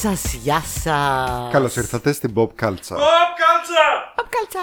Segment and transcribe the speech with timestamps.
[0.00, 1.52] σας, γεια σας.
[1.52, 2.54] Καλώς ήρθατε στην Bob Culture.
[2.56, 4.14] Ποπ κάλτσα!
[4.28, 4.60] Κάλτσα.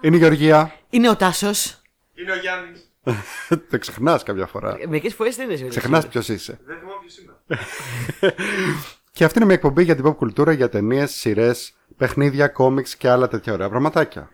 [0.00, 0.74] Είναι η Γεωργία.
[0.90, 1.82] Είναι ο Τάσος.
[2.14, 2.90] Είναι ο Γιάννης.
[3.70, 4.78] Το ξεχνάς κάποια φορά.
[4.88, 6.60] Μερικές φορές δεν είναι Ξεχνάς ποιος είσαι.
[6.66, 8.34] Δεν θυμάμαι ποιος είναι.
[9.16, 13.08] Και αυτή είναι μια εκπομπή για την pop κουλτούρα, για ταινίες, σειρές, παιχνίδια, κόμιξ και
[13.08, 14.28] άλλα τέτοια ωραία πραγματάκια.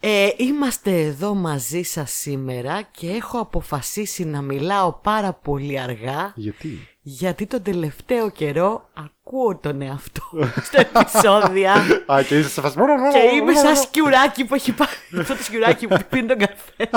[0.00, 6.88] Ε, είμαστε εδώ μαζί σας σήμερα και έχω αποφασίσει να μιλάω πάρα πολύ αργά Γιατί;
[7.02, 8.90] γιατί τον τελευταίο καιρό
[9.32, 11.72] ακούω τον εαυτό μου στα επεισόδια.
[12.12, 12.76] Α, και είσαι σε φάση.
[13.12, 14.90] και είμαι σαν σκιουράκι που έχει πάρει
[15.20, 16.90] αυτό το σκιουράκι που πίνει τον καφέ.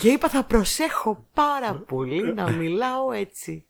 [0.00, 3.66] Και είπα θα προσέχω πάρα πολύ να μιλάω έτσι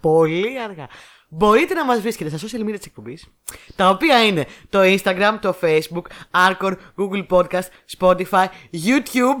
[0.00, 0.88] πολύ αργά.
[1.28, 3.28] Μπορείτε να μας βρίσκετε στα social media της εκπομπής
[3.76, 7.68] τα οποία είναι το Instagram, το Facebook, Anchor, Google Podcast,
[7.98, 9.40] Spotify, YouTube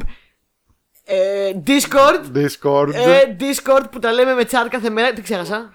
[1.10, 2.94] ε, Discord Discord.
[2.94, 5.72] ε, Discord που τα λέμε με τσάρ κάθε μέρα, τι ξέχασα;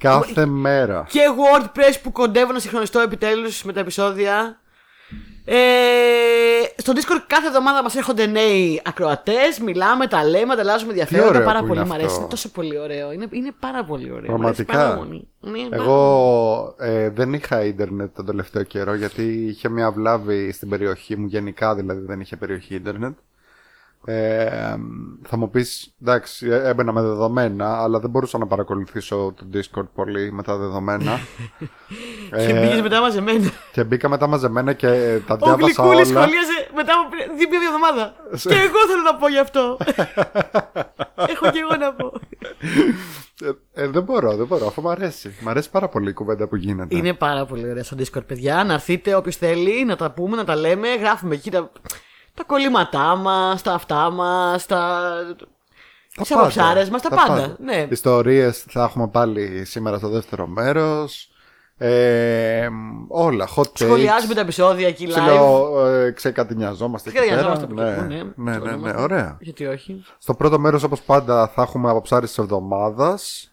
[0.00, 1.06] Κάθε μέρα.
[1.08, 4.60] και WordPress που κοντεύω να συγχρονιστώ επιτέλους με τα επεισόδια.
[5.44, 5.56] Ε,
[6.76, 11.28] στο Discord κάθε εβδομάδα μας έρχονται νέοι ακροατές, μιλάμε, τα λέμε, ανταλλάσσουμε ενδιαφέροντα.
[11.28, 12.06] ωραίο Πάρα που πολύ είναι μου αρέσει.
[12.08, 12.20] αυτό.
[12.20, 13.12] Είναι τόσο πολύ ωραίο.
[13.12, 14.26] Είναι, είναι πάρα πολύ ωραίο.
[14.26, 14.72] Πραγματικά.
[14.72, 15.28] Μου αρέσει πάρα πολύ.
[15.58, 20.68] Είναι πάρα Εγώ ε, δεν είχα ίντερνετ τον τελευταίο καιρό γιατί είχε μια βλάβη στην
[20.68, 23.16] περιοχή μου, γενικά δηλαδή δεν είχε περιοχή ίντερνετ.
[24.04, 24.76] Ε,
[25.22, 29.86] θα μου πεις, εντάξει, ε, έμπαινα με δεδομένα, αλλά δεν μπορούσα να παρακολουθήσω το Discord
[29.94, 31.18] πολύ με τα δεδομένα.
[32.30, 32.46] πολύ.
[32.46, 33.50] Και μπήκες μετά μαζεμένα.
[33.72, 36.20] και μπήκα μετά μαζεμένα και ε, τα Ο διάβασα Γλυκούλης όλα.
[36.20, 38.14] σχολίασε μετά από πρι- δύο μία εβδομάδα.
[38.30, 39.76] και εγώ θέλω να πω γι' αυτό.
[41.32, 42.12] Έχω και εγώ να πω.
[43.74, 45.34] Ε, ε, δεν μπορώ, δεν μπορώ, αφού μου αρέσει.
[45.40, 46.96] Μ' αρέσει πάρα πολύ η κουβέντα που γίνεται.
[46.96, 48.64] Είναι πάρα πολύ ωραία στο Discord, παιδιά.
[48.64, 50.88] Να έρθετε όποιο θέλει, να τα πούμε, να τα λέμε.
[50.94, 51.70] Γράφουμε εκεί τα,
[52.34, 55.10] τα κολλήματά μας, τα αυτά μας, τα.
[56.16, 57.56] Τα Τις πάντα, αποψάρε μας, τα, πάντα.
[57.60, 57.86] Ναι.
[57.90, 61.24] Ιστορίες θα έχουμε πάλι σήμερα στο δεύτερο μέρος.
[61.82, 62.68] Ε,
[63.08, 63.70] όλα, hot takes.
[63.74, 65.10] Σχολιάζουμε τα επεισόδια εκεί live.
[65.10, 67.30] Ψηλό, ε, ξεκατηνιαζόμαστε εκεί πέρα.
[67.30, 69.02] Ξεκατηνιαζόμαστε από Ναι, εκεί που, ναι, ναι, ναι, Ψιλονόμαστε.
[69.02, 69.36] ωραία.
[69.40, 70.04] Γιατί όχι.
[70.18, 73.50] Στο πρώτο μέρος όπως πάντα θα έχουμε αποψάρεις της εβδομάδας.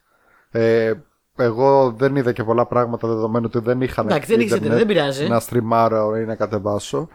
[0.51, 0.93] Ε,
[1.35, 4.87] εγώ δεν είδα και πολλά πράγματα δεδομένου ότι δεν είχα Εντάξει, δεν ήξερε, ίντερνετ δεν
[4.95, 5.27] πειράζει.
[5.27, 7.07] να στριμάρω ή να κατεβάσω.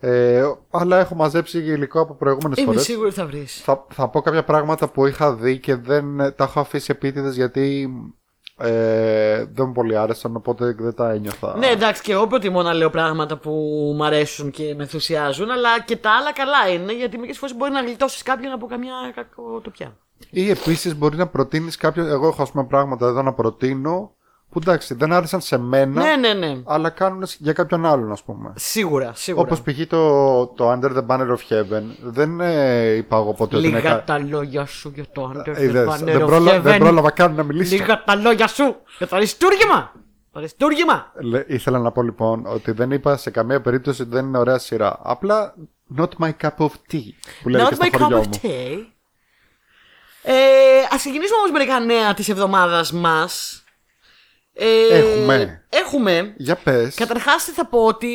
[0.00, 2.82] Ε, αλλά έχω μαζέψει υλικό από προηγούμενες Είμαι φορές.
[2.82, 3.60] σίγουρη ότι θα βρεις.
[3.60, 7.90] Θα, θα πω κάποια πράγματα που είχα δει και δεν τα έχω αφήσει επίτηδες γιατί
[8.58, 11.56] ε, δεν μου πολύ άρεσαν οπότε δεν τα ένιωθα.
[11.56, 13.50] Ναι, εντάξει, και εγώ προτιμώ να λέω πράγματα που
[13.96, 17.72] μου αρέσουν και με ενθουσιάζουν, αλλά και τα άλλα καλά είναι, γιατί μερικές φορές μπορεί
[17.72, 19.96] να γλιτώσεις κάποιον από καμιά κακοτοπιά.
[20.30, 22.06] Ή επίσης μπορεί να προτείνεις κάποιο.
[22.06, 24.14] Εγώ έχω ας πούμε πράγματα εδώ να προτείνω
[24.50, 26.60] που εντάξει δεν άρεσαν σε μένα, Ναι, ναι, ναι.
[26.64, 28.52] αλλά κάνουν για κάποιον άλλον ας πούμε.
[28.56, 29.44] Σίγουρα, σίγουρα.
[29.46, 29.86] Όπως π.χ.
[29.86, 31.82] Το, το Under the Banner of Heaven.
[32.02, 35.46] Δεν ε, είπα εγώ ποτέ ότι είναι Λίγα κα- τα λόγια σου για το Under
[35.46, 36.78] Ε, the είδες, Banner δεν, of πρόλα- δεν Heaven.
[36.78, 37.76] πρόλαβα καν να μιλήσω.
[37.76, 39.92] Λίγα τα λόγια σου για το αριστούργημα.
[40.32, 41.12] Το αριστούργημα.
[41.20, 44.58] Λε- Ήθελα να πω λοιπόν ότι δεν είπα σε καμία περίπτωση ότι δεν είναι ωραία
[44.58, 44.98] σειρά.
[45.02, 45.54] Απλά
[45.98, 47.08] not my cup of tea.
[47.42, 48.40] Που λέει Not και στο my cup χωριό of μου.
[48.42, 48.86] tea.
[50.22, 50.34] Ε,
[50.90, 53.64] ας ξεκινήσουμε όμως μερικά νέα της εβδομάδας μας.
[54.58, 55.62] Ε, Έχουμε.
[55.68, 56.34] Έχουμε.
[56.36, 56.94] Για πες.
[56.94, 58.08] Καταρχάς θα πω ότι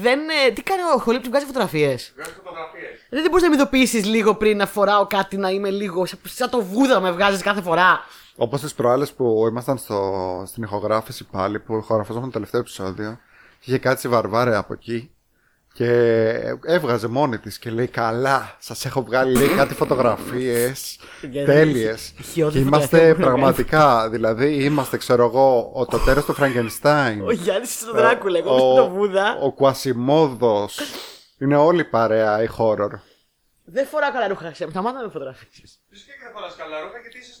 [0.00, 0.18] δεν...
[0.48, 2.12] ε, Τι κάνει ο Χολίπτης, βγάζει φωτογραφίες.
[2.16, 2.90] Βγάζει φωτογραφίες.
[3.10, 6.06] Δεν μπορείς να με ειδοποιήσεις λίγο πριν να φοράω κάτι να είμαι λίγο...
[6.06, 8.00] σαν- Σαν το βούδα με βγάζεις κάθε φορά.
[8.36, 13.18] Όπως τις προάλλες που ήμασταν στο, στην ηχογράφηση πάλι, που ηχογραφαζόταν το τελευταίο επεισόδιο,
[13.60, 15.10] και είχε κάτσει η Βαρβάρε από εκεί
[15.76, 15.90] και
[16.64, 22.12] έβγαζε μόνη της και λέει: Καλά, σας έχω βγάλει λέει, κάτι φωτογραφίες Γιατί τέλειες.
[22.32, 26.32] χιώδης Και φωτογραφίας είμαστε που έχω πραγματικά, δηλαδή είμαστε, ξέρω εγώ, ο, το τέρα του
[26.34, 27.22] Φραγκενστάιν.
[27.26, 29.38] Ο Γιάννης στον Δράκουλα, εγώ στον βούδα.
[29.42, 30.80] ο Κουασιμόδος.
[31.38, 32.90] Είναι όλη η παρέα η horror.
[33.64, 34.70] Δεν φοράω καλά ρούχα, ξέρετε.
[34.70, 35.70] Σταμάτα να με φωτογραφίσεις.
[35.90, 37.32] Φυσικά και θα φοράς καλά ρούχα γιατί είσαι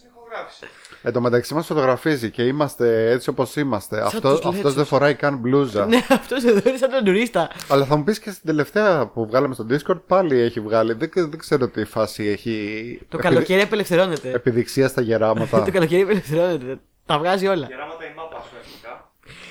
[0.50, 0.66] στην ηχογράφηση.
[1.02, 4.00] Εν τω μεταξύ μας φωτογραφίζει και είμαστε έτσι όπως είμαστε.
[4.00, 4.74] Αυτό τους αυτός λέτσους.
[4.74, 5.86] δεν φοράει καν μπλούζα.
[5.86, 7.50] Ναι, αυτός εδώ είναι σαν τον τουρίστα.
[7.68, 10.92] Αλλά θα μου πεις και στην τελευταία που βγάλαμε στο Discord πάλι έχει βγάλει.
[10.92, 12.52] Δεν, δεν ξέρω τι φάση έχει.
[12.98, 14.30] Το επιδει- καλοκαίρι απελευθερώνεται.
[14.30, 15.62] Επιδειξία στα γεράματα.
[15.64, 16.78] Το καλοκαίρι απελευθερώνεται.
[17.06, 17.66] Τα βγάζει όλα.
[17.70, 19.10] Γεράματα η μάπα σου αρχικά.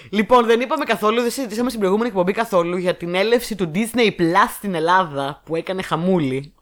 [0.10, 4.22] Λοιπόν, δεν είπαμε καθόλου, δεν συζητήσαμε στην προηγούμενη εκπομπή καθόλου για την έλευση του Disney
[4.22, 6.54] Plus στην Ελλάδα που έκανε χαμούλη.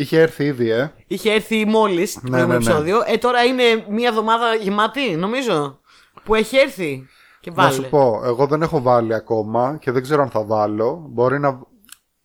[0.00, 0.92] Είχε έρθει ήδη, ε.
[1.06, 2.70] Είχε έρθει μόλις το Ναι, προηγούμενο ναι, ναι.
[2.70, 3.02] επεισόδιο.
[3.14, 5.80] Ε, τώρα είναι μία εβδομάδα γεμάτη, νομίζω.
[6.24, 7.06] Που έχει έρθει.
[7.40, 7.74] Και Να βάλε.
[7.74, 11.06] σου πω, εγώ δεν έχω βάλει ακόμα και δεν ξέρω αν θα βάλω.
[11.08, 11.60] Μπορεί να.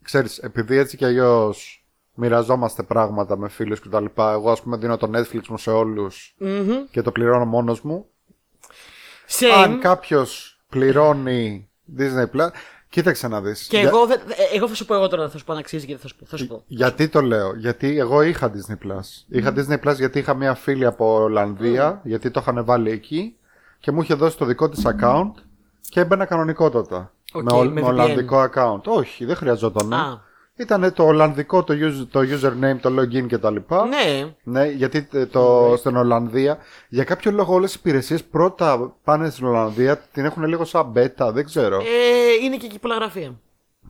[0.04, 4.32] Ξέρεις, επειδή έτσι κι αλλιώς μοιραζόμαστε πράγματα με φίλους και τα λοιπά.
[4.32, 6.72] Εγώ, ας πούμε, δίνω το Netflix μου σε όλους Μμμ.
[6.92, 8.06] και το πληρώνω μόνος μου.
[9.40, 9.46] Same.
[9.64, 12.48] Αν κάποιος πληρώνει Disney Plus,
[12.94, 13.68] κοίταξε να δεις.
[13.68, 15.58] Και Για- εγώ, δεν- ε, εγώ θα σου πω εγώ τώρα, θα σου πω αν
[15.60, 16.26] αξίζει και δεν θα σου πω.
[16.26, 16.64] Θα σου πω.
[16.68, 19.02] Γιατί το λέω, Γιατί εγώ είχα Disney Plus.
[19.28, 23.36] Είχα Disney Plus γιατί είχα μια φίλη από Ολλανδία, γιατί το είχαν βάλει εκεί
[23.80, 25.32] και μου είχε δώσει το δικό της account
[25.90, 27.12] Και έμπαινα κανονικότατα.
[27.34, 27.86] Οκ, με, ο- με με VPN.
[27.86, 28.82] Ολλανδικό account.
[28.84, 29.94] Όχι, δεν χρειαζόταν.
[29.94, 30.23] Α.
[30.56, 33.56] Ήταν το Ολλανδικό το, user, το username, το login κτλ.
[33.90, 34.34] Ναι.
[34.44, 36.58] Ναι, γιατί ε, το, στην Ολλανδία
[36.90, 41.30] για κάποιο λόγο όλες οι υπηρεσίες πρώτα πάνε στην Ολλανδία, την έχουν λίγο σαν beta,
[41.34, 41.78] δεν ξέρω.
[41.80, 43.40] Ε, είναι και εκεί πολλά γραφεία.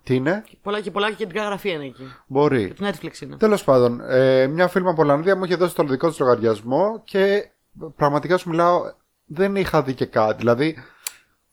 [0.04, 2.04] Τι είναι, Πολλά και πολλά κεντρικά γραφεία είναι εκεί.
[2.28, 2.74] μπορεί.
[2.74, 3.36] Το Netflix είναι.
[3.38, 7.02] Τέλος πάντων, ε, μια φίλη μου από Ολλανδία μου είχε δώσει το δικό της λογαριασμό
[7.04, 7.50] και
[7.96, 8.82] πραγματικά σου μιλάω,
[9.26, 10.36] δεν είχα δει και κάτι.
[10.38, 10.78] Δηλαδή,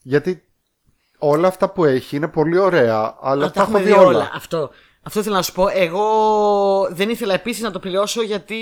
[0.02, 0.44] γιατί
[1.18, 4.06] όλα αυτά που έχει είναι πολύ ωραία, αλλά Α, τα έχω έχουμε δει δει όλα.
[4.06, 4.30] όλα.
[4.34, 4.70] Αυτό.
[5.02, 5.68] Αυτό ήθελα να σου πω.
[5.72, 8.56] Εγώ δεν ήθελα επίσης να το πληρώσω γιατί.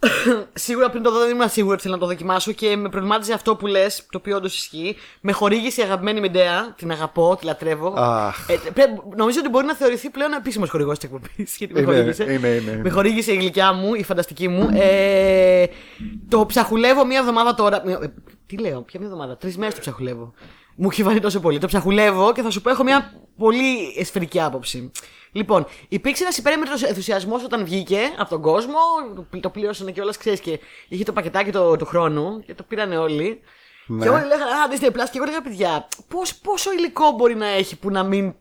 [0.54, 3.32] Σίγουρα πριν το δω δεν ήμουν σίγουρη ότι θέλω να το δοκιμάσω και με προβλημάτιζε
[3.32, 4.96] αυτό που λες, το οποίο όντως ισχύει.
[5.20, 7.94] Με χορήγησε η αγαπημένη Μεντέα, την αγαπώ, τη λατρεύω.
[7.96, 8.48] Αχ.
[8.48, 11.56] Ε, πρέ- νομίζω ότι μπορεί να θεωρηθεί πλέον επίσημος χορηγός της εκπομπής.
[11.58, 12.22] Γιατί με Είναι, χορήγησε.
[12.22, 12.80] είναι, είναι, είναι.
[12.82, 14.68] Με χορήγησε η γλυκιά μου, η φανταστική μου.
[14.72, 15.64] Ε,
[16.28, 17.82] το ψαχουλεύω μία εβδομάδα τώρα.
[17.84, 18.12] μία- ε,
[18.46, 20.32] Τι λέω, ποια μία εβδομάδα, τρεις μέρες το ψαχουλεύω.
[20.80, 21.58] Μου έχει βάλει τόσο πολύ.
[21.58, 24.90] Το ψαχουλεύω και θα σου πω, έχω μια πολύ εσφαιρική άποψη.
[25.32, 28.78] Λοιπόν, υπήρξε ένας υπέρμετρος ενθουσιασμός όταν βγήκε από τον κόσμο.
[29.14, 32.62] Το, το πλήρωσαν και όλα, ξέρεις και είχε το πακετάκι του του χρόνου και το
[32.62, 33.40] πήρανε όλοι.
[33.86, 34.02] Ναι.
[34.02, 35.08] Και όλοι λέγανε Α, Disney Plus.
[35.10, 38.34] Και εγώ έλεγα, παιδιά, πώς, πόσο υλικό μπορεί να έχει που να μην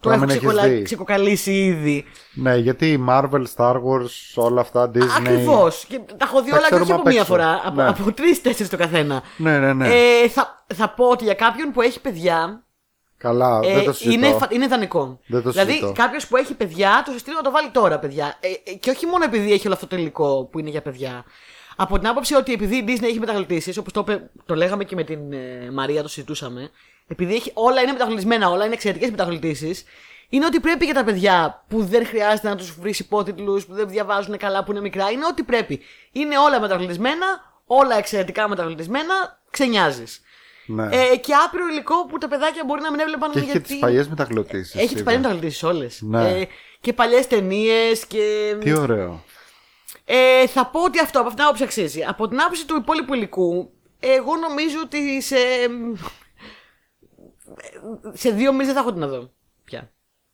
[0.00, 0.68] το να έχω μην έχεις ξεκολα...
[0.68, 0.82] δει.
[0.82, 2.04] ξεκοκαλίσει ήδη.
[2.32, 5.06] Ναι, γιατί η Marvel, Star Wars, όλα αυτά, Disney.
[5.18, 5.84] Ακριβώς.
[5.88, 7.24] Και τα έχω δει Τα όλα και όχι ξέρουμε από απ' μία έξω.
[7.32, 7.60] φορά.
[7.64, 7.88] Από, Ναι.
[7.88, 9.22] από τρει-τέσσερι το καθένα.
[9.36, 9.88] Ναι, ναι, ναι.
[9.88, 12.64] Ε, θα, θα πω ότι για κάποιον που έχει παιδιά.
[13.16, 14.26] Καλά, Ε, δεν το συζητώ.
[14.26, 15.20] είναι, φα- είναι ιδανικό.
[15.26, 15.92] Δεν το δηλαδή, συζητώ.
[15.92, 18.36] κάποιος που έχει παιδιά, το συστήνω να το βάλει τώρα, παιδιά.
[18.40, 21.24] Ε, ε, και όχι μόνο επειδή έχει όλο αυτό το υλικό που είναι για παιδιά.
[21.76, 24.94] Από την άποψη ότι επειδή η Disney έχει μεταγλωτήσει, όπως το, είπε- το λέγαμε και
[24.94, 26.70] με την ε, Μαρία, το συζητούσαμε,
[27.10, 29.84] επειδή έχει, όλα είναι μεταγλωτισμένα, όλα είναι εξαιρετικές μεταγλωτήσει,
[30.28, 33.88] είναι ότι πρέπει για τα παιδιά που δεν χρειάζεται να τους βρεις υπότιτλους, που δεν
[33.88, 35.80] διαβάζουν καλά, που είναι μικρά, είναι ότι πρέπει.
[36.12, 37.26] Είναι όλα μεταγλωτισμένα,
[37.66, 40.20] όλα εξαιρετικά μεταγλωτισμένα, ξενιάζεις.
[40.66, 40.88] Ναι.
[40.90, 43.60] Ε, και άπειρο υλικό που τα παιδάκια μπορεί να μην έβλεπαν και έχει γιατί.
[43.60, 44.78] και τις παλιές μεταγλωτήσει.
[44.78, 46.00] Έχει τις παλιές μεταγλωτήσει όλες.
[46.02, 46.28] Ναι.
[46.28, 46.46] Ε,
[46.80, 48.56] και παλιές ταινίες και.
[48.60, 49.24] Τι ωραίο.
[50.04, 52.04] Ε, θα πω ότι αυτό από αυτήν την άποψη αξίζει.
[52.08, 53.70] Από την άποψη του υπόλοιπου υλικού,
[54.00, 55.36] εγώ νομίζω ότι σε.
[58.12, 59.30] Σε δύο μήνε δεν θα έχω τι να δω
[59.64, 59.90] πια.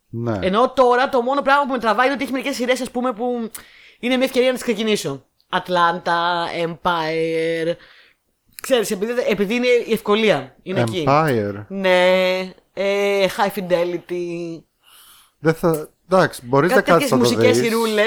[0.09, 0.39] Ναι.
[0.43, 3.13] Ενώ τώρα το μόνο πράγμα που με τραβάει είναι ότι έχει μερικές σειρές, ας πούμε,
[3.13, 3.51] που
[3.99, 5.25] είναι μια ευκαιρία να τις ξεκινήσω.
[5.51, 7.73] Atlanta, Empire.
[8.63, 10.57] Ξέρεις, επειδή, επειδή είναι η ευκολία.
[10.63, 11.05] Είναι εκεί.
[11.09, 11.65] Empire.
[11.69, 12.39] Ναι.
[12.73, 14.63] Ε, high fidelity.
[15.39, 15.89] Δεν θα...
[16.11, 17.67] Εντάξει, μπορείς να Κάτι κάτσεις τέτοιες να το μουσικές δεις.
[17.67, 18.05] σειρούλε.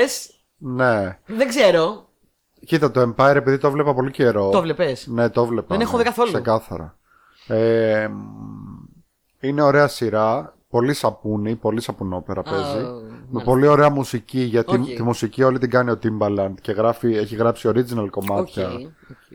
[0.57, 1.17] Ναι.
[1.25, 2.09] Δεν ξέρω.
[2.65, 4.49] Κοίτα, το Empire, επειδή το βλέπα πολύ καιρό.
[4.49, 5.07] Το βλέπες.
[5.07, 5.67] Ναι, το βλέπα.
[5.67, 6.31] Δεν έχω ναι, δει καθόλου.
[6.31, 6.97] Ξεκάθαρα.
[7.47, 8.78] Ε, μ,
[9.39, 10.53] είναι ωραία σειρά.
[10.69, 12.83] Πολύ σαπούνι, πολύ σαπουνόπερα παίζει.
[12.83, 12.91] με
[13.31, 13.43] μάλιστα.
[13.43, 14.85] πολύ ωραία μουσική, γιατί Οκ.
[14.85, 18.09] τη μουσική όλη την κάνει ο Timbaland και γράφει, έχει γράψει original Οκ.
[18.09, 18.67] κομμάτια.
[18.67, 18.79] οκ.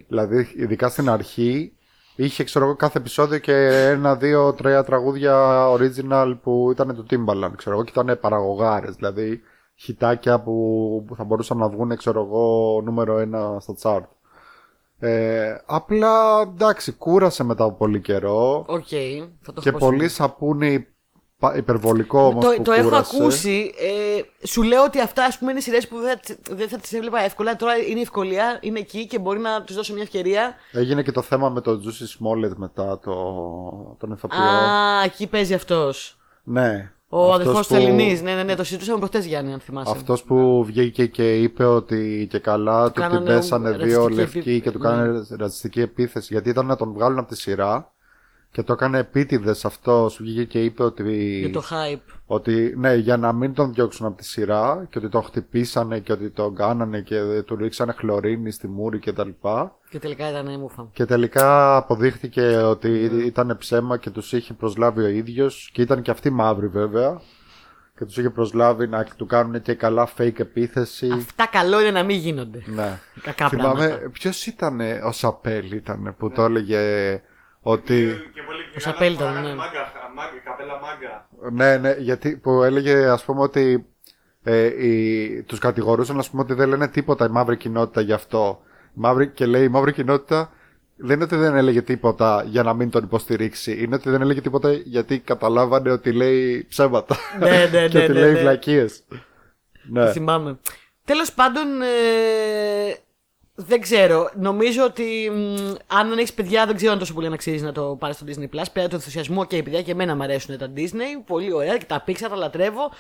[0.09, 1.73] Δηλαδή, ειδικά στην αρχή,
[2.17, 3.53] είχε ξέρω εγώ κάθε επεισόδιο και
[3.91, 8.95] ένα, δύο, τρία τραγούδια original που ήταν του Timbaland, ξέρω εγώ, και ήταν παραγωγάρες.
[8.95, 9.41] Δηλαδή,
[9.75, 14.05] χιτάκια που, που θα μπορούσαν να βγουν, ξέρω εγώ, νούμερο ένα στο chart.
[14.99, 18.87] Ε, απλά εντάξει, κούρασε μετά από πολύ καιρό Οκ.
[19.41, 20.87] Θα το και έχω πολύ σαπούνι
[21.39, 23.17] πα- υπερβολικό όμως Το, που το έχω κούρασε.
[23.17, 23.75] ακούσει.
[23.79, 26.19] Ε, σου λέω ότι αυτά ας πούμε, είναι σειρές που δεν,
[26.51, 27.57] δεν θα τις έβλεπα εύκολα.
[27.57, 30.55] Τώρα είναι η ευκολία, είναι εκεί και μπορεί να τους δώσω μια ευκαιρία.
[30.73, 33.15] Έγινε και το θέμα με το Jussie Smollett μετά το,
[33.99, 34.39] τον ηθοποιό.
[34.41, 36.19] Α, εκεί παίζει αυτός.
[36.45, 36.93] ναι.
[37.17, 38.23] Ο Αυτός αδερφός που- τη Ελληνής.
[38.23, 39.91] Ναι, ναι, ναι, το συζητούσαμε προχτές Γιάννη, αν θυμάσαι.
[39.97, 44.39] Αυτός που βγήκε και είπε ότι και καλά του την κάνανε πέσανε δύο ρατσιστική λευκοί
[44.51, 44.89] επί- και του ναι.
[44.89, 47.94] κάνανε ρατσιστική επίθεση γιατί ήταν να τον βγάλουν από τη σειρά
[48.55, 52.13] και το έκανε επίτηδες αυτός βγήκε και είπε ότι, Για το hype.
[52.27, 56.13] ότι ναι για να μην τον διώξουν από τη σειρά και ότι τον χτυπήσανε και
[56.13, 60.59] ότι τον κάνανε και του ρίξανε χλωρίνη στη μούρη και τα λοιπά Και τελικά ήταν
[60.61, 60.89] μούφα.
[60.93, 62.89] και τελικά αποδείχθηκε ότι
[63.27, 67.21] ήταν ψέμα και τους είχε προσλάβει ο ίδιος και ήταν και αυτοί μαύροι βέβαια
[67.99, 71.11] και τους είχε προσλάβει να του κάνουν και καλά fake επίθεση.
[71.13, 72.63] Αυτά καλό είναι να μην γίνονται.
[72.67, 72.99] Ναι.
[73.23, 74.11] Κακά Θυμάμαι, πράγματα.
[74.11, 76.81] ποιος ήταν ο Σαπέλ ήταν που το έλεγε
[77.65, 78.31] ότι.
[78.35, 79.41] Και πολύ Ο Σαπέλ ήταν, ναι.
[79.41, 81.29] Μάγκα, μάγκα, καπέλα μάγκα.
[81.53, 83.87] Ναι, ναι, γιατί που έλεγε ας πούμε ότι
[84.43, 88.61] ε, οι, τους κατηγορούσαν ας πούμε ότι δεν λένε τίποτα η μαύρη κοινότητα γι' αυτό.
[88.89, 90.53] Η μαύρη, και λέει η μαύρη κοινότητα
[90.97, 93.83] δεν είναι ότι δεν έλεγε τίποτα για να μην τον υποστηρίξει.
[93.83, 97.17] Είναι ότι δεν έλεγε τίποτα γιατί καταλάβανε ότι λέει ψέματα.
[97.39, 98.39] Ναι, ναι, και ναι, ότι ναι, λέει ναι.
[98.39, 99.03] βλακίες.
[99.91, 100.05] Ναι.
[100.05, 100.59] Το θυμάμαι.
[101.05, 101.87] Τέλος πάντων, ε,
[103.55, 104.31] δεν ξέρω.
[104.35, 107.73] Νομίζω ότι μ, αν δεν έχεις παιδιά, δεν ξέρω αν τόσο πολύ να αξίζει να
[107.73, 108.65] το πάρεις στο Disney Plus.
[108.73, 111.23] Πέρα του ενθουσιασμού και επειδή και εμένα μου αρέσουν τα Disney.
[111.27, 112.91] Πολύ ωραία και τα Pixar τα λατρεύω.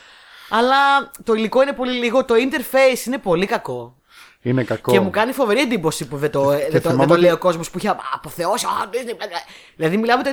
[0.50, 2.24] Αλλά το υλικό είναι πολύ λίγο.
[2.24, 3.96] Το interface είναι πολύ κακό.
[4.42, 4.92] Είναι κακό.
[4.92, 7.30] Και μου κάνει φοβερή εντύπωση που δεν το, δεν το, δεν θυμάμαι το ότι- λέει
[7.32, 8.66] ο κόσμος που είχε αποθεώσει.
[8.66, 9.38] Α, Disney, μπλα, μπλα.
[9.76, 10.30] Δηλαδή μιλάμε το.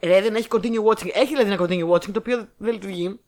[0.00, 1.08] Ρε, δεν έχει continue watching.
[1.14, 3.20] Έχει δηλαδή ένα continue watching το οποίο δεν λειτουργεί.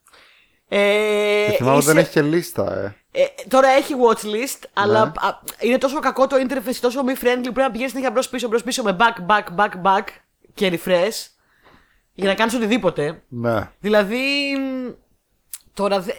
[0.69, 2.97] Ε, Και θυμάμαι ότι δεν είσαι- έχει και λίστα, ε.
[3.17, 5.13] Ε, τώρα έχει watch list, αλλά Ναι.
[5.29, 8.29] α, είναι τόσο κακό το interface, τόσο μη friendly που πρέπει να πηγαίνεις συνέχεια μπρος
[8.29, 10.05] πίσω, μπρος πίσω με back, back, back, back
[10.55, 11.27] και refresh
[12.13, 13.23] για να κάνεις οτιδήποτε.
[13.29, 13.71] Ναι.
[13.81, 14.17] Δηλαδή.
[14.59, 14.91] μ,
[15.75, 16.13] Τώρα δε-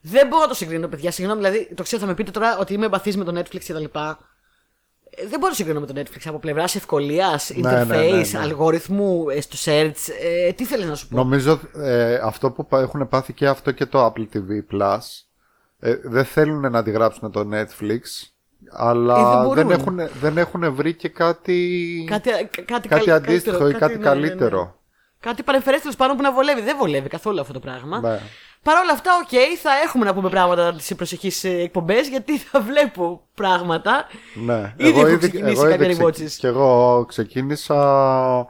[0.00, 1.10] δεν μπορώ να το συγκρίνω, παιδιά.
[1.10, 3.84] Συγγνώμη, δηλαδή το ξέρω, θα με πείτε τώρα ότι είμαι εμπαθής με το Netflix κτλ.
[3.84, 8.16] Ε, Δεν μπορώ να συγκρίνω με το Netflix από πλευράς ευκολίας, Ναι, interface, ναι, ναι,
[8.32, 8.38] ναι.
[8.40, 9.92] αλγόριθμου, ε, στο search.
[10.22, 11.16] Ε, τι θέλεις να σου πω.
[11.16, 14.98] Νομίζω ε, αυτό που πα- έχουν πάθει και αυτό και το Apple TV Plus
[15.84, 18.00] ε, δεν θέλουν να αντιγράψουν το Netflix
[18.70, 19.98] αλλά Ε, δεν δεν, μπορούν.
[19.98, 23.98] έχουν, δεν έχουν βρει και κάτι, Κάτι, κα- κάτι, κάτι καλ- αντίστοιχο καλύτερο, ή κάτι
[23.98, 24.26] ναι, ναι, ναι.
[24.28, 24.76] καλύτερο.
[25.20, 26.60] Κάτι παρεμφερέστερο πάνω που να βολεύει.
[26.62, 28.00] Δεν βολεύει καθόλου αυτό το πράγμα.
[28.00, 28.18] Ναι.
[28.62, 29.28] Παρ' όλα αυτά, οκ,
[29.62, 34.06] θα έχουμε να πούμε πράγματα στις προσεχείς εκπομπές γιατί θα βλέπω πράγματα.
[34.34, 34.74] Ναι.
[34.76, 36.30] Ήδη έχω ξεκινήσει κάποια ξεκι- rewatches.
[36.38, 38.46] Και εγώ ξεκίνησα.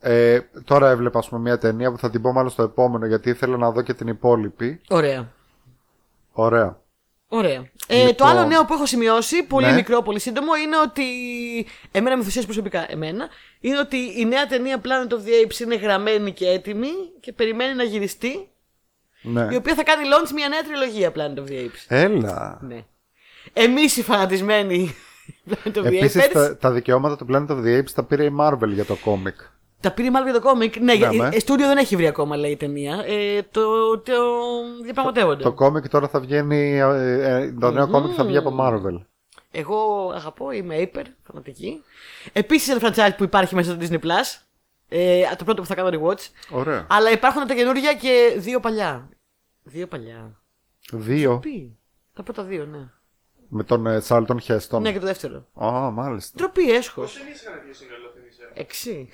[0.00, 3.30] Ε, τώρα έβλεπα ας πούμε, μια ταινία που θα την πω μάλλον στο επόμενο γιατί
[3.30, 4.80] ήθελα να δω και την υπόλοιπη.
[4.88, 5.28] Ωραία.
[6.32, 6.78] Ωραία.
[7.28, 7.70] Ωραία.
[7.86, 8.14] Ε, Λοιπόν.
[8.16, 9.72] Το άλλο νέο που έχω σημειώσει, πολύ Ναι.
[9.72, 11.02] μικρό, πολύ σύντομο, είναι ότι.
[11.90, 13.28] Εμένα με ενθουσιάζει προσωπικά, εμένα.
[13.60, 16.88] Είναι ότι η νέα ταινία Planet of the Apes είναι γραμμένη και έτοιμη
[17.20, 18.48] και περιμένει να γυριστεί.
[19.22, 19.48] Ναι.
[19.50, 21.84] Η οποία θα κάνει launch μια νέα τριλογία Planet of the Apes.
[21.88, 22.58] Έλα.
[22.62, 22.84] Ναι.
[23.52, 24.94] Εμείς οι φανατισμένοι
[25.50, 25.84] Planet of the Apes.
[25.84, 28.84] Επίσης πέρυσι- τα, τα δικαιώματα του Planet of the Apes τα πήρε η Marvel για
[28.84, 29.40] το κόμικ.
[29.80, 30.76] Τα πήρε μάλλον για το κόμικ.
[30.76, 31.38] Ναι, Ναι, ναι με.
[31.38, 33.04] στούντιο δεν έχει βρει ακόμα, λέει η ταινία.
[33.06, 34.12] Ε, το, το
[34.82, 35.42] διαπραγματεύονται.
[35.42, 36.76] Το κόμικ τώρα θα βγαίνει.
[36.78, 39.00] ε, ε, το νέο κόμικ θα βγει από Marvel.
[39.50, 41.82] Εγώ αγαπώ, είμαι hyper, φανατική.
[42.32, 44.40] Επίσης ένα franchise που υπάρχει μέσα στο Disney Plus.
[44.88, 46.26] Ε, το πρώτο που θα κάνω rewatch.
[46.50, 46.86] Ωραία.
[46.90, 49.08] Αλλά υπάρχουν τα καινούργια και δύο παλιά.
[49.62, 50.40] Δύο παλιά.
[50.92, 51.38] Δύο.
[51.38, 51.76] Πει.
[52.14, 52.78] Τα πρώτα δύο, ναι.
[53.48, 54.80] Με τον ε, Charlton Heston.
[54.80, 55.46] Ναι, και το δεύτερο.
[55.64, 56.36] Α, μάλιστα.
[56.36, 57.04] Ντροπή, έσχος.
[57.12, 58.09] Πόσε ταινίε είχαν βγει σύνολο, θυμίσαι.
[58.54, 59.08] Έξι.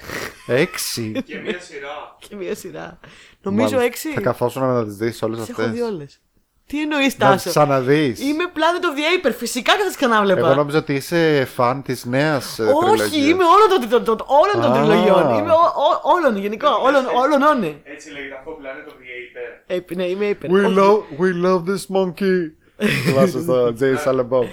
[0.47, 1.23] Έξι.
[1.25, 2.16] Και μία σειρά.
[2.28, 2.99] και μία σειρά.
[3.43, 3.85] Νομίζω Μάλιστα.
[3.87, 4.11] έξι.
[4.12, 5.83] Θα καθόσουν να τις δεις όλες Τις έχω δει αυτέ.
[5.83, 6.21] όλες.
[6.66, 8.21] Τι εννοείς, Να τις Τάσο; ξαναδείς.
[8.21, 9.35] Είμαι Planet of the Aper.
[9.37, 10.47] Φυσικά και θα τις ξανάβλεπα.
[10.47, 14.78] Εγώ νόμιζα ότι είσαι φαν της νέας Όχι, είμαι όλων των, των, όλων των Α.
[14.87, 15.38] τριλογιών.
[15.38, 16.75] Είμαι ό- ό- όλων γενικά.
[16.75, 17.81] Όλων, όλων, όλων.
[17.85, 19.62] Έτσι λέγεται αυτό που λένε το Creator.
[19.66, 20.47] Ε, ναι, είμαι Aper.
[20.50, 20.75] We Όχι.
[20.78, 22.38] love, we love this monkey.
[22.78, 24.40] Θυμάσαι στο Jay Silent Bob.
[24.42, 24.49] Ναι,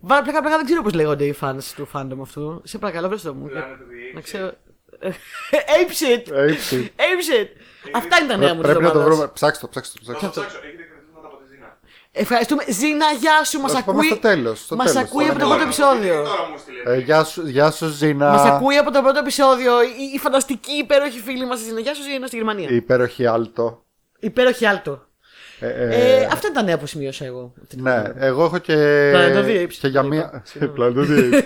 [0.00, 2.60] Βα- Πλάκα, πλάκα, δεν ξέρω πώς λέγονται οι fans του fandom αυτού.
[2.64, 3.46] Σε παρακαλώ, βρες το μου.
[3.46, 4.14] Planet of the Apes.
[4.14, 4.52] Να ξέρω.
[5.78, 6.32] Ape shit!
[6.34, 6.92] Έτσι.
[6.96, 7.00] Ape
[7.42, 7.46] shit!
[7.92, 9.16] Αυτά είναι τα νέα μου της Πρέπει να το εβδομάδας.
[9.16, 9.30] βρούμε.
[9.34, 10.04] Ψάξτε το, ψάξτε το.
[10.04, 10.46] Θα Ψάξτε το το.
[10.46, 10.66] ψάξω.
[10.66, 11.78] Έχετε κρατήματα από τη Ζήνα.
[12.12, 12.62] Ευχαριστούμε.
[12.68, 14.10] Ζήνα, γεια σου, μας Θα το πάμε ακούει.
[14.10, 15.56] στο τέλος, στο Μας τέλος, ακούει στο από το τέλος.
[15.56, 16.14] πρώτο επεισόδιο.
[16.24, 16.82] Τώρα μου στείλε.
[16.96, 18.30] Ε, γεια σου, γεια σου Ζήνα.
[18.30, 21.80] Μας ακούει από το πρώτο επεισόδιο η, η φανταστική υπέροχη φίλη μας στη Ζήνα.
[21.80, 22.68] Γεια σου, Ζήνα, στη Γερμανία.
[22.70, 23.84] Η υπέροχη Άλτο.
[24.18, 25.07] Υπέροχη Άλτο.
[25.60, 27.52] Ε, Ε, ε, αυτά είναι τα νέα που σημείωσα εγώ.
[27.76, 28.74] Ναι, εγώ έχω και.
[29.14, 29.72] Planet of the Apes.
[29.80, 30.18] Και για Το μία.
[30.18, 30.42] είπα.
[30.44, 30.74] Συγγνώμη.
[30.78, 31.42] Planet of the Apes.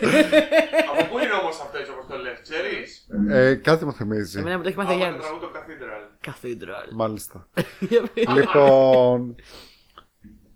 [0.91, 4.39] Από πού είναι όμως αυτό έτσι όπως το λες, ξέρεις; Ε, Κάτι μου θυμίζει.
[4.39, 5.27] Εμένα μου το έχει μάθει ο Από το Γιάννης.
[5.27, 6.29] τραγούδι το Cathedral.
[6.29, 6.89] Cathedral.
[6.95, 7.49] Μάλιστα.
[8.37, 9.35] Λοιπόν.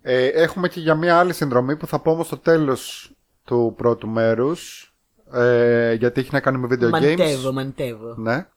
[0.01, 3.11] ε, έχουμε και για μία άλλη συνδρομή που θα πω όμως στο τέλος
[3.43, 4.91] του πρώτου μέρους.
[5.33, 7.53] Ε, γιατί έχει να κάνει με video Μαντεύω, games.
[7.53, 8.15] μαντεύω.
[8.17, 8.47] Ναι.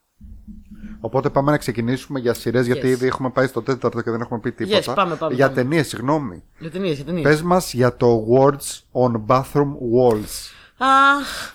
[1.03, 2.91] Οπότε πάμε να ξεκινήσουμε για σειρές γιατί Yes.
[2.91, 4.93] ήδη έχουμε πάει στο τέταρτο και δεν έχουμε πει τίποτα.
[4.93, 5.61] πάμε, πάμε, για πάμε.
[5.61, 6.43] ταινίες, συγγνώμη.
[6.59, 7.23] Για ταινίες, για ταινίες.
[7.23, 10.51] Πες μας για το Words on Bathroom Walls.
[10.77, 11.53] Αχ,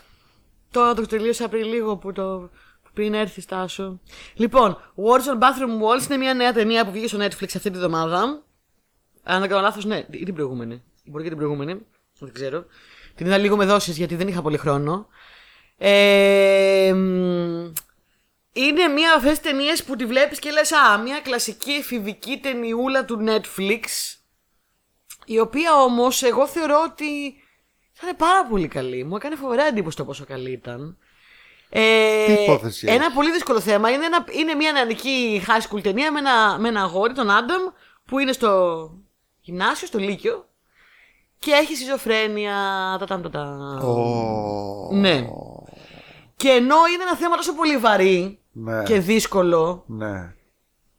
[0.71, 2.51] τώρα το τελείωσα πριν λίγο που το
[2.83, 4.01] που πριν έρθει στάσο.
[4.35, 7.79] Λοιπόν, Words on Bathroom Walls είναι μια νέα ταινία που βγήκε στο Netflix αυτή τη
[7.79, 8.43] βδομάδα.
[9.23, 10.83] Αν δεν κάνω λάθος, ναι, ή την προηγούμενη.
[11.05, 11.79] Μπορεί και την προηγούμενη,
[12.19, 12.65] δεν ξέρω.
[13.15, 15.07] Την είδα λίγο με δόσεις γιατί δεν είχα πολύ χρόνο.
[15.79, 17.73] Ε, μ,
[18.57, 22.39] είναι μία από αυτές τις ταινίες που τη βλέπεις και λες: Α, μια κλασική εφηβική
[22.39, 23.81] ταινιούλα του Netflix.
[25.25, 27.35] Η οποία όμως εγώ θεωρώ ότι
[28.03, 29.05] ήταν πάρα πολύ καλή.
[29.05, 30.99] Μου έκανε φοβερά εντύπωση το πόσο καλή ήταν.
[31.69, 33.91] Ε, Τι υπόθεση ένα έχει; πολύ δύσκολο θέμα.
[33.91, 37.63] Είναι, ένα, είναι μια νεανική high school ταινία με ένα, με ένα αγόρι, τον Άνταμ,
[38.05, 38.91] που είναι στο
[39.41, 40.49] γυμνάσιο, στο Λύκειο
[41.39, 42.55] και έχει σιζοφρένεια.
[42.99, 43.43] Τα, τα, τα, τα.
[43.87, 45.27] Ω, Ναι.
[46.37, 48.83] Και ενώ είναι ένα θέμα τόσο πολύ βαρύ Ναι.
[48.83, 50.35] και δύσκολο, Ναι.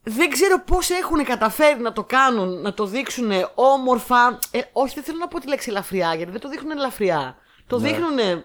[0.03, 4.39] δεν ξέρω πώς έχουν καταφέρει να το κάνουν, να το δείξουν όμορφα.
[4.51, 7.35] Ε, όχι, δεν θέλω να πω τη λέξη ελαφριά, γιατί δεν το δείχνουν ελαφριά.
[7.67, 7.87] Το Ναι.
[7.87, 8.43] δείχνουν.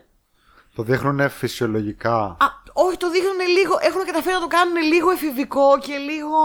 [0.75, 2.17] Το δείχνουν φυσιολογικά.
[2.17, 2.37] Α,
[2.73, 3.75] όχι, το δείχνουν λίγο.
[3.81, 6.37] Έχουν καταφέρει να το κάνουν λίγο εφηβικό και λίγο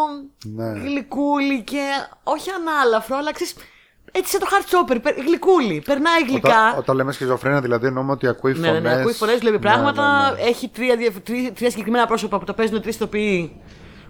[0.46, 0.80] Ναι.
[0.80, 1.90] γλυκούλι και.
[2.24, 3.56] Όχι ανάλαφρο, αλλά ξέρεις.
[4.18, 5.82] Έτσι σαν το hard chopper, γλυκούλι.
[5.86, 6.68] Περνάει γλυκά.
[6.68, 8.82] Όταν, όταν λέμε σχιζοφρένεια, δηλαδή εννοούμε ότι ακούει Ναι, φωνές.
[8.82, 10.32] ναι, ναι, ακούει φωνές, βλέπει Ναι, πράγματα.
[10.32, 10.50] ναι, ναι.
[10.50, 13.62] Έχει τρία, διαφ- τρία, τρία συγκεκριμένα πρόσωπα που τα παίζουν τρεις ηθοποιοί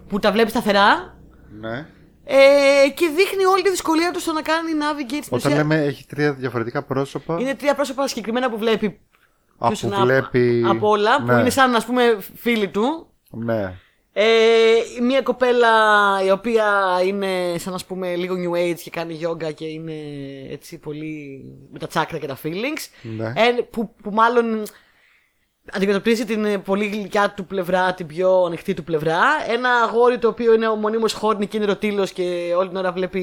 [0.09, 1.15] που τα βλέπει σταθερά.
[1.59, 1.87] Ναι.
[2.29, 5.55] Ε, και δείχνει όλη τη δυσκολία του στο να κάνει navigate στην Όταν ουσία.
[5.63, 7.37] λέμε έχει τρία διαφορετικά πρόσωπα.
[7.39, 8.99] Είναι τρία πρόσωπα συγκεκριμένα που βλέπει.
[9.57, 11.39] Α, ποιος που είναι απ- βλέπει- Από όλα, που ναι.
[11.39, 13.07] είναι σαν, ας πούμε, φίλοι του.
[13.31, 13.73] Ναι.
[14.19, 15.67] Ε, μια κοπέλα
[16.25, 16.65] η οποία
[17.05, 19.93] είναι σαν να πούμε λίγο new age και κάνει yoga και είναι
[20.51, 22.87] έτσι πολύ με τα τσάκρα και τα feelings.
[23.01, 23.25] Ναι.
[23.25, 24.63] Ε, που, που μάλλον
[25.71, 29.19] αντιμετωπίζει την ε, πολύ γλυκιά του πλευρά, την πιο ανοιχτή του πλευρά.
[29.49, 32.91] Ένα αγόρι το οποίο είναι ο μονίμως χόρνη και είναι ρωτήλος και όλη την ώρα
[32.91, 33.21] βλέπει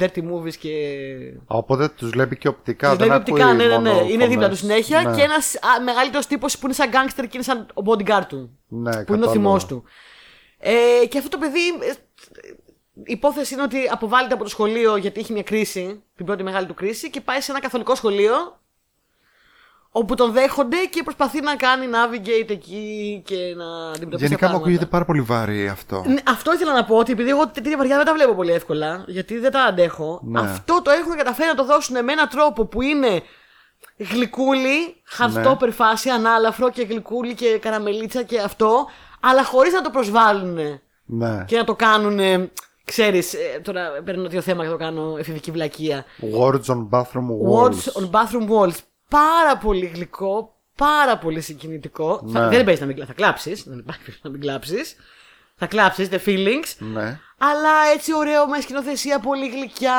[0.00, 0.70] dirty movies και...
[1.40, 2.88] Α, Οπότε τους βλέπει και οπτικά.
[2.88, 3.90] Τους δεν βλέπει οπτικά, ακούει ναι, ναι, ναι.
[3.90, 4.48] μόνο Είναι δίπλα φωνές.
[4.48, 5.14] του συνέχεια Ναι.
[5.16, 8.58] και ένας α, μεγαλύτερος τύπος που είναι σαν gangster και είναι σαν ο bodyguard του
[8.68, 9.30] Ναι, που είναι ο κατάλαβα.
[9.32, 9.84] θυμός του.
[10.64, 11.92] Ε, και αυτό το παιδί, ε,
[12.94, 16.66] η υπόθεση είναι ότι αποβάλλεται από το σχολείο γιατί έχει μια κρίση, την πρώτη μεγάλη
[16.66, 18.60] του κρίση, και πάει σε ένα καθολικό σχολείο
[19.90, 24.38] όπου τον δέχονται και προσπαθεί να κάνει navigate εκεί και να αντιμετωπίσει τα Γενικά μου
[24.38, 24.56] πράγματα.
[24.56, 26.04] ακούγεται πάρα πολύ βαρύ αυτό.
[26.06, 29.04] Ναι, αυτό ήθελα να πω ότι επειδή εγώ τέτοια βαριά δεν τα βλέπω πολύ εύκολα,
[29.06, 30.20] γιατί δεν τα αντέχω.
[30.24, 30.40] Ναι.
[30.40, 33.22] Αυτό το έχουν καταφέρει να το δώσουν με έναν τρόπο που είναι
[33.96, 35.70] γλυκούλι, hardstopper Ναι.
[35.70, 38.86] φάση, ανάλαφρο και γλυκούλι και καραμελίτσα και αυτό,
[39.22, 41.44] αλλά χωρίς να το προσβάλλουν Ναι.
[41.46, 42.50] και να το κάνουν.
[42.84, 46.04] Ξέρεις, τώρα παίρνω δύο θέμα και το κάνω εφηβική βλακεία.
[46.38, 47.70] Words on bathroom walls.
[47.70, 48.74] Words on bathroom walls.
[49.08, 52.24] Πάρα πολύ γλυκό, πάρα πολύ συγκινητικό.
[52.32, 52.48] Θα, Ναι.
[52.56, 53.12] δεν παίζεις να μην κλάψει.
[53.14, 53.62] Θα κλάψεις.
[53.68, 54.96] Δεν υπάρχει περίπτωση να μην κλάψεις.
[55.56, 56.74] Θα κλάψεις, the feelings.
[56.78, 57.18] Ναι.
[57.38, 59.94] Αλλά έτσι ωραίο με σκηνοθεσία πολύ γλυκιά.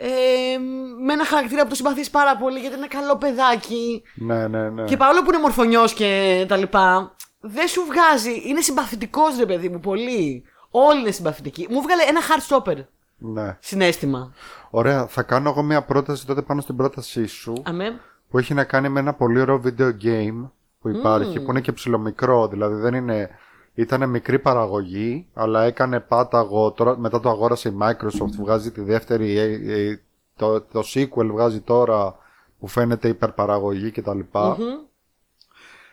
[0.00, 0.58] Ε,
[1.04, 4.02] με ένα χαρακτήρα που το συμπαθείς πάρα πολύ γιατί είναι καλό παιδάκι.
[4.14, 4.84] Ναι, ναι, ναι.
[4.84, 8.42] Και παρόλο που είναι μορφωνιός και τα λοιπά, δεν σου βγάζει.
[8.44, 10.42] Είναι συμπαθητικός ρε παιδί μου, πολύ.
[10.70, 11.66] Όλοι είναι συμπαθητικοί.
[11.70, 12.84] Μου βγάλε ένα hard stopper
[13.18, 13.56] ναι.
[13.60, 14.32] συνέστημα.
[14.70, 18.00] Ωραία, θα κάνω εγώ μια πρόταση τότε πάνω στην πρότασή σου Αμέ.
[18.30, 21.72] που έχει να κάνει με ένα πολύ ωραίο video game που υπάρχει, που είναι και
[21.72, 23.30] ψηλομικρό, δηλαδή δεν είναι...
[23.74, 29.38] Ήταν μικρή παραγωγή, αλλά έκανε πάταγο, τώρα, μετά το αγόρασε η Microsoft, βγάζει τη δεύτερη,
[29.38, 30.00] ε, ε,
[30.36, 32.16] το, το sequel βγάζει τώρα
[32.58, 34.20] που φαίνεται υπερπαραγωγή κτλ.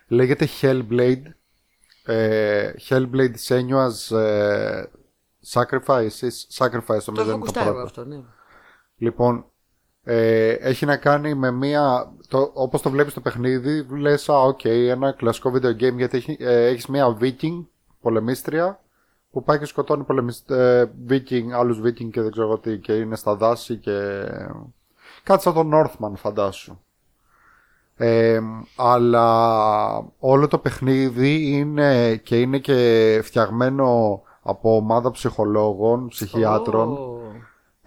[0.07, 1.23] Λέγεται Hellblade,
[2.05, 4.83] ε, Hellblade Senua's ε,
[5.53, 7.83] Sacrifice, Sacrifice Το νομίζω έχω είναι το ακουστά εγώ πρώτο.
[7.83, 8.21] αυτό, ναι.
[8.97, 9.45] Λοιπόν,
[10.03, 12.13] ε, έχει να κάνει με μία.
[12.27, 16.37] Το, όπως το βλέπεις το παιχνίδι, λες, α, οκ, ένα κλασικό video game γιατί έχει,
[16.39, 17.65] ε, έχεις μία Viking
[18.01, 18.79] πολεμίστρια
[19.31, 20.43] που πάει και σκοτώνει πολεμισ...
[20.49, 24.23] ε, Viking, άλλους Viking και δεν ξέρω εγώ τι και είναι στα δάση και...
[25.23, 26.79] Κάτι σαν τον Northman φαντάσου.
[27.97, 28.39] Ε,
[28.75, 29.27] αλλά
[30.19, 36.91] όλο το παιχνίδι είναι και είναι και φτιαγμένο από ομάδα ψυχολόγων, ψυχιάτρων.
[36.91, 37.19] Ω,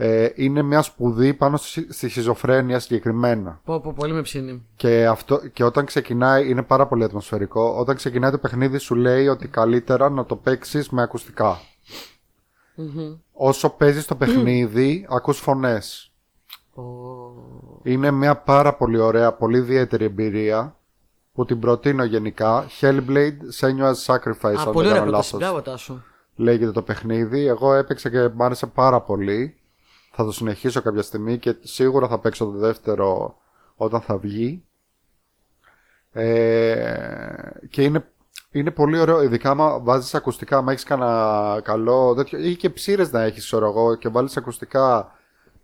[0.01, 3.61] Ε, είναι μια σπουδή πάνω στη, στη σχιζοφρένεια συγκεκριμένα.
[3.65, 4.67] Πω, πω, πολύ με ψήνει.
[4.77, 7.77] Και, αυτό, και όταν ξεκινάει, είναι πάρα πολύ ατμοσφαιρικό.
[7.79, 11.61] Όταν ξεκινάει το παιχνίδι, σου λέει ότι καλύτερα να το παίξεις με ακουστικά.
[13.33, 16.13] Όσο παίζεις το παιχνίδι, ακούς φωνές.
[16.75, 16.83] Ω.
[17.83, 20.77] Είναι μια πάρα πολύ ωραία, πολύ ιδιαίτερη εμπειρία
[21.33, 22.67] που την προτείνω γενικά.
[22.81, 25.33] Hellblade Senua's Sacrifice, Α, αν πολύ δεν ωραία κάνω πρόταση.
[25.35, 25.39] λάθος.
[25.39, 26.03] Μπράβο, Τάσο.
[26.37, 27.47] λέγεται το παιχνίδι.
[27.47, 29.57] Εγώ έπαιξα και μ' άρεσε πάρα πολύ.
[30.13, 33.37] Θα το συνεχίσω κάποια στιγμή και σίγουρα θα παίξω το δεύτερο
[33.77, 34.63] όταν θα βγει.
[36.13, 37.33] Ε,
[37.71, 38.11] και είναι,
[38.51, 43.13] είναι πολύ ωραίο, ειδικά άμα βάζεις ακουστικά, άμα έχεις κανένα καλό τέτοιο, ή και ψήρες
[43.13, 45.13] να έχεις, ξέρω εγώ, και βάλεις ακουστικά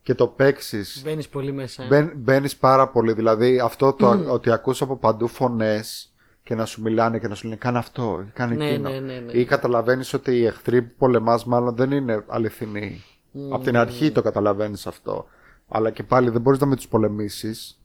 [0.05, 1.03] και το παίξεις.
[1.05, 1.83] Μπαίνεις πολύ μέσα.
[1.83, 1.87] ε.
[1.87, 3.13] Μπαίνεις μπαίνεις πάρα πολύ.
[3.13, 6.13] Δηλαδή αυτό το ότι ακούς από παντού φωνές
[6.43, 8.89] και να σου μιλάνε και να σου λένε κάνε αυτό ή κάνε Ναι, εκείνο.
[8.89, 9.33] ναι, ναι, ναι.
[9.33, 13.05] Ή καταλαβαίνεις ότι οι εχθροί που πολεμάς μάλλον δεν είναι αληθινοί.
[13.51, 15.27] Από την αρχή το καταλαβαίνεις αυτό.
[15.69, 17.79] Αλλά και πάλι δεν μπορείς να με τους πολεμήσεις.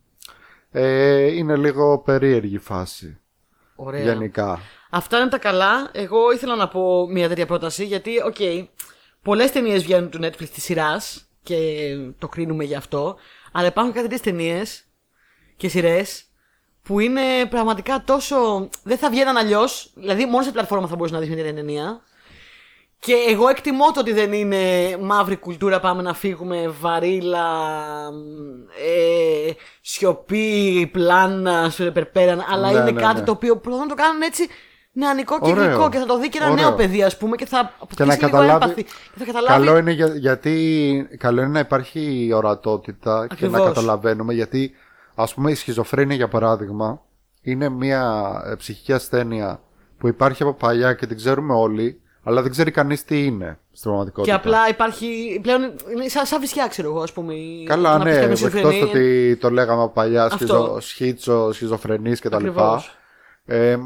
[0.70, 3.18] Ε, είναι λίγο περίεργη φάση.
[3.74, 4.02] Ωραία.
[4.02, 4.58] Γενικά.
[4.90, 5.90] Αυτά είναι τα καλά.
[5.92, 8.66] Εγώ ήθελα να πω μια τέτοια πρόταση γιατί, ok, okay,
[9.22, 13.16] πολλές ταινίες βγαίνουν του Netflix της σειράς και το κρίνουμε γι' αυτό.
[13.52, 14.84] Αλλά υπάρχουν κάτι τέτοιες ταινίες
[15.56, 16.24] και σειρές
[16.82, 18.68] που είναι πραγματικά τόσο.
[18.82, 19.90] Δεν θα βγαίναν αλλιώς.
[19.94, 22.00] Δηλαδή, μόνο σε πλατφόρμα θα μπορούσε να δεις μια τέτοια ταινία.
[22.98, 27.46] Και εγώ εκτιμώ το ότι δεν είναι μαύρη κουλτούρα, πάμε να φύγουμε, βαρύλα,
[28.86, 29.50] ε,
[29.80, 33.24] σιωπή, πλάνα, σου υπερπέραν, αλλά Ναι, είναι ναι, κάτι ναι.
[33.24, 34.48] το οποίο προσπαθούν να το κάνουν έτσι
[35.00, 35.64] νεανικό και Ωραίο.
[35.64, 36.64] γλυκό και θα το δει και ένα Ωραίο.
[36.64, 38.64] νέο παιδί, ας πούμε, και θα Και αποκτήσει να λίγο καταλάβει.
[38.64, 38.82] έμπαθη.
[38.84, 39.64] Και θα καταλάβει.
[39.64, 43.60] Καλό είναι για- γιατί καλό είναι να υπάρχει η ορατότητα και Ακριβώς.
[43.60, 44.72] να καταλαβαίνουμε γιατί
[45.14, 47.00] ας πούμε η σχιζοφρένεια για παράδειγμα
[47.42, 49.60] είναι μια ε, ψυχική ασθένεια
[49.98, 53.80] που υπάρχει από παλιά και την ξέρουμε όλοι αλλά δεν ξέρει κανείς τι είναι στην
[53.82, 54.34] Και πραγματικότητα.
[54.34, 55.38] απλά υπάρχει.
[55.42, 57.34] Πλέον είναι σαν, σαν βυσιά, ξέρω εγώ, ας πούμε.
[57.34, 58.80] η- Καλά, να πεις ναι, κάποιος εκτός σχιζοφρενή.
[58.92, 60.36] το ότι το λέγαμε από παλιά, Αυτό.
[60.36, 62.34] σχιζο, σχίτσο, σχιζοφρενής κτλ.
[62.34, 62.94] Ακριβώς.
[63.52, 63.82] Ε, μ,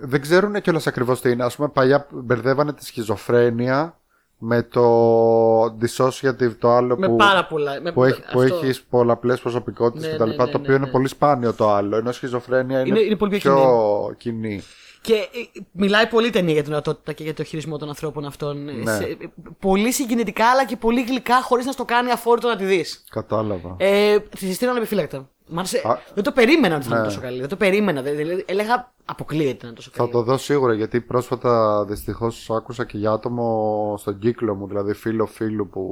[0.00, 1.44] δεν ξέρουν κιόλας ακριβώς τι είναι.
[1.44, 3.96] Ας πούμε, παλιά μπερδεύανε τη σχιζοφρένεια
[4.38, 7.80] με το dissociative το άλλο Με που, πάρα πολλά.
[7.80, 7.92] Με...
[7.92, 8.54] που, έχει, που αυτό.
[8.56, 10.82] έχεις πολλαπλές προσωπικότητες Ναι, και τα ναι, λοιπά, ναι, το ναι, οποίο ναι.
[10.82, 14.62] είναι πολύ σπάνιο το άλλο, ενώ σχιζοφρένεια είναι, Είναι- είναι πολύ πιο κοινή.
[15.00, 18.24] Και ε, μιλάει πολύ η ταινία για την ορατότητα και για το χειρισμό των ανθρώπων
[18.24, 18.68] αυτών.
[18.68, 18.96] Ε, Ναι.
[18.96, 19.16] σε- ε,
[19.58, 23.04] πολύ συγκινητικά αλλά και πολύ γλυκά χωρίς να στο κάνει αφόρητο να τη δεις.
[23.10, 23.74] Κατάλαβα.
[23.78, 25.28] Ε, τη συστήνω ανεπιφύλακτα.
[25.52, 25.98] Μ' άρεσε- Α.
[26.14, 27.06] Δεν το περίμενα ότι θα είναι Ναι.
[27.06, 27.40] τόσο καλή.
[27.40, 28.02] Δεν το περίμενα.
[28.02, 30.10] Δεν- δηλαδή, έλεγα αποκλείεται να είναι τόσο Θα καλή.
[30.10, 35.26] το δω σίγουρα γιατί πρόσφατα δυστυχώς άκουσα και για άτομο στον κύκλο μου, δηλαδή φίλο
[35.26, 35.82] φίλου που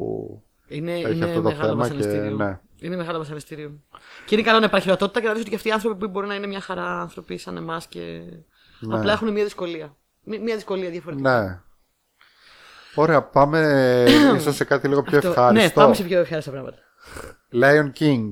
[0.68, 2.36] Είναι, έχει είναι αυτό το μεγάλο θέμα και βασανιστήριο.
[2.36, 2.58] ναι.
[2.80, 3.72] Είναι μεγάλο βασανιστήριο.
[4.26, 6.10] Και είναι καλό να υπάρχει ορατότητα και να δεις ότι και αυτοί οι άνθρωποι που
[6.10, 8.20] μπορεί να είναι μια χαρά άνθρωποι σαν εμάς και.
[8.80, 8.96] Ναι.
[8.98, 9.96] Απλά έχουν μια δυσκολία.
[10.24, 11.40] Μια μια δυσκολία διαφορετικά.
[11.42, 11.60] Ναι.
[12.94, 13.58] Ωραία, πάμε
[14.36, 15.66] ίσως σε κάτι λίγο πιο Αυτό- ευχάριστο.
[15.66, 16.78] Ναι, πάμε σε πιο ευχάριστα πράγματα.
[17.52, 18.26] Lion King.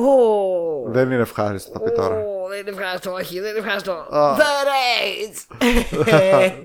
[0.00, 2.14] Ω, Δεν είναι ευχάριστο, θα πει τώρα.
[2.14, 3.92] Ω, δεν είναι ευχάριστο, όχι, δεν είναι ευχάριστο.
[3.92, 4.36] Α.
[4.36, 5.56] The Rage!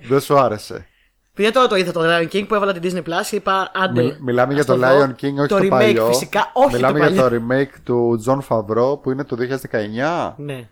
[0.09, 0.85] Δεν σου άρεσε.
[1.33, 4.01] Παιδιά τώρα το είδα το Lion King που έβαλα την Disney Plus και είπα άντε.
[4.03, 4.87] Μι- μιλάμε για ας το δω.
[4.87, 6.05] Lion King, όχι το το, remake παλιό.
[6.05, 7.39] φυσικά, όχι Μιλάμε το για παλιό.
[7.39, 10.33] το remake του John Favreau που είναι του 2019.
[10.37, 10.69] Ναι.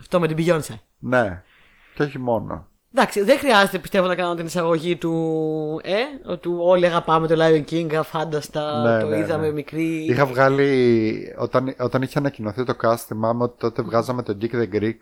[0.00, 0.74] Αυτό με την Beyoncé.
[0.98, 1.42] Ναι.
[1.94, 2.66] Και όχι μόνο.
[2.98, 5.80] Εντάξει, δεν χρειάζεται πιστεύω να κάνω την εισαγωγή του.
[5.82, 8.82] Ε, του όλοι αγαπάμε το Lion King, αφάνταστα.
[8.82, 9.52] Ναι, το ναι, είδαμε ναι.
[9.52, 10.04] μικρή.
[10.04, 11.34] Είχα βγάλει.
[11.38, 14.96] Όταν, όταν είχε ανακοινωθεί το cast, θυμάμαι ότι τότε βγάζαμε το Geek the Greek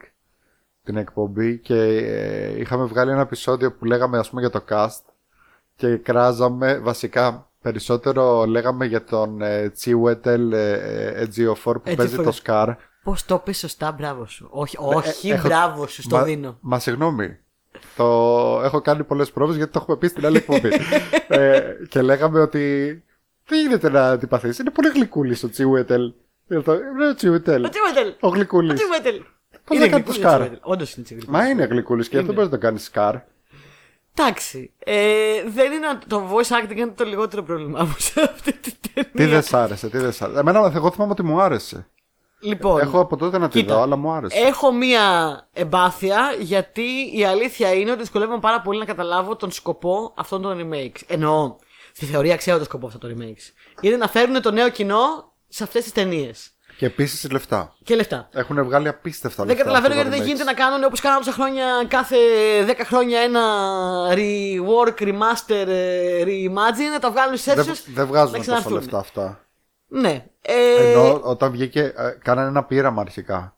[0.82, 5.02] την εκπομπή και ε, είχαμε βγάλει ένα επεισόδιο που λέγαμε ας πούμε για το cast
[5.76, 10.72] και κράζαμε βασικά περισσότερο λέγαμε για τον ε, Chiwetel ε,
[11.20, 11.96] ε, Ejiofor που Ejiofor.
[11.96, 12.74] παίζει το Scar.
[13.02, 14.48] Πώς το πεις σωστά, μπράβο σου.
[14.50, 16.58] Όχι, όχι Ε, έχω- μπράβο σου, στο Μα- δίνω.
[16.60, 17.38] Μα συγγνώμη.
[17.96, 18.04] Το
[18.64, 20.70] έχω κάνει πολλές πρόβες γιατί το έχουμε πει στην άλλη εκπομπή.
[21.28, 23.02] ε, και λέγαμε ότι
[23.46, 26.12] δεν γίνεται να αντιπαθείς; Είναι πολύ γλυκούλης ο Τσιούετελ.
[26.50, 27.64] Είναι το- είναι ο Τσιούετελ.
[27.64, 28.14] Ο Τσίμετελ!
[28.20, 28.70] Ο γλυκούλης.
[28.72, 29.22] Ο Τσίμετελ!
[29.64, 30.48] Πώς να κάνει το Scar?
[30.60, 31.24] Όντως είναι τσιγρή.
[31.28, 33.14] Μα είναι γλυκούλης και αυτό μπορείς να το κάνεις σκάρ.
[34.18, 34.72] Εντάξει.
[34.78, 39.10] Ε, δεν είναι το voice acting είναι το λιγότερο πρόβλημά μου σε αυτή την ταινία.
[39.14, 40.38] Τι δεν σ' άρεσε, τι δεν σ' άρεσε.
[40.40, 41.86] Εμένα εγώ θυμάμαι ότι μου άρεσε.
[42.40, 44.38] Λοιπόν, Έχω από τότε να τη κοίτα, δω, αλλά μου άρεσε.
[44.38, 45.02] Έχω μία
[45.52, 50.58] εμπάθεια γιατί η αλήθεια είναι ότι δυσκολεύομαι πάρα πολύ να καταλάβω τον σκοπό αυτών των
[50.70, 51.00] remakes.
[51.06, 51.56] Εννοώ,
[51.92, 53.52] στη θεωρία ξέρω τον σκοπό αυτών των remakes.
[53.80, 56.50] Είναι να φέρουν το νέο κοινό σε αυτές τις ταινίες.
[56.78, 57.74] Και επίσης λεφτά.
[57.84, 58.28] Και λεφτά.
[58.32, 59.62] Έχουν βγάλει απίστευτα Δεν λεφτά.
[59.62, 60.38] καταλαβαίνω αυτά γιατί τα δεν remakes.
[60.38, 62.16] γίνεται να κάνουν όπως κάναμε τόσα χρόνια κάθε
[62.66, 63.42] 10 χρόνια ένα
[64.14, 68.72] rework, remaster, ε, reimagine, να τα βγάλουν σε Δεν, αίθουσες, δεν να βγάζουν τόσο ξαναρθούν.
[68.72, 69.40] λεφτά αυτά.
[69.88, 70.24] Ναι.
[70.42, 73.56] Ε, Ενώ όταν βγήκε, ε, κάνανε ένα πείραμα αρχικά.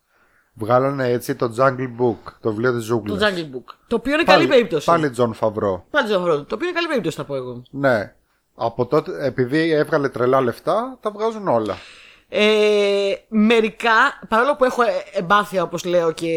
[0.55, 3.19] Βγάλανε έτσι το Jungle Book, το βιβλίο της Ζούγκλας.
[3.19, 3.75] το Jungle Book.
[3.87, 4.87] Το οποίο είναι καλή περίπτωση.
[4.87, 5.83] Πάλι John Favreau.
[5.91, 6.47] Πάλι John Favreau.
[6.47, 7.63] Το οποίο είναι καλή περίπτωση, θα πω εγώ.
[7.71, 8.15] Ναι.
[8.55, 11.77] Από τότε, επειδή έβγαλε τρελά λεφτά, τα βγάζουν όλα.
[12.31, 16.29] Ε, μερικά, παρόλο που έχω ε, εμπάθεια όπως λέω και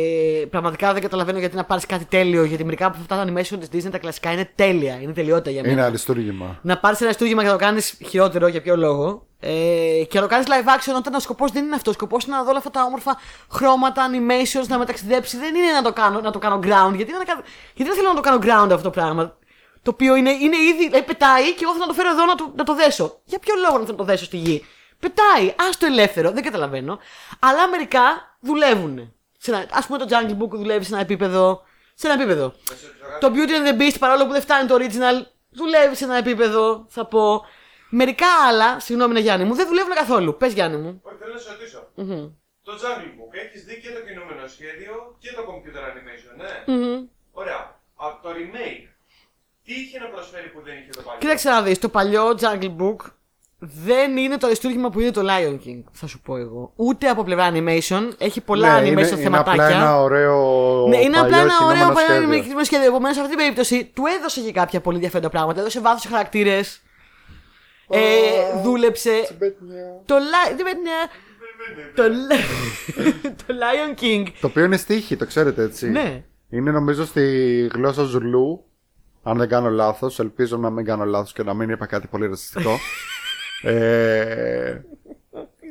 [0.50, 3.86] πραγματικά δεν καταλαβαίνω γιατί να πάρεις κάτι τέλειο, γιατί μερικά από αυτά τα animation της
[3.86, 5.74] Disney τα κλασικά είναι τέλεια, είναι τελειότητα για μένα.
[5.74, 6.60] Είναι αριστούργημα.
[6.62, 9.26] Να πάρεις ένα στούργημα και να το κάνεις χειρότερο, για ποιο λόγο.
[9.40, 9.50] Ε,
[10.10, 11.90] και να το κάνεις live action όταν ο σκοπός δεν είναι αυτό.
[11.90, 13.18] Ο σκοπός είναι να δω όλα αυτά τα όμορφα
[13.52, 15.38] χρώματα, animations, να μεταξιδέψει.
[15.38, 16.94] Δεν είναι να το κάνω, να το κάνω ground.
[16.96, 17.44] Γιατί, να, κα-
[17.76, 19.38] γιατί δεν θέλω να το κάνω ground αυτό το πράγμα.
[19.82, 22.36] Το οποίο είναι, είναι ήδη, δηλαδή πετάει και εγώ θέλω να το φέρω εδώ να
[22.36, 23.20] το, να το δέσω.
[23.26, 24.66] Για ποιο λόγο να θέλω να το δέσω στη γη;
[25.02, 27.00] Πετάει, άστο ελεύθερο, δεν καταλαβαίνω.
[27.40, 29.14] Αλλά μερικά δουλεύουν.
[29.38, 31.64] Σε ένα, ας πούμε το Jungle Book δουλεύει σε ένα επίπεδο.
[31.94, 32.54] Σε ένα επίπεδο.
[33.20, 36.86] Το Beauty and the Beast, παρόλο που δεν φτάνει το original, δουλεύει σε ένα επίπεδο,
[36.90, 37.46] θα πω.
[37.90, 40.38] Μερικά άλλα, συγγνώμη, ναι, Γιάννη μου, δεν δουλεύουν καθόλου.
[40.38, 41.02] Πες Γιάννη μου.
[41.04, 41.80] Όχι, θέλω να σε ρωτησω
[42.64, 47.08] Το Jungle Book έχεις δει και το κινούμενο σχέδιο και το computer animation, ναι.
[47.32, 47.80] Ωραία.
[47.96, 48.88] Από το remake,
[49.64, 52.76] τι είχε να προσφέρει που δεν είχε το παλιό; Κοίταξε να δεις, το παλιό Jungle
[52.80, 53.00] Book
[53.64, 56.74] δεν είναι το αριστούργημα που είναι το Lion King, θα σου πω εγώ.
[56.76, 59.66] Ούτε από πλευρά animation, έχει πολλά Ναι, animation είναι, είναι θεματάκια.
[59.66, 60.38] απλά ένα ωραίο.
[60.88, 62.58] Ναι, είναι απλά παλιό ένα ωραίο κινούμενο παλιό σχέδιο.
[62.60, 62.88] animation σχέδιο.
[62.88, 65.60] Επομένως, σε αυτή την περίπτωση του έδωσε και κάποια πολύ ενδιαφέροντα πράγματα.
[65.60, 66.82] Έδωσε βάθος σε χαρακτήρες.
[67.90, 68.00] Ε,
[68.64, 69.12] δούλεψε.
[70.06, 71.00] Το, Li- δεν με- ναι.
[71.96, 72.46] το, Li-
[73.46, 74.28] το Lion King.
[74.42, 75.90] Το οποίο είναι στίχη, το ξέρετε έτσι.
[75.90, 76.24] Ναι.
[76.50, 77.24] Είναι νομίζω στη
[77.74, 78.66] γλώσσα Ζουλού.
[79.24, 82.28] Αν δεν κάνω λάθος, ελπίζω να μην κάνω λάθος και να μην είπα κάτι πολύ
[82.28, 82.78] ρατσιστικό.
[83.62, 84.82] ε,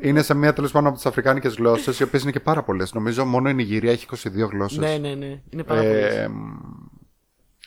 [0.02, 2.92] είναι σε μία τέλος πάντων από τις αφρικάνικες γλώσσες, οι οποίες είναι και πάρα πολλές.
[2.92, 4.78] Νομίζω μόνο η Νιγηρία έχει 22 γλώσσες.
[4.78, 5.40] Ναι, ναι, ναι.
[5.50, 5.92] Είναι πάρα πολύ.
[5.92, 6.28] Ε,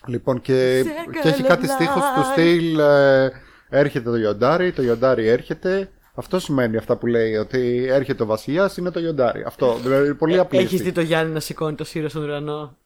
[0.06, 2.32] λοιπόν, και, Circle και έχει κάτι of στίχος του life.
[2.32, 3.32] στυλ ε,
[3.70, 5.90] έρχεται το Ιοντάρι, το Ιοντάρι έρχεται.
[6.16, 9.44] Αυτό σημαίνει αυτά που λέει, ότι έρχεται ο βασιλιάς είναι το Ιοντάρι.
[9.44, 10.58] Αυτό, δηλαδή πολύ απλή.
[10.58, 10.84] Έχεις στίχη.
[10.84, 12.78] δει το Γιάννη να σηκώνει το σύρος στον ουρανό;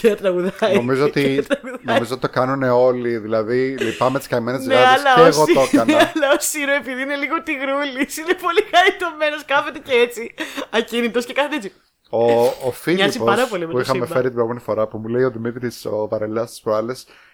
[0.00, 0.74] Και να τραγουδάει.
[0.74, 1.84] Νομίζω Και ότι, να τραγουδάει.
[1.84, 3.18] νομίζω ότι το κάνουν όλοι.
[3.18, 6.12] Δηλαδή, λυπάμαι τις καημένες Ναι, γάδε αλλά και ο εγώ Σι- το ναι, έκανα.
[6.14, 10.34] αλλά ο Σύρο επειδή είναι λίγο τυγρούλη, είναι πολύ χαριτωμένος, κάθεται και έτσι.
[10.70, 11.72] Ακίνητος και κάθεται έτσι.
[12.10, 14.08] Ο, ο Φίλιππος πάρα πολύ με που το είχαμε σύμπαν.
[14.12, 16.92] φέρει την προηγούμενη φορά που μου λέει ο Δημήτρης ο Βαρελάς τη προάλλε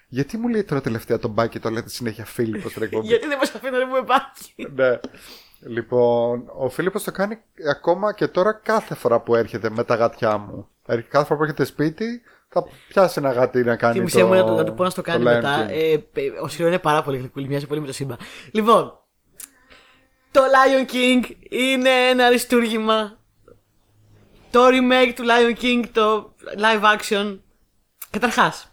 [0.08, 3.06] Γιατί μου λέει τώρα τελευταία τον Μπάκι το λέτε συνέχεια Φίλιππος στην εκπομπή.
[3.06, 4.66] Γιατί δεν μας αφήνει να πούμε Μπάκι.
[4.74, 4.98] ναι.
[5.60, 7.38] Λοιπόν, ο Φίλιππος το κάνει
[7.70, 10.68] ακόμα και τώρα κάθε φορά που έρχεται με τα γατιά μου.
[10.86, 14.26] Ε, Κάθε φορά που έρχεται σπίτι θα πιάσει ένα γατί να κάνει Θύμησε το...
[14.26, 15.66] μου να, το- να του πω να στο κάνει το Lion μετά.
[15.66, 15.70] King.
[15.70, 16.00] Ε, ε,
[16.42, 18.16] ο Σιρό είναι πάρα πολύ γλυκούλη, μοιάζει πολύ με το Σύμπα.
[18.52, 18.98] Λοιπόν,
[20.30, 23.18] το Lion King είναι ένα αριστούργημα.
[24.50, 27.38] Το remake του Lion King, το live action.
[28.10, 28.72] Καταρχάς,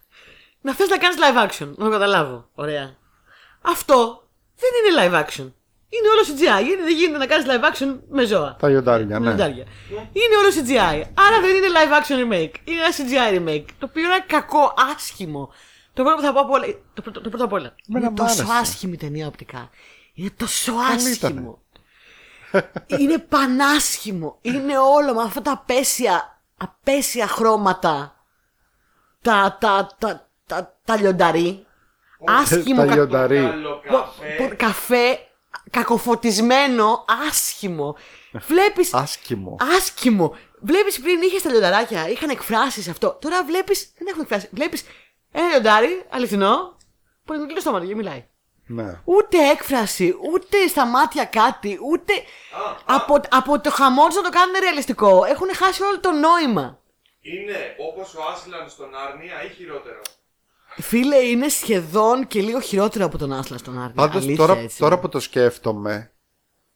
[0.62, 2.49] να θες να κάνεις live action, να το καταλάβω.
[2.54, 2.95] Ωραία.
[3.62, 5.52] Αυτό δεν είναι live action.
[5.95, 6.62] Είναι όλο CGI.
[6.67, 8.56] Είναι- Δεν γίνεται να κάνεις live action με ζώα.
[8.60, 9.25] Τα γιοντάρια, Με ναι.
[9.27, 9.65] λιοντάρια.
[9.89, 10.97] Είναι όλο CGI.
[11.25, 12.53] Άρα δεν είναι live action remake.
[12.63, 13.65] Είναι ένα CGI remake.
[13.79, 15.53] Το οποίο είναι κακό, άσχημο.
[15.93, 16.65] Το πρώτο που θα πω από όλα.
[16.93, 17.75] Το πρώτο, το πρώτο απ' όλα.
[17.89, 18.58] Εμένα είναι μ' τόσο άρεσε.
[18.62, 19.69] άσχημη η ταινία οπτικά.
[20.13, 21.62] Είναι τόσο Καλή άσχημο.
[22.88, 24.38] είναι πανάσχημο.
[24.41, 28.15] Είναι όλο με αυτά τα απέσια, απέσια χρώματα.
[29.21, 31.65] Τα, τα, τα, τα, τα λιονταρί.
[32.25, 32.82] Άσχημο.
[32.82, 33.39] Τα κα- λιονταρί.
[33.41, 33.82] Καλό
[34.38, 35.19] Πο- καφέ.
[35.53, 37.95] Πο- καφέ κακοφωτισμένο, άσχημο.
[38.47, 38.87] Βλέπει.
[38.91, 39.57] Άσχημο.
[39.77, 40.35] Άσχημο.
[40.61, 43.17] Βλέπεις πριν είχες τα λιονταράκια, είχαν εκφράσει αυτό.
[43.21, 43.75] Τώρα βλέπει.
[43.97, 44.49] Δεν έχουν εκφράσει.
[44.51, 44.83] Βλέπεις
[45.31, 46.77] ένα λιοντάρι, αληθινό,
[47.25, 48.25] που είναι κλειστό στόμα και μιλάει.
[48.65, 48.99] Ναι.
[49.03, 52.13] Ούτε έκφραση, ούτε στα μάτια κάτι, ούτε.
[52.13, 55.23] Α, από, από το χαμός τους να το κάνουν ρεαλιστικό.
[55.25, 56.79] Έχουν χάσει όλο το νόημα.
[57.21, 60.01] Είναι όπως ο Άσλαν στον Άρνια ή χειρότερο.
[60.81, 63.93] Φίλε, είναι σχεδόν και λίγο χειρότερο από τον Άσλα στον Άρνη.
[63.93, 64.77] Πάντως Αλήθεια, τώρα, έτσι.
[64.77, 66.12] τώρα που το σκέφτομαι,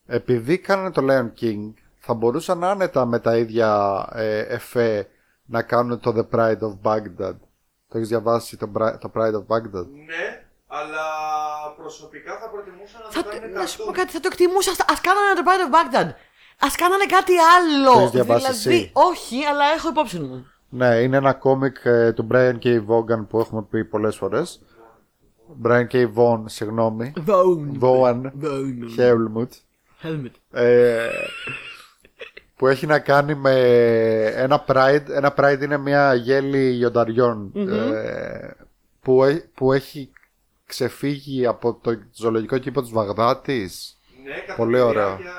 [0.06, 5.08] επειδή κάνανε το Lion King, θα μπορούσαν άνετα με τα ίδια ε, εφέ
[5.46, 7.36] να κάνουν το The Pride of Baghdad.
[7.90, 11.06] Το έχεις διαβάσει το, Bri- το Pride of Baghdad; Ναι, αλλά
[11.78, 13.94] προσωπικά θα προτιμούσα να Θα, το κάνουν να σου πω καρτούν.
[13.94, 14.72] κάτι, θα το εκτιμούσα.
[14.72, 16.10] Α κάνανε το Pride of Baghdad.
[16.66, 18.00] Α κάνανε κάτι Το άλλο.
[18.00, 20.46] έχεις διαβάσει δηλαδή, εσύ; όχι, αλλά έχω υπόψη μου.
[20.70, 22.86] Ναι, είναι ένα κόμικ ε, του Brian K.
[22.88, 24.62] Vaughan που έχουμε πει πολλές φορές.
[25.64, 26.08] Brian K.
[26.16, 27.14] Vaughan, συγγνώμη.
[27.28, 27.80] Bone.
[27.84, 28.98] Vaughan Bone.
[28.98, 29.50] Helmut.
[30.04, 30.60] Helmet.
[30.62, 31.08] Ε,
[32.56, 33.54] που έχει να κάνει με
[34.36, 35.10] ένα Pride.
[35.10, 38.50] Ένα Pride είναι μια γέλη λιονταριών, ε,
[39.02, 40.12] που, έ- που έχει
[40.66, 43.98] ξεφύγει από το ζωολογικό κήπο της Βαγδάτης.
[44.24, 45.08] Ναι, κατά Πολύ τη ωραίο.
[45.08, 45.32] διάρκεια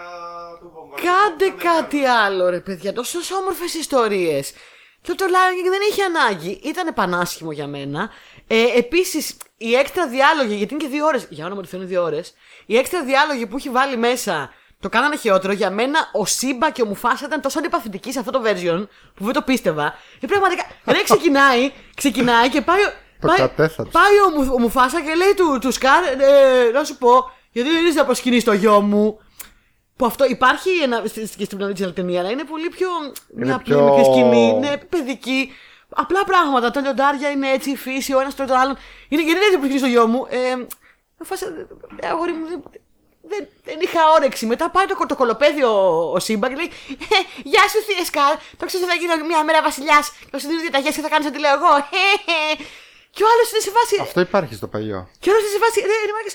[0.61, 2.25] του βομβαρδισμού Κάντε των κάτι Αμερικανών.
[2.25, 2.93] άλλο, ρε παιδιά.
[2.93, 4.53] Τόσο όμορφες ιστορίες.
[5.09, 6.61] Και το Lion King δεν είχε ανάγκη.
[6.65, 8.11] Ήταν πανάσχημο για μένα.
[8.47, 11.27] Ε, Επίσης, οι έξτρα διάλογοι, γιατί είναι και δύο ώρες.
[11.31, 12.35] Για όνομα του Θεού είναι δύο ώρες.
[12.67, 15.53] Οι έξτρα διάλογοι που έχει βάλει μέσα το κάνανε χειρότερο.
[15.53, 19.25] Για μένα ο Σύμπα και ο Μουφάσα ήταν τόσο αντιπαθητικοί σε αυτό το version που
[19.25, 19.95] δεν το πίστευα.
[20.21, 20.65] Ε, πραγματικά.
[20.87, 22.81] Ρε, ξεκινάει, ξεκινάει και πάει.
[22.83, 23.93] ο- Το πάει, κατέθαψε.
[23.93, 27.71] πάει ο, Μου- ο Μουφάσα και λέει του, του Σκάρ, ε, να σου πω, γιατί
[27.71, 29.21] δεν είσαι να προσκυνείς το γιο μου;
[29.99, 32.89] Που αυτό υπάρχει ένα, στη- στη- και στην original ταινία, αλλά είναι πολύ πιο.
[33.35, 35.53] μια απλή πιο- μικρή σκηνή, ναι, παιδική.
[36.03, 36.71] Απλά πράγματα.
[36.71, 38.77] Τα λιοντάρια είναι έτσι, η φύση, ο ένα τρώει τον άλλον.
[39.09, 40.27] Είναι, γιατί δεν είσαι να προσκυνείς το γιο μου.
[40.31, 40.55] Ε,
[41.19, 41.47] με φάσα,
[42.01, 42.61] ε, αγόρι μου, δεν,
[43.31, 44.47] δεν, δεν είχα όρεξη.
[44.47, 45.75] Μετά πάει το, το κολοπέδι ο,
[46.17, 46.71] ο Σύμπα και λέει
[47.17, 47.19] «Ε,
[47.53, 48.35] Γεια σου, Θεία Σκάρ.
[48.59, 51.11] Το ξέρω ότι θα γίνω μια μέρα βασιλιά και θα σου δίνω διαταγέ και θα
[51.15, 51.73] κάνει ό,τι λέω εγώ.
[53.15, 53.95] Και ο άλλο είναι σε φάση.
[54.07, 55.01] Αυτό υπάρχει στο παλιό.
[55.21, 55.79] Και ο άλλο είναι σε φάση.
[55.91, 56.35] Ρε, ρε, μάγκες,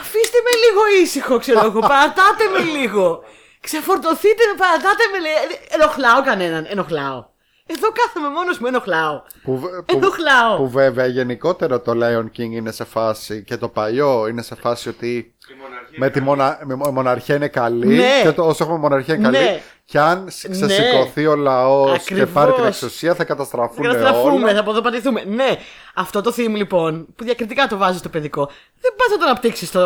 [0.00, 1.80] αφήστε με λίγο ήσυχο, ξέρω εγώ.
[1.92, 3.22] Παρατάτε με λίγο.
[3.60, 5.36] Ξεφορτωθείτε με, παρατάτε με λίγο.
[5.70, 6.66] Ε, Ενοχλάω κανέναν.
[6.68, 7.24] Ενοχλάω.
[7.68, 9.22] Εδώ κάθομαι μόνος μου, ενοχλάω.
[9.42, 10.56] Που, βε- που, Ενοχλάω.
[10.56, 14.88] που βέβαια γενικότερα το Lion King είναι σε φάση και το παλιό είναι σε φάση
[14.88, 16.58] ότι Η μοναρχία με τη είναι μονα...
[16.64, 18.20] με μο- μοναρχία είναι καλή Ναι.
[18.22, 19.62] και το, όσο έχουμε μοναρχία είναι καλή Ναι.
[19.88, 22.32] Και αν σ- ξεσηκωθεί ο λαός και Ακριβώς.
[22.32, 24.52] πάρει την εξουσία θα καταστραφούν Θα καταστραφούμε, όλα.
[24.54, 25.24] θα αποδοπατηθούμε.
[25.24, 25.56] Ναι,
[25.94, 28.46] αυτό το theme λοιπόν, που διακριτικά το βάζει στο παιδικό,
[28.80, 29.80] δεν πας να το αναπτύξεις στο,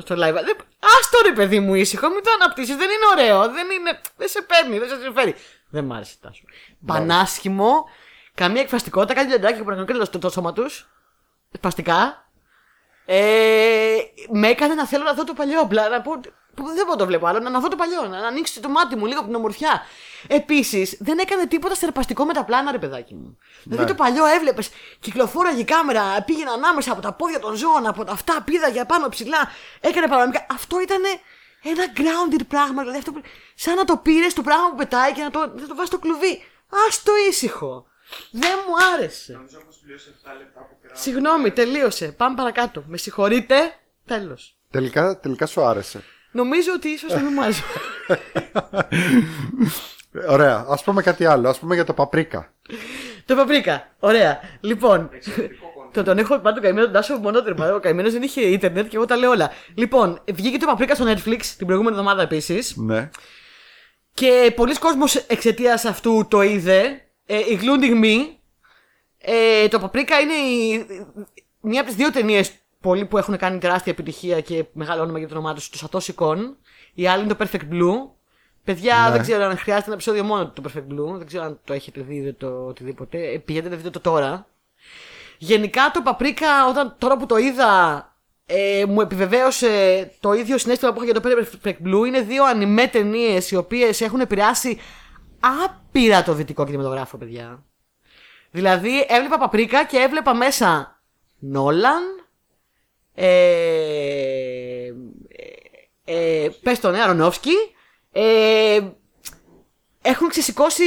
[0.00, 0.32] στο live.
[0.32, 0.56] Δεν...
[0.78, 2.74] Ας το ρε παιδί μου ήσυχο, μην το αναπτύξει.
[2.74, 4.00] Δεν είναι ωραίο, δεν, είναι...
[4.16, 5.34] δεν σε παίρνει, δεν σε συμφέρει.
[5.68, 6.42] Δεν μ' άρεσε τάσο.
[6.86, 7.84] Πανάσχημο,
[8.34, 10.88] καμία εκφραστικότητα, κάτι λιοντάκι που να κάνουν το, το σώμα τους.
[11.52, 12.24] Σπαστικά.
[13.04, 13.96] Ε,
[14.32, 15.60] με έκανε να θέλω να δω το παλιό.
[15.60, 16.20] Απλά να πω.
[16.62, 17.38] Που Δεν μπορώ να το βλέπω άλλο.
[17.38, 18.02] Να, να δω το παλιό.
[18.02, 19.82] Να, να ανοίξει το μάτι μου λίγο από την ομορφιά.
[20.26, 23.38] Επίσης, δεν έκανε τίποτα στερπαστικό με τα πλάνα, ρε παιδάκι μου.
[23.64, 24.70] Δηλαδή το παλιό έβλεπες,
[25.00, 29.08] κυκλοφόραγε η κάμερα, πήγαινε ανάμεσα από τα πόδια των ζώων, από τα αυτά, πήδαγε πάνω
[29.08, 30.46] ψηλά, έκανε παρανομικά.
[30.50, 31.02] Αυτό ήταν
[31.62, 32.80] ένα grounded πράγμα.
[32.80, 33.20] Δηλαδή αυτό, που-
[33.54, 35.98] σαν να το πήρες το πράγμα που πετάει και να το, να το βάζεις στο
[35.98, 36.32] κλουβί.
[36.68, 37.86] Α το ήσυχο.
[38.30, 39.32] Δεν μου άρεσε.
[39.32, 40.94] Νομίζω πως πλήρωσε 7 λεπτά από καιρά.
[40.94, 42.06] Συγγνώμη, τελείωσε.
[42.12, 42.84] Πάμε παρακάτω.
[42.86, 43.74] Με συγχωρείτε.
[44.06, 44.56] Τέλος.
[44.70, 46.04] Τελικά, τελικά σου άρεσε.
[46.32, 47.62] Νομίζω ότι ίσως να μην μου άρεσε.
[50.12, 52.52] Ε, Ωραία, ας πούμε κάτι άλλο, ας πούμε για το παπρίκα.
[53.24, 53.88] το παπρίκα.
[53.98, 54.40] Ωραία.
[54.60, 55.10] Λοιπόν.
[55.92, 57.74] Το, τον έχω πάντα τον καημένο τον Τάσο μονότερμα.
[57.74, 59.50] Ο καημένος δεν είχε ίντερνετ και εγώ τα λέω όλα.
[59.74, 62.76] Λοιπόν, βγήκε το παπρίκα στο Netflix την προηγούμενη εβδομάδα επίσης.
[62.76, 63.10] Ναι.
[64.14, 67.00] Και πολλοί κόσμος εξαιτίας αυτού το είδε.
[67.26, 68.16] Ε, including me.
[69.18, 70.86] Ε, το παπρίκα είναι η,
[71.60, 75.28] μία από τις δύο ταινίες πολλοί που έχουν κάνει τεράστια επιτυχία και μεγάλο όνομα για
[75.28, 76.38] το όνομά τους, το Satoshi Kon.
[76.94, 77.94] Η άλλη είναι το Perfect Blue.
[78.64, 79.10] Παιδιά, Ναι.
[79.10, 81.16] δεν ξέρω αν χρειάζεται ένα επεισόδιο μόνο του το Perfect Blue.
[81.18, 83.18] Δεν ξέρω αν το έχετε δει ή το οτιδήποτε.
[83.32, 84.46] Ε, Πηγαίνετε να δείτε το τώρα.
[85.38, 88.04] Γενικά το Παπρίκα, όταν, τώρα που το είδα,
[88.46, 92.06] ε, μου επιβεβαίωσε το ίδιο συνέστημα που είχα για το Perfect Blue.
[92.06, 94.78] Είναι δύο ανημέ ταινίες οι οποίες έχουν επηρεάσει
[95.64, 97.64] άπειρα το δυτικό κινηματογράφο, παιδιά.
[98.50, 101.00] Δηλαδή, έβλεπα Παπρίκα και έβλεπα μέσα
[101.38, 102.02] Νόλαν,
[103.14, 104.92] ε,
[106.04, 107.54] ε, πες τον Αρονόφσκι,
[108.12, 108.80] ε,
[110.02, 110.84] έχουν ξεσηκώσει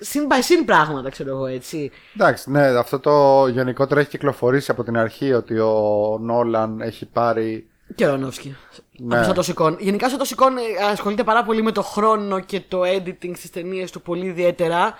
[0.00, 1.90] συν by συν πράγματα, ξέρω εγώ έτσι.
[2.14, 7.70] Εντάξει, ναι, αυτό το γενικότερα έχει κυκλοφορήσει από την αρχή ότι ο Νόλαν έχει πάρει.
[7.94, 8.56] Και ο Αρονόφσκι.
[8.98, 9.24] Ναι.
[9.24, 9.76] Από το Σικόν.
[9.80, 10.54] Γενικά, ο Σικόν
[10.90, 14.94] ασχολείται πάρα πολύ με το χρόνο και το editing στις ταινίες του πολύ ιδιαίτερα.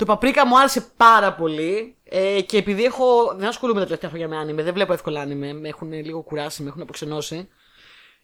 [0.00, 1.96] Το Παπρίκα μου άρεσε πάρα πολύ.
[2.04, 5.52] Ε, και επειδή έχω, δεν ασχολούμαι τα τελευταία χρόνια με άνιμε, δεν βλέπω εύκολα άνιμε,
[5.52, 7.48] με έχουν λίγο κουράσει, με έχουν αποξενώσει.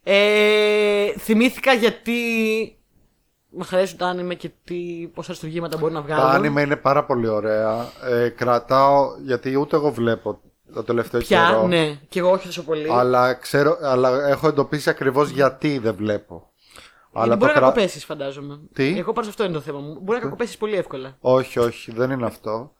[0.03, 2.13] Ε, θυμήθηκα γιατί
[3.49, 6.25] μα αρέσουν τα άνιμε και τι, πόσα αριστουργήματα μπορεί να βγάλουν.
[6.25, 7.87] Τα άνιμε είναι πάρα πολύ ωραία.
[8.05, 10.41] Ε, κρατάω, γιατί ούτε εγώ βλέπω
[10.75, 11.67] το τελευταίο Πια, καιρό.
[11.67, 12.91] ναι, και εγώ όχι τόσο πολύ.
[12.91, 16.51] Αλλά, ξέρω, αλλά έχω εντοπίσει ακριβώς γιατί δεν βλέπω.
[17.23, 18.61] Αλλά μπορεί το να κρα- κοπέσεις, φαντάζομαι.
[18.73, 19.99] Τι; Εγώ πάνω σε αυτό είναι το θέμα μου.
[20.03, 21.17] Μπορεί να κακοπέσει πολύ εύκολα.
[21.21, 22.71] Όχι, όχι, δεν είναι αυτό.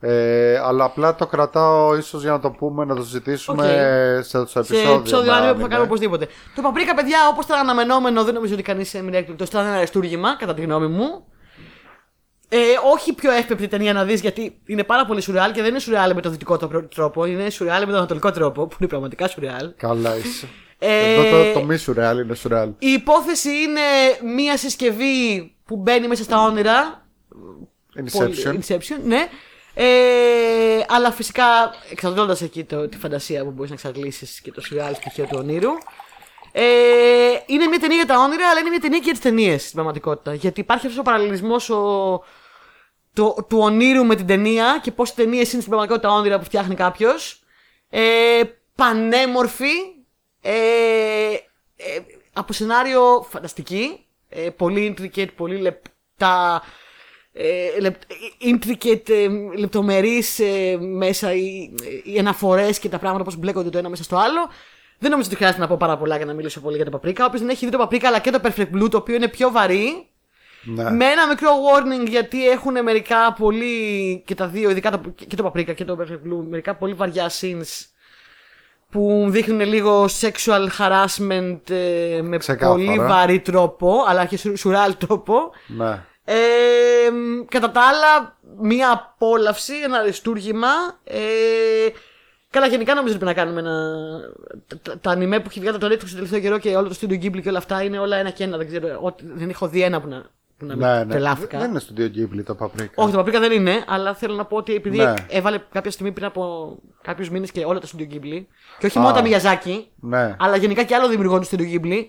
[0.00, 3.66] Ε, αλλά απλά το κρατάω ίσως για να το πούμε, να το συζητήσουμε
[4.22, 4.94] σε, στο σε επεισόδιο.
[4.94, 5.68] επεισόδιο με άνιμε που θα άνιμε.
[5.68, 6.26] κάνουμε οπωσδήποτε.
[6.54, 9.48] Το παπρίκα, παιδιά, όπως ήταν αναμενόμενο, δεν νομίζω ότι κανείς έμεινε έκπληκτος.
[9.48, 11.24] Ήταν ένα αριστούργημα, κατά τη γνώμη μου.
[12.48, 12.58] Ε,
[12.92, 16.14] όχι πιο εύπεπτη ταινία να δεις, γιατί είναι πάρα πολύ σουρεάλ και δεν είναι σουρεάλ
[16.14, 19.72] με τον δυτικό το- τρόπο, είναι σουρεάλ με τον ανατολικό τρόπο, που είναι πραγματικά σουρεάλ.
[19.76, 20.48] Καλά είσαι.
[20.78, 22.68] Ε, Εδώ το, το μη σουρεάλ είναι σουρεάλ.
[22.78, 23.80] Η υπόθεση είναι
[24.34, 27.06] μία συσκευή που μπαίνει μέσα στα όνειρα.
[28.12, 28.52] Πολύ- Inception.
[28.54, 29.28] Inception, ναι.
[29.74, 31.44] Ε, αλλά φυσικά
[31.90, 35.70] εξαντλώντα εκεί το, τη φαντασία που μπορείς να εξαντλήσεις και το σουρεάλ στοιχείο του ονείρου.
[36.52, 36.62] Ε,
[37.46, 39.74] είναι μια ταινία για τα όνειρα, αλλά είναι μια ταινία και για τις ταινίες στην
[39.74, 40.34] πραγματικότητα.
[40.34, 41.66] Γιατί υπάρχει αυτός ο παραλληλισμός
[43.12, 46.44] το, του ονείρου με την ταινία και πώς οι ταινίες είναι στην πραγματικότητα όνειρα που
[46.44, 47.42] φτιάχνει κάποιος.
[47.90, 48.40] Ε,
[48.74, 49.72] πανέμορφη.
[50.46, 50.52] Ε,
[51.76, 52.00] ε,
[52.32, 54.06] από σενάριο φανταστική.
[54.28, 56.62] Ε, πολύ intricate, πολύ λεπτά.
[57.32, 57.94] Ε, λεπ,
[58.42, 59.28] intricate, ε,
[59.58, 64.16] λεπτομερείς ε, μέσα οι, οι αναφορές και τα πράγματα πώς μπλέκονται το ένα μέσα στο
[64.16, 64.48] άλλο.
[64.98, 67.24] Δεν νομίζω ότι χρειάζεται να πω πάρα πολλά για να μιλήσω πολύ για το παπρίκα.
[67.24, 69.50] Όποιος δεν έχει δει το παπρίκα αλλά και το Perfect Blue, το οποίο είναι πιο
[69.50, 70.06] βαρύ,
[70.64, 70.90] Ναι.
[70.90, 74.22] με ένα μικρό warning γιατί έχουν μερικά πολύ.
[74.26, 77.30] και τα δύο, ειδικά το, και το Paprika και το Perfect Blue, μερικά πολύ βαριά
[77.40, 77.86] scenes
[78.94, 82.72] που δείχνουν λίγο sexual harassment ε, με Ξεκάθαρα.
[82.84, 85.50] πολύ βαρύ τρόπο, αλλά και σου- σουράλ τρόπο.
[85.66, 86.02] ναι.
[86.24, 90.68] Ε, μ, κατά τα άλλα, μία απόλαυση, ένα αριστούργημα.
[91.04, 91.18] Ε,
[92.50, 93.94] καλά, γενικά νομίζω ότι πρέπει να κάνουμε ένα.
[94.66, 96.96] Τα, τα, τα ανημέ που έχει βγάλει το Netflix το τελευταίο καιρό και όλο το
[97.00, 98.56] Studio Ghibli και όλα αυτά είναι όλα ένα και ένα.
[98.56, 98.98] Δεν ξέρω.
[99.02, 100.22] Ό,τι, δεν έχω δει ένα που να,
[100.72, 101.10] που να Ναι, με ναι.
[101.10, 101.58] τρελάθηκα.
[101.58, 102.86] Δεν είναι στο Ghibli το Paprika.
[102.94, 105.14] Όχι, το Paprika δεν είναι, αλλά θέλω να πω ότι επειδή Ναι.
[105.28, 108.44] έβαλε κάποια στιγμή πριν από κάποιους μήνες και όλα τα Studio Ghibli.
[108.78, 109.00] Και όχι Α.
[109.00, 110.36] μόνο τα Miyazaki, Ναι.
[110.38, 112.04] αλλά γενικά και άλλο δημιουργών του Studio Ghibli.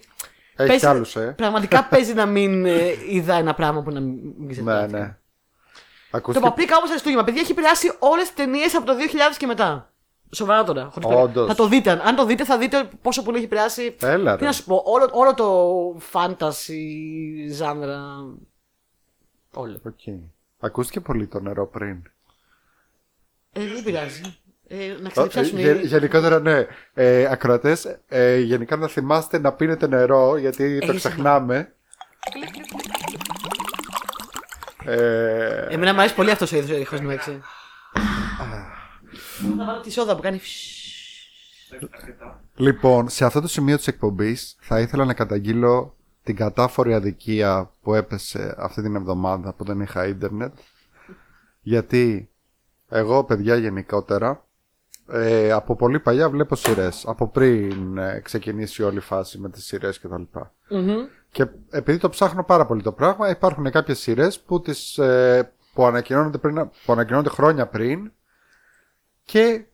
[0.57, 1.33] Έχει παίζει- κι άλλους, ε.
[1.37, 4.99] Πραγματικά παίζει να μην ε, είδα ένα πράγμα που να μην Ναι, ξεπεράστηκα.
[4.99, 5.05] ναι.
[6.11, 6.47] Το Ακούστηκε...
[6.47, 7.23] Παπρίκα όμως αριστούργημα.
[7.23, 9.93] Παιδιά έχει επηρεάσει όλες τις ταινίες από το 2000 και μετά.
[10.35, 10.89] Σοβαρά τώρα.
[10.91, 11.47] χωρίς περί- Όντως.
[11.47, 12.01] Θα το δείτε.
[12.05, 13.95] Αν το δείτε, θα δείτε πόσο πολύ έχει επηρεάσει.
[14.01, 14.45] Έλα, Τι ρε.
[14.45, 15.47] να σου πω, όλο, όλο το
[16.13, 16.73] fantasy
[17.51, 17.99] genre.
[19.53, 19.79] Όλο.
[19.85, 19.99] Οκ.
[20.59, 21.97] Ακούστηκε πολύ το νερό πριν.
[23.53, 24.21] Ε, δεν πειράζει.
[24.67, 25.87] Ε, να Ε, ξεδιψάσουν γε- οι.
[25.87, 26.65] γενικότερα, ναι.
[26.93, 31.73] Ε, ακροατές, ε, γενικά να θυμάστε να πίνετε νερό, γιατί το Έχεις ξεχνάμε.
[34.85, 37.41] Ε, Εμένα μου αρέσει πολύ αυτός ο είδος ο ήχο έτσι.
[39.57, 40.39] Θα βάλω τη σόδα που κάνει.
[41.91, 42.43] Αρκετά.
[42.55, 47.93] λοιπόν, σε αυτό το σημείο της εκπομπής θα ήθελα να καταγγείλω την κατάφορη αδικία που
[47.93, 50.53] έπεσε αυτή την εβδομάδα που δεν είχα ίντερνετ.
[51.61, 52.29] Γιατί
[52.89, 54.45] εγώ, παιδιά, γενικότερα,
[55.07, 56.89] ε, από πολύ παλιά βλέπω σειρέ.
[57.03, 60.21] Από πριν ε, ξεκινήσει όλη η φάση με τις σειρέ κτλ.
[61.31, 65.85] Και επειδή το ψάχνω πάρα πολύ το πράγμα, υπάρχουν κάποιες σειρέ που, τις, ε, που,
[65.85, 68.11] ανακοινώνονται πριν, που ανακοινώνονται χρόνια πριν
[69.25, 69.65] και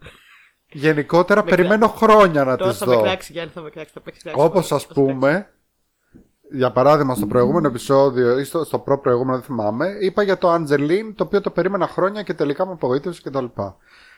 [0.72, 3.02] γενικότερα περιμένω χρόνια να Τώρα τις θα με δω.
[3.02, 3.93] κράξει, Γιάννη, θα με κράξει.
[3.93, 4.41] Θα παίξει κράξει.
[4.41, 5.12] Όπως Θα ας σε κράξει.
[5.14, 5.49] πούμε,
[6.52, 11.14] για παράδειγμα στο προηγούμενο επεισόδιο ή στο, στο προ-προηγούμενο δεν θυμάμαι, είπα για το Angeline
[11.16, 13.45] το οποίο το περίμενα χρόνια και τελικά με απογοήτευσε κτλ.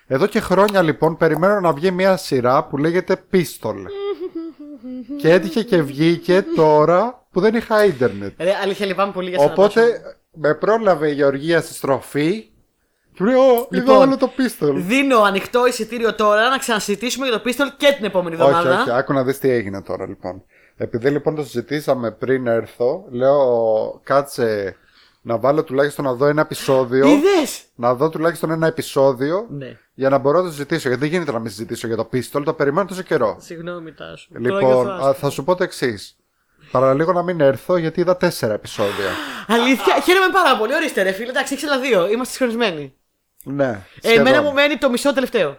[0.08, 3.76] Εδώ και χρόνια λοιπόν περιμένω να βγει μια σειρά που λέγεται Pistol.
[5.18, 8.42] και έτυχε και βγήκε τώρα που δεν είχα ίντερνετ.
[8.42, 9.52] Ρε, αλήθεια λυπάμαι πολύ για σένα.
[9.52, 10.02] Οπότε
[10.34, 12.46] με πρόλαβε η Γεωργία στη στροφή
[13.14, 14.82] Και μου λέει, Ω, είδα Λοιπόν, όλο το πίστολ.
[14.84, 18.82] Δίνω ανοιχτό εισιτήριο τώρα να ξανασυζητήσουμε για το πίστολ και την επόμενη Όχι, εβδομάδα.
[18.82, 20.44] όχι, άκου να δεις τι έγινε τώρα λοιπόν.
[20.78, 24.76] Επειδή λοιπόν το συζητήσαμε πριν έρθω, λέω κάτσε
[25.22, 27.08] να βάλω τουλάχιστον να δω ένα επεισόδιο.
[27.08, 27.64] Είδες!
[27.76, 29.78] Να δω τουλάχιστον ένα επεισόδιο Ναι.
[29.94, 30.88] για να μπορώ να το συζητήσω.
[30.88, 33.38] Γιατί δεν γίνεται να μην συζητήσω για το πίστολ, το περιμένω τόσο καιρό.
[33.40, 34.28] Συγγνώμη, Τάσο.
[34.34, 35.14] Τώρα Λοιπόν, νιώθω α, άσχημα.
[35.14, 36.18] θα σου πω το εξής.
[36.72, 39.10] Παραλίγο να μην έρθω γιατί είδα τέσσερα επεισόδια.
[39.48, 40.74] Αλήθεια, χαίρομαι πάρα πολύ.
[40.74, 42.08] Ορίστε, ρε φίλε, εντάξει, έχει άλλα δύο.
[42.08, 42.94] Είμαστε συγχρονισμένοι.
[43.44, 43.86] Ναι.
[44.02, 44.44] Ε, εμένα σχεδόν.
[44.44, 45.58] μου μένει το μισό τελευταίο.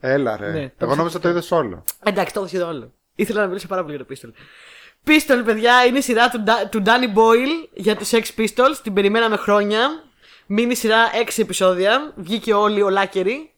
[0.00, 0.50] Έλα ρε.
[0.50, 1.84] Ναι, το Εγώ νόμιζα το είδες όλο.
[2.04, 2.92] Εντάξει, το έχω σχεδόν όλο.
[3.14, 4.30] Ήθελα να μιλήσω πάρα πολύ για το Pistol.
[5.08, 8.76] Pistol, παιδιά, είναι η σειρά του, Ντα- του Danny Boyle για τους Sex Pistols.
[8.82, 9.88] Την περιμέναμε χρόνια.
[10.46, 12.12] Μείνει σειρά 6 επεισόδια.
[12.16, 13.50] Βγήκε όλοι ολάκεροι.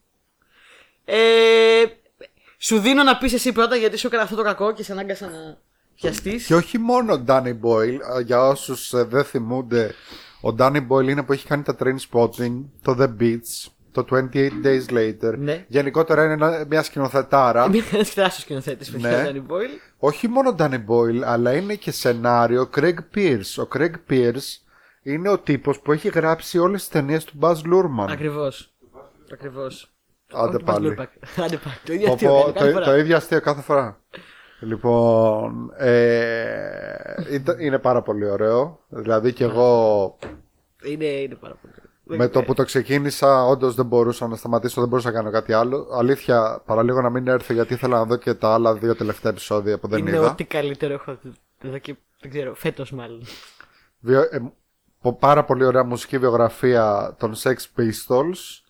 [1.05, 1.83] Ε,
[2.57, 5.25] σου δίνω να πεις εσύ πρώτα γιατί σου έκανα αυτό το κακό και σε ανάγκασα
[5.29, 5.57] να
[5.95, 6.45] πιαστείς.
[6.45, 9.95] Και όχι μόνο ο Danny Boyle, α, για όσους δεν θυμούνται,
[10.41, 14.49] ο Danny Boyle είναι που έχει κάνει τα Train Spotting, το The Beats, το 28
[14.63, 15.37] Days Later.
[15.37, 15.65] Ναι.
[15.67, 17.65] Γενικότερα είναι ένα- μια σκηνοθετάρα.
[17.65, 19.29] Είμαι ένα τεράστιο σκηνοθέτης, παιδιά, Ναι.
[19.31, 19.79] Danny Boyle.
[19.97, 23.63] όχι μόνο Danny Boyle, αλλά είναι και σενάριο Craig Pierce.
[23.63, 24.57] Ο Craig Pierce
[25.03, 28.07] είναι ο τύπος που έχει γράψει όλες τις ταινίες του Buzz Lurman.
[28.09, 28.73] Ακριβώς.
[29.33, 29.93] Ακριβώς.
[30.33, 30.95] Άντε Όχι, Buzz πάλι.
[30.99, 31.41] Lurpak.
[31.43, 31.75] Άντε πάλι.
[31.85, 32.53] Το ίδιο Πω, αστείο πω, κάνει
[33.39, 34.01] κάθε το, φορά.
[34.59, 35.49] Το ίδιο αστείο κάθε φορά.
[35.49, 38.79] Λοιπόν, ε, ήταν- είναι πάρα πολύ ωραίο.
[38.89, 40.17] Δηλαδή και εγώ
[40.83, 41.73] Είναι, είναι πάρα πολύ.
[42.17, 45.53] με το που το ξεκίνησα όντως δεν μπορούσα να σταματήσω, δεν μπορούσα να κάνω κάτι
[45.53, 45.87] άλλο.
[45.93, 49.77] Αλήθεια, παραλίγο να μην έρθω γιατί ήθελα να δω και τα άλλα δύο τελευταία επεισόδια
[49.79, 50.31] που δεν είναι είδα.
[50.31, 53.21] ό,τι καλύτερο έχω δει εδώ και δεν ξέρω, φέτος μάλλον.
[53.99, 54.51] Βιο- ε,
[55.01, 58.61] πο- πάρα πολύ ωραία μουσική βιογραφία των Sex Pistols.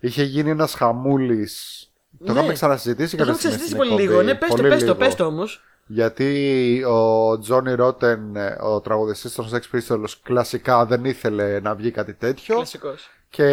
[0.00, 1.81] Είχε γίνει ένας χαμούλης.
[2.26, 2.38] Το Ναι.
[2.38, 4.18] είχαμε ξανασυζητήσει Το κάποια έχω στιγμή συζητήσει στην πολύ εκπομπή.
[4.18, 4.32] λίγο.
[4.32, 4.96] Ναι, πες το, Πολύ πες το, λίγο.
[4.98, 5.62] πες το όμως.
[5.86, 11.90] Γιατί ο Τζόνι Ρότεν, ε, ο τραγουδιστής των Sex Pistols, κλασικά δεν ήθελε να βγει
[11.90, 13.10] κάτι τέτοιο Κλασικός.
[13.28, 13.44] και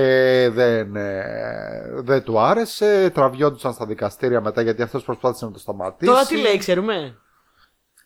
[0.53, 3.09] δεν, ε, δεν του άρεσε.
[3.13, 6.11] Τραβιόντουσαν στα δικαστήρια μετά γιατί αυτός προσπάθησε να το σταματήσει.
[6.11, 7.17] Τώρα τι λέει, ξέρουμε.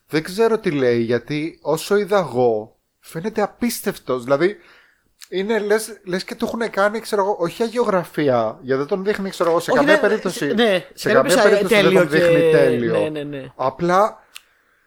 [0.07, 4.23] Δεν ξέρω τι λέει γιατί όσο είδα εγώ φαίνεται απίστευτος.
[4.23, 4.55] Δηλαδή
[5.33, 9.29] είναι λες, λες και του έχουν κάνει ξέρω εγώ, όχι αγιογραφία γιατί δεν τον δείχνει
[9.29, 10.45] ξέρω εγώ, σε Όχι, καμία ναι, περίπτωση.
[10.53, 12.99] ναι, σε σε καμία καμία περίπτωση δεν τέλειο τον δείχνει και- τέλειο.
[12.99, 13.45] ναι, ναι, ναι.
[13.55, 14.23] Απλά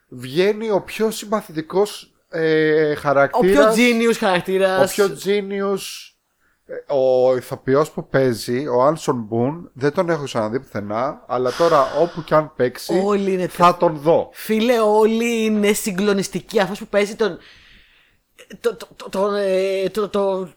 [0.09, 3.74] βγαίνει ο πιο συμπαθητικός ε, Ο χαρακτήρας.
[3.74, 4.90] πιο genius χαρακτήρας.
[4.90, 5.80] Ο πιο genius.
[6.66, 11.86] ε, Ο ηθοποιός που παίζει, ο Άνσον Μπουν, δεν τον έχω ξαναδεί πουθενά, αλλά τώρα
[12.01, 14.30] όπου κι αν παίξει Όλοι είναι θα τον δω.
[14.32, 16.61] Φίλε, όλοι είναι συγκλονιστικοί.
[16.61, 17.38] Αυτός που παίζει τον.
[18.61, 20.49] Το, το, το, το, ε, το, το,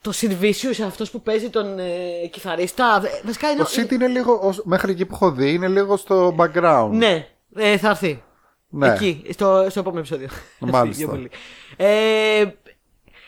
[0.00, 3.02] το Sid Vicious, αυτός που παίζει τον ε, κιθαρίστα.
[3.04, 3.62] ε, Βασικά είναι.
[3.62, 6.88] Το City είναι λίγο, ως- μέχρι εκεί που έχω δει, είναι λίγο στο background.
[6.92, 8.22] Ναι, ε, θα έρθει.
[8.68, 8.92] Ναι.
[8.92, 10.28] Εκεί, στο, στο επόμενο επεισόδιο.
[10.58, 11.02] Μάλιστα.
[11.04, 11.30] Πιο πολύ.
[11.76, 12.44] Ε,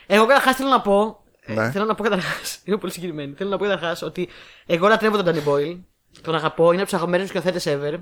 [0.07, 1.21] εγώ καταρχάς θέλω να πω.
[1.41, 1.71] ε, Ναι.
[1.71, 2.59] Θέλω να πω καταρχάς.
[2.65, 3.35] Είμαι πολύ συγκεκριμένη.
[3.37, 4.29] Θέλω να πω καταρχάς ότι
[4.67, 5.79] εγώ λατρεύω τον Danny Boyle.
[6.23, 7.99] Τον αγαπώ, είναι από τους αγαπημένους σκηνοθέτες ever.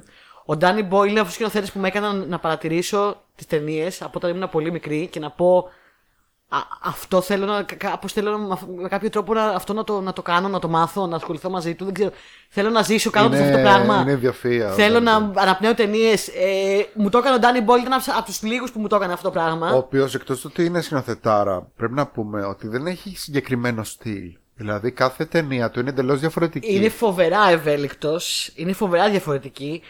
[0.47, 4.13] Ο Danny Boyle είναι από του σκηνοθέτε που με έκαναν να παρατηρήσω τις ταινίες από
[4.15, 5.69] όταν ήμουν πολύ μικρή και να πω.
[6.49, 7.63] Α, αυτό θέλω να.
[7.63, 10.49] Κάπως θέλω να- με αυ- με κάποιο τρόπο να, αυτό να το, να το κάνω,
[10.49, 11.85] να το μάθω, να ασχοληθώ μαζί του.
[11.85, 12.11] Δεν ξέρω.
[12.49, 14.01] Θέλω να ζήσω κάνοντα Είναι- αυτό το πράγμα.
[14.01, 15.43] είναι ιδιοφυΐα, Θέλω να βέβαια.
[15.43, 16.29] αναπνέω ταινίες.
[16.29, 19.13] Ε, μου το έκανε ο Danny Boyle, ήταν από τους λίγους που μου το έκανε
[19.13, 19.73] αυτό το πράγμα.
[19.73, 24.37] Ο οποίος εκτός του ότι είναι σκηνοθετάρα, πρέπει να πούμε ότι δεν έχει συγκεκριμένο στυλ.
[24.57, 26.75] Δηλαδή κάθε ταινία του είναι εντελώς διαφορετική.
[26.75, 29.83] Είναι φοβερά ευέλικτος, είναι φοβερά διαφορετική.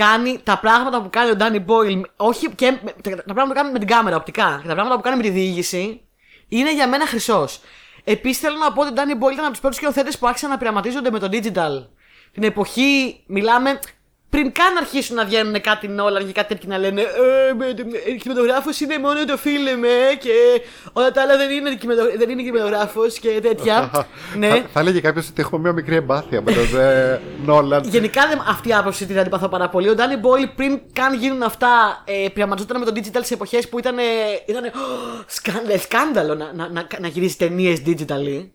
[0.00, 3.52] Κάνει τα πράγματα που κάνει ο Danny Boyle, όχι και με- τα τα πράγματα που
[3.54, 6.00] κάνει με την κάμερα οπτικά και τα πράγματα που κάνει με τη διήγηση,
[6.48, 7.60] είναι για μένα χρυσός.
[8.04, 10.50] Επίσης θέλω να πω ότι ο Danny Boyle ήταν από τους πρώτους σκηνοθέτες που άρχισαν
[10.50, 11.86] να πειραματίζονται με το digital.
[12.32, 13.78] Την εποχή, μιλάμε,
[14.30, 17.66] πριν καν αρχίσουν να βγαίνουν κάτι Nolan και κάτι τέτοιο να λένε Ε, με-
[18.06, 20.30] ε, κινηματογράφος είναι μόνο το φιλμ ε, και
[20.92, 23.90] όλα τα άλλα δεν είναι, κινηματο- δεν είναι κινηματογράφος και τέτοια.
[24.38, 24.48] ναι.
[24.48, 27.84] Θα, θα έλεγε κάποιος ότι έχουμε μια μικρή εμπάθεια με τον ε, Νόλαν.
[27.88, 29.88] Γενικά δεν, αυτή η άποψη την αντιπαθώ πάρα πολύ.
[29.88, 33.78] Ο Danny Boyle πριν καν γίνουν αυτά, ε, πειραματιζόταν με το digital σε εποχές που
[33.78, 33.96] ήταν.
[34.46, 34.62] ήταν
[35.82, 38.48] σκάνδαλο να, να, να, να γυρίσει ταινίες digitally.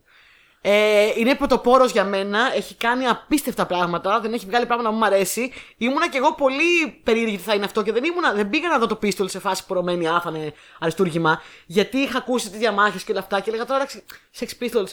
[0.64, 2.40] Ε, είναι πρωτοπόρος για μένα.
[2.56, 4.20] Έχει κάνει απίστευτα πράγματα.
[4.20, 5.52] Δεν έχει βγάλει πράγματα που μου αρέσει.
[5.78, 8.78] Ήμουνα κι εγώ πολύ περίεργη τι θα είναι αυτό και δεν, ήμουνα, δεν πήγα να
[8.78, 11.42] δω το πίστολ σε φάση πορωμένη άφανε αριστούργημα.
[11.66, 14.04] Γιατί είχα ακούσει τις διαμάχες και όλα αυτά και έλεγα τώρα εντάξει,
[14.40, 14.92] Sex Pistols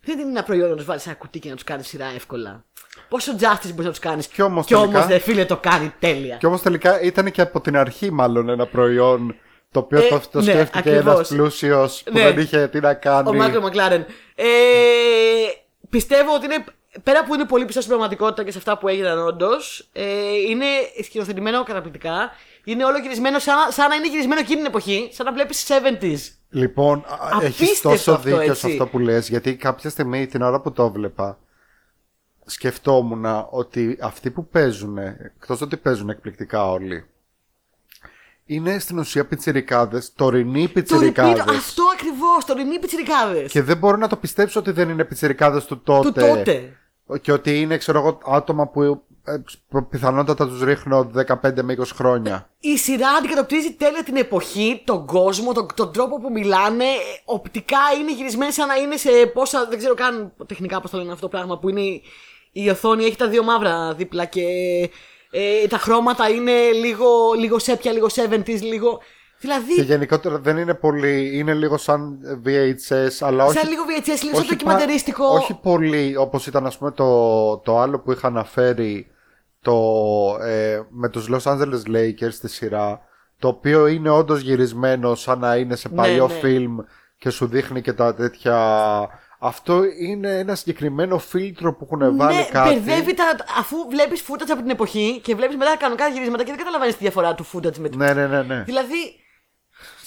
[0.00, 2.64] δεν είναι ένα προϊόν να τους βάλεις ένα κουτί και να τους κάνεις σειρά εύκολα.
[3.08, 4.26] Πόσο justice μπορείς να τους κάνεις.
[4.26, 6.36] Κι όμως Κι όμως, τελικά- δε φίλε, το κάνει τέλεια.
[6.36, 9.34] Και όμως τελικά ήταν και από την αρχή μάλλον ένα προϊόν
[9.70, 11.30] το οποίο Ε, το, το ναι, σκέφτηκε ακριβώς.
[11.30, 12.22] ένα πλούσιος που Ναι.
[12.22, 13.28] δεν είχε τι να κάνει.
[13.28, 14.06] Ο Μάικλ Μακλάρεν.
[14.34, 14.44] Ε,
[15.88, 16.64] πιστεύω ότι είναι.
[17.02, 20.66] Πέρα που είναι πολύ πιστό στην πραγματικότητα και σε αυτά που έγιναν όντως, ε, είναι
[21.04, 22.30] σκηνοθετημένο καταπληκτικά.
[22.64, 26.18] Είναι όλο γυρισμένο σαν, σαν να είναι γυρισμένο εκείνη την εποχή, σαν να βλέπεις 70s
[26.50, 28.66] Λοιπόν, α, έχεις Απίστευτο τόσο αυτό, δίκιο σε έτσι.
[28.70, 31.38] αυτό που λες, γιατί κάποια στιγμή την ώρα που το βλέπα,
[32.46, 37.04] σκεφτόμουν ότι αυτοί που παίζουν, εκτός ότι παίζουν εκπληκτικά όλοι,
[38.46, 41.44] είναι στην ουσία πιτσιρικάδες, τωρινοί Το πιτσιρικάδες.
[41.44, 43.50] repeat, αυτό ακριβώς, το ρημί πιτσιρικάδες.
[43.52, 46.08] Και δεν μπορώ να το πιστέψω ότι δεν είναι πιτσιρικάδες του τότε.
[46.08, 46.76] Του τότε.
[47.20, 49.36] Και ότι είναι, ξέρω εγώ, άτομα που ε,
[49.90, 51.10] πιθανότατα τους ρίχνω
[51.42, 52.50] 15 με 20 χρόνια.
[52.60, 56.84] Η σειρά αντικατοπτρίζει τέλεια την εποχή, τον κόσμο, τον, τον τρόπο που μιλάνε.
[56.84, 59.66] Ε, Οπτικά είναι γυρισμένοι σαν να είναι σε πόσα.
[59.68, 61.58] Δεν ξέρω καν τεχνικά πώς το λένε αυτό το πράγμα.
[61.58, 62.02] Που είναι η,
[62.52, 64.42] η οθόνη, έχει τα δύο μαύρα δίπλα και
[65.62, 67.06] ε, τα χρώματα είναι λίγο,
[67.38, 69.00] λίγο σέπια, λίγο 70s, λίγο.
[69.38, 69.74] Δηλαδή.
[69.74, 74.34] Και γενικότερα δεν είναι πολύ, είναι λίγο σαν VHS, αλλά όχι Σαν λίγο VHS, λίγο
[74.36, 75.22] σαν όχι ντοκιμαντερίστικο.
[75.24, 79.10] πα- όχι πολύ όπως ήταν ας πούμε το, το άλλο που είχα αναφέρει
[79.60, 79.74] το,
[80.42, 83.00] ε, με τους Los Angeles Lakers στη σειρά
[83.38, 86.32] το οποίο είναι όντως γυρισμένο σαν να είναι σε Ναι, παλιό ναι.
[86.34, 86.76] φιλμ
[87.18, 88.56] και σου δείχνει και τα τέτοια
[89.46, 93.24] αυτό είναι ένα συγκεκριμένο φίλτρο που έχουν βάλει ναι, κάτι μπερδεύει τα.
[93.58, 97.02] Αφού βλέπεις footage από την εποχή και βλέπεις μετά κανονικά γυρίσματα και δεν καταλαβαίνεις τη
[97.02, 98.62] διαφορά του footage με την ναι ναι ναι, ναι.
[98.62, 99.20] Δηλαδή.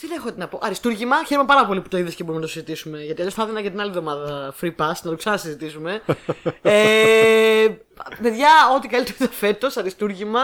[0.02, 0.60] Τι έχω να πω.
[0.62, 3.04] Αριστούργημα, χαίρομαι πάρα πολύ που το είδες και μπορούμε να το συζητήσουμε.
[3.04, 6.02] Γιατί αλλιώς θα έδινα για την άλλη εβδομάδα free pass να το ξανασυζητήσουμε.
[6.62, 7.68] ε,
[8.22, 10.42] παιδιά, ό,τι καλύτερο είδα φέτος, αριστούργημα.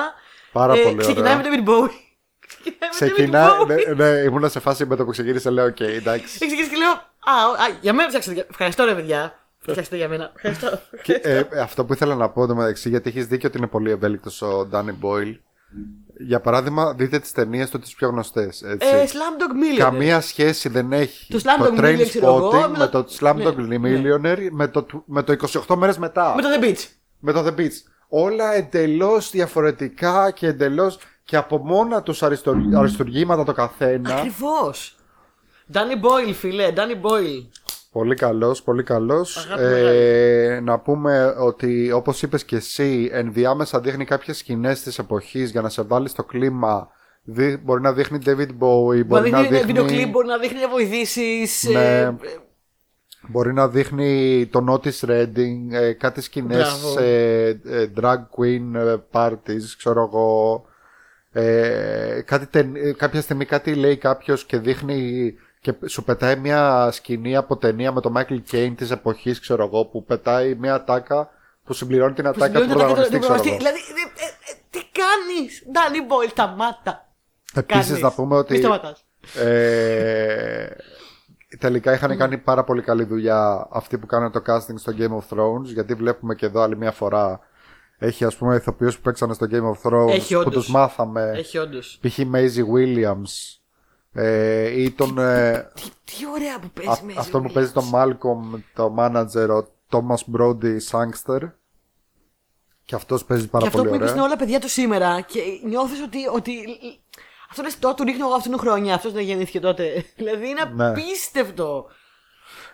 [0.52, 1.50] Πάρα πολύ Ξεκινάει ωραία.
[1.52, 1.90] με David Bowie.
[2.90, 3.96] Ξεκινάει με David Ξεκινάει, Bowie.
[3.96, 6.78] ναι, ναι, ήμουν σε φάση με το που ξεκίνησε λέω οκ εντάξει Έχει ξεκινήσει και
[6.78, 7.14] λέω.
[7.26, 8.36] Α, ο- α, για μένα φτιάξατε.
[8.36, 9.40] για- Ευχαριστώ, ρε παιδιά.
[9.60, 10.32] Φτιάξατε για μένα.
[10.36, 10.80] Ευχαριστώ.
[11.04, 13.92] Και, ε, ε, αυτό που ήθελα να πω εντωμεταξύ, γιατί έχεις δίκιο ότι είναι πολύ
[13.92, 15.36] ευέλικτος ο Danny Boyle.
[16.18, 18.62] Για παράδειγμα, δείτε τις ταινίες του τις πιο γνωστές.
[18.62, 19.78] Ε, Slam Dog Millionaire.
[19.78, 23.56] Καμία σχέση δεν έχει Το Slumdog Millionaire, ξέρω εγώ, Trainspotting με με το- το Slumdog
[23.56, 25.32] ναι, Millionaire με το, με το
[25.68, 26.34] 28 μέρες μετά.
[26.36, 26.86] Με το The Beach.
[27.20, 27.74] Με το The Beach.
[28.08, 32.56] Όλα εντελώς διαφορετικά και εντελώς και από μόνα τους αριστο...
[32.76, 34.16] αριστουργήματα το καθένα.
[34.16, 34.96] Ακριβώς.
[35.74, 36.74] Danny Boyle, φιλέ.
[36.76, 37.46] Danny Boyle.
[37.92, 39.38] Πολύ καλός, πολύ καλός.
[39.38, 45.52] Αγάπη Ε, να πούμε ότι όπως είπες και εσύ, ενδιάμεσα δείχνει κάποιες σκηνές της εποχής
[45.52, 46.90] για να σε βάλει στο κλίμα.
[47.24, 50.60] Δι- μπορεί να δείχνει David Bowie, μπορεί να δείχνει δείχνει, βίντεο κλιπ, μπορεί να δείχνει
[50.72, 51.72] βοηθήσει.
[51.72, 52.12] Ναι.
[53.28, 56.90] μπορεί να δείχνει το Otis Redding, ε, κάτι σκηνές Μπράβο.
[56.92, 57.06] σε
[57.48, 60.66] ε, drag queen ε, parties, ξέρω εγώ.
[61.32, 65.34] Ε, κάτι, ται- ε, κάποια στιγμή κάτι λέει κάποιος και δείχνει
[65.66, 69.86] και σου πετάει μια σκηνή από ταινία με το Michael Caine της εποχής, ξέρω εγώ,
[69.86, 71.30] που πετάει μια τάκα
[71.64, 73.44] που συμπληρώνει την ατάκα του πρωταγωνιστή, ξέρω εγώ.
[73.44, 77.10] Δηλαδή, ε, ε, ε, τι κάνεις, Danny Boyle, σταμάτα.
[77.54, 78.02] Επίσης Κάνεις.
[78.04, 79.06] να πούμε Μη ότι σταματάς.
[79.36, 80.68] ε,
[81.60, 85.38] τελικά είχαν κάνει πάρα πολύ καλή δουλειά αυτοί που κάνουν το casting στο Game of
[85.38, 87.40] Thrones γιατί βλέπουμε και εδώ άλλη μια φορά
[87.98, 90.54] έχει ας πούμε ηθοποιούς που παίξανε στο Game of Thrones Έχει, που όντως.
[90.54, 92.00] τους μάθαμε Έχει όντως.
[92.02, 92.20] π.χ.
[92.20, 93.58] Maisie Williams
[94.18, 97.20] ε, ή τον ε, Τι, τι ωραία που παίζει α- μέσα.
[97.20, 101.52] αυτό που παίζει τον Malcolm το manager ο Thomas Brody Sangster
[102.86, 105.22] και αυτός παίζει πάρα Και αυτό πολύ που είπες ωραία είναι όλα παιδιά του σήμερα
[105.22, 106.18] και νιώθεις ότι.
[106.34, 106.52] ότι...
[107.50, 108.94] Αυτό λες τότε του ρίχνω εγώ αυτήν την χρονιά.
[108.96, 109.84] Αυτός δεν γεννήθηκε τότε.
[110.18, 110.88] δηλαδή είναι Ναι.
[110.88, 111.86] απίστευτο.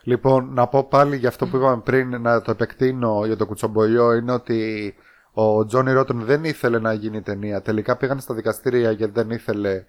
[0.03, 4.13] Λοιπόν, να πω πάλι για αυτό που είπαμε πριν, να το επεκτείνω για το κουτσομπολιό,
[4.13, 4.95] είναι ότι
[5.31, 7.61] ο Τζόνι Ρότον δεν ήθελε να γίνει ταινία.
[7.61, 9.83] Τελικά πήγαν στα δικαστήρια γιατί δεν ήθελε.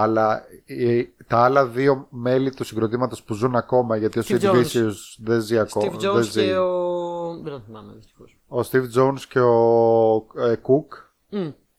[0.00, 4.50] Αλλά οι- τα άλλα δύο μέλη του συγκροτήματος που ζουν ακόμα, γιατί ο Steve Sid
[4.50, 4.54] Jones.
[4.54, 5.86] Vicious δεν ζει ακόμα.
[5.92, 6.44] Steve δεν Jones ζει.
[6.46, 7.40] και ο.
[7.42, 8.36] Δεν το θυμάμαι δυστυχώς.
[8.48, 11.06] Ο Steve Jones και ο ε, Cook,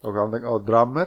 [0.02, 0.10] ο,
[0.56, 1.06] ο drummer,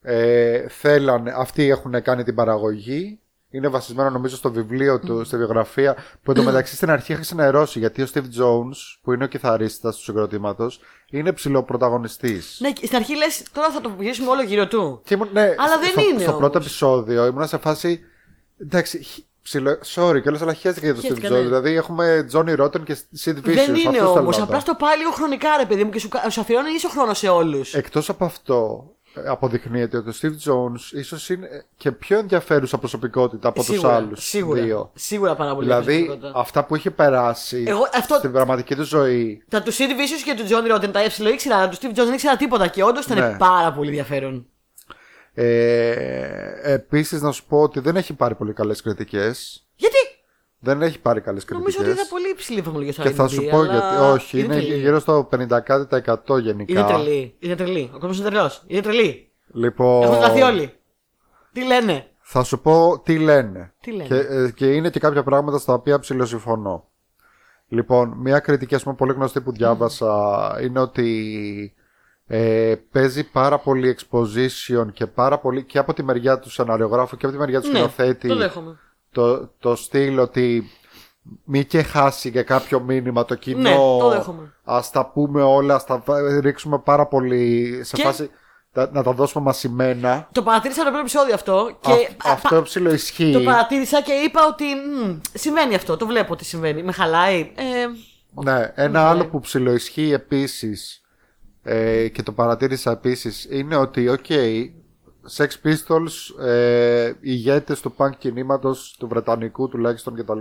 [0.00, 3.18] ε, θέλανε, αυτοί έχουν κάνει την παραγωγή.
[3.54, 8.02] Είναι βασισμένο νομίζω στο βιβλίο του, στη βιογραφία, που εντωμεταξύ στην αρχή είχα ξενερώσει γιατί
[8.02, 10.80] ο Steve Jones, που είναι ο κιθαρίστας του συγκροτήματος,
[11.10, 12.56] είναι ψηλοπρωταγωνιστής.
[12.60, 15.00] Ναι, και στην αρχή λες τώρα θα το γυρίσουμε όλο γύρω του.
[15.04, 16.40] Και ήμουν, ναι, Αλλά δεν στο, είναι Στο όμως.
[16.40, 18.00] πρώτο επεισόδιο ήμουν σε φάση.
[18.58, 21.38] Εντάξει, χ- ψιλο, sorry κιόλας, αλλά χαίρεστηκα για τον Steve Χαίρεστηκα, Jones.
[21.38, 21.44] ναι.
[21.44, 23.40] Δηλαδή έχουμε Johnny Rotten και Sid Vicious.
[23.42, 24.36] δεν είναι αυτούς θέλω όμως.
[24.36, 24.60] να Απλά δω.
[24.60, 27.28] στο πάει λίγο χρονικά, ρε παιδί μου, και σου, κα- σου αφιερώνει ίσο χρόνο σε
[27.28, 27.74] όλους.
[27.74, 33.48] Εκτός από αυτό, ε, αποδεικνύεται ότι ο Steve Jones ίσως είναι και πιο ενδιαφέρουσα προσωπικότητα
[33.48, 34.90] από τους άλλους σίγουρα, δύο.
[34.94, 35.66] Σίγουρα πάρα πολύ.
[35.66, 36.40] Δηλαδή, προσωπικότητα.
[36.40, 39.44] αυτά που είχε περάσει Εγώ αυτό- στην πραγματική του ζωή.
[39.48, 41.94] Τα τους Sid Vicious και του John Rotten τα έψιλο ήξερα, αλλά του Steve Jones
[42.04, 43.36] δεν ήξερα τίποτα και όντως ήταν Ναι.
[43.36, 44.46] πάρα πολύ ενδιαφέρον.
[45.36, 49.66] Ε, επίσης να σου πω ότι δεν έχει πάρει πολύ καλές κριτικές.
[49.76, 49.96] Γιατί;
[50.64, 51.92] Δεν έχει πάρει καλές νομίζω κριτικές.
[51.92, 53.96] ότι ήταν πολύ υψηλή η εφαρμογή στο Και θα IMDb, σου πω αλλά γιατί.
[54.12, 54.74] Όχι, είναι, τρελή.
[54.74, 56.72] γύρω στο 50% γενικά.
[56.72, 57.34] Είναι τρελή.
[57.38, 57.90] Είναι τρελή.
[57.94, 58.62] Ο κόσμος είναι τρελός.
[58.66, 59.32] Είναι τρελή.
[59.52, 60.72] Λοιπόν, Έχουν τρελαθεί όλοι.
[61.52, 63.72] Τι λένε; θα σου πω τι λένε.
[63.80, 66.88] Τι λένε; Και, ε, και είναι και κάποια πράγματα στα οποία ψηλοσυμφωνώ.
[67.68, 71.74] Λοιπόν, μια κριτική ας πούμε πολύ γνωστή που διάβασα είναι ότι
[72.26, 77.26] ε, παίζει πάρα πολύ exposition και πάρα πολύ και από τη μεριά του σεναριογράφου και
[77.26, 78.78] από τη μεριά του Ναι, σκηνοθέτη το δέχομαι.
[79.14, 80.70] Το, το στυλ ότι
[81.44, 83.60] μη και χάσει και κάποιο μήνυμα το κοινό.
[83.60, 84.52] Ναι, το δέχομαι.
[84.64, 86.02] Ας τα πούμε όλα, ας τα
[86.40, 88.30] ρίξουμε πάρα πολύ σε Και- φάση
[88.72, 90.28] τα- να τα δώσουμε μασημένα.
[90.32, 93.32] Το παρατήρησα το πρώτο επεισόδιο αυτό και Α- αυτό ψηλό ισχύει.
[93.32, 95.96] το παρατήρησα και είπα ότι μ, συμβαίνει αυτό.
[95.96, 96.82] Το βλέπω ότι συμβαίνει.
[96.82, 97.40] Με χαλάει.
[97.54, 97.86] Ε,
[98.42, 99.08] Ναι, ένα Ναι.
[99.08, 101.02] άλλο που ψιλοισχύει επίσης
[101.62, 104.26] ε, και το παρατήρησα επίσης είναι ότι, ok,
[105.36, 110.38] Sex Pistols, ε, ηγέτες του punk κινήματος, του βρετανικού τουλάχιστον κτλ.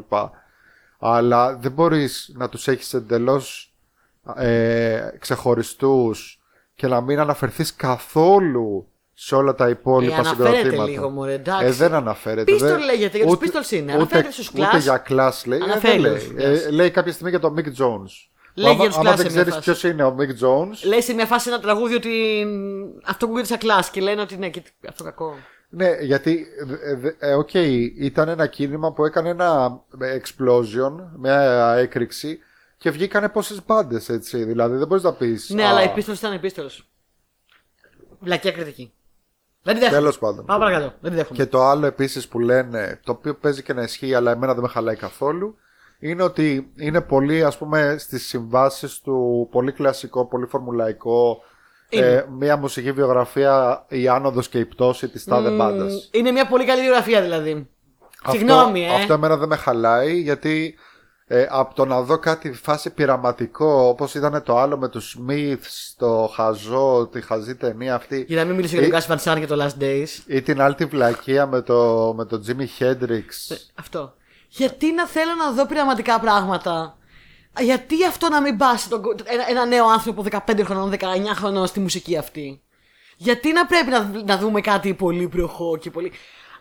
[0.99, 3.73] Αλλά δεν μπορείς να τους έχεις εντελώς
[4.35, 6.39] ε, ξεχωριστούς
[6.75, 10.89] και να μην αναφερθείς καθόλου σε όλα τα υπόλοιπα Ε, αναφέρεται συγκροτήματα.
[10.89, 11.65] λίγο, μωρέ, εντάξει.
[11.65, 12.53] Ε, δεν αναφέρεται.
[12.53, 13.83] Pistol δεν- λέγεται, για τους ούτε- Pistols είναι.
[13.83, 14.79] Ούτε, Αναφέρεται στους ούτε Clash.
[14.79, 15.59] για Clash λέει.
[15.59, 16.45] Ε, Αναφέρει δεν στους λέει.
[16.45, 16.71] Ε, Clash.
[16.71, 18.11] λέει κάποια στιγμή για τον Mick Jones.
[18.53, 19.63] Λέει άμα, για τους άμα Clash δεν σε μια ξέρεις φάση.
[19.63, 20.87] ποιος είναι ο Mick Jones.
[20.87, 24.37] Λέει σε μια φάση ένα τραγούδι ότι μ, αυτό ακούγεται σαν Clash και λένε ότι
[24.37, 25.35] ναι, και αυτό κακό.
[25.69, 26.45] Ναι, γιατί,
[26.83, 27.53] ε, δε- ε, οκ,
[27.99, 29.79] ήταν ένα κίνημα που έκανε ένα
[30.23, 32.39] explosion, μια έκρηξη
[32.77, 34.43] και βγήκανε πόσες μπάντες, έτσι.
[34.43, 35.49] Δηλαδή δεν μπορείς να πεις...
[35.49, 36.69] Ναι, «Α, αλλά η πίστολη ήταν η πίστολη.
[38.19, 38.93] Βλακιά κριτική.
[39.63, 39.97] Δεν τη δέχομαι.
[39.99, 40.45] Τέλος πάντων.
[40.45, 40.93] Πάω παρακάτω.
[41.01, 41.37] Δεν τη δέχομαι.
[41.37, 44.61] Και το άλλο επίσης που λένε, το οποίο παίζει και να ισχύει, αλλά εμένα δεν
[44.61, 45.57] με χαλάει καθόλου,
[46.09, 51.37] είναι ότι είναι πολύ, ας πούμε, στις συμβάσεις του, πολύ κλασικό, πολύ φορμουλαϊκό,
[51.89, 52.05] Είναι.
[52.05, 56.09] ε, μια μουσική βιογραφία, η άνοδος και η πτώση της τάδε Μ, μπάντας.
[56.13, 57.67] Είναι μια πολύ καλή βιογραφία δηλαδή.
[58.23, 58.93] Αυτό- Συγγνώμη, ε.
[58.95, 60.75] Αυτό εμένα δεν με χαλάει γιατί
[61.27, 65.93] ε, από το να δω κάτι φάση πειραματικό όπως ήταν το άλλο με τους Smiths,
[65.97, 69.39] το χαζό, τη χαζή ταινία αυτή Για να μην μιλήσω για τον Gus Van Sant
[69.39, 70.07] και το Last Days.
[70.25, 73.55] ή την άλλη τη βλακεία με το, με το Jimi Hendrix.
[73.73, 74.13] Αυτό.
[74.55, 76.97] Γιατί να θέλω να δω πειραματικά πράγματα;
[77.59, 81.03] Γιατί αυτό να μην πάσει τον, κο- ένα, ένα νέο άνθρωπο 15 χρονών, 19
[81.35, 82.61] χρονών στη μουσική αυτή;
[83.17, 86.11] Γιατί να πρέπει να, να δούμε κάτι πολύ προχώ και πολύ.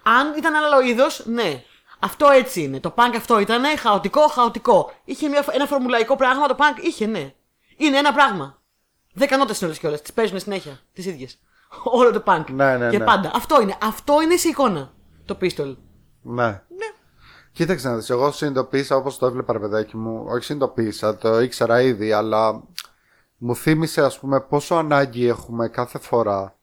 [0.03, 1.63] Αν ήταν άλλο είδος, ναι.
[1.99, 2.81] Αυτό έτσι είναι.
[2.81, 4.93] Το punk αυτό ήταν χαοτικό, χαοτικό.
[5.05, 7.33] Είχε μια, ένα φορμουλαϊκό πράγμα, το punk είχε, ναι.
[7.77, 8.61] Είναι ένα πράγμα.
[9.13, 10.01] Δέκα νότες είναι όλες και όλες.
[10.03, 10.81] Τις παίζουν συνέχεια.
[10.93, 11.39] Τις ίδιες.
[11.85, 12.45] Όλο το punk.
[12.51, 13.05] Ναι, ναι, Για ναι.
[13.05, 13.31] πάντα.
[13.35, 13.77] Αυτό είναι.
[13.83, 14.93] Αυτό είναι σε εικόνα.
[15.25, 15.77] Το pistol.
[16.23, 16.47] Ναι.
[16.47, 16.87] Ναι.
[17.53, 21.83] Κοίταξε να δεις, εγώ συνειδητοποίησα όπως το έβλεπα ρε παιδάκι μου, όχι συνειδητοποίησα, το ήξερα
[21.83, 22.63] ήδη, αλλά
[23.39, 26.59] μου θύμισε ας πούμε πόσο ανάγκη έχουμε κάθε φορά,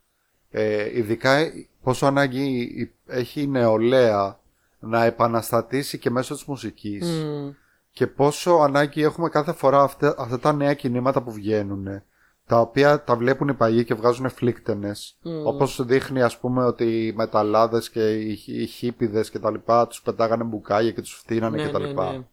[0.49, 1.37] ε, ειδικά
[1.81, 2.69] πόσο ανάγκη
[3.05, 4.39] έχει η νεολαία
[4.79, 7.49] να επαναστατήσει και μέσω της μουσικής Μμ.
[7.91, 12.03] και πόσο ανάγκη έχουμε κάθε φορά αυτά, αυτά τα νέα κινήματα που βγαίνουν
[12.49, 17.13] τα οποία τα βλέπουν οι παλιοί και βγάζουν φλίκτενες όπως δείχνει ας πούμε ότι οι
[17.13, 21.65] μεταλλάδες και οι, οι χίπιδες και τα λοιπά τους πετάγανε μπουκάλια και τους φτύνανε Ναι,
[21.65, 22.23] και τα ναι, λοιπά ναι.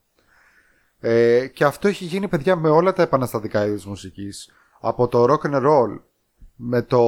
[1.01, 4.51] ε, και αυτό έχει γίνει παιδιά με όλα τα επαναστατικά είδη της μουσικής
[4.81, 6.01] από το rock and roll
[6.57, 7.03] με το,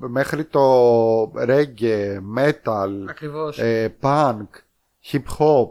[0.00, 3.58] μέχρι το reggae, metal, Ακριβώς.
[3.58, 4.46] ε, punk,
[5.12, 5.68] hip hop,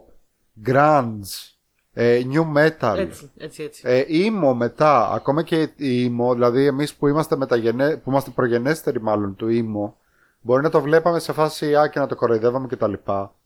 [0.65, 1.54] grunge,
[1.97, 3.81] ε, new metal, Έτσι, έτσι, έτσι.
[3.85, 9.01] ε, emo μετά, ακόμα και η emo, δηλαδή εμείς που είμαστε, μεταγενέ, που είμαστε προγενέστεροι
[9.01, 9.93] μάλλον του emo,
[10.41, 12.93] μπορεί να το βλέπαμε σε φάση α και να το κοροϊδεύαμε κτλ.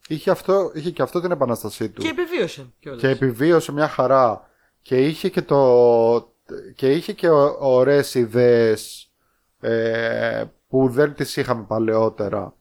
[0.08, 3.02] Είχε, αυτό, είχε και αυτό την επανάστασή του Και επιβίωσε κιόλας.
[3.02, 4.50] και επιβίωσε μια χαρά
[4.82, 6.34] και είχε και το
[6.76, 9.12] και είχε και ω- ωραίες ιδέες
[9.60, 12.54] ε, που δεν τις είχαμε παλαιότερα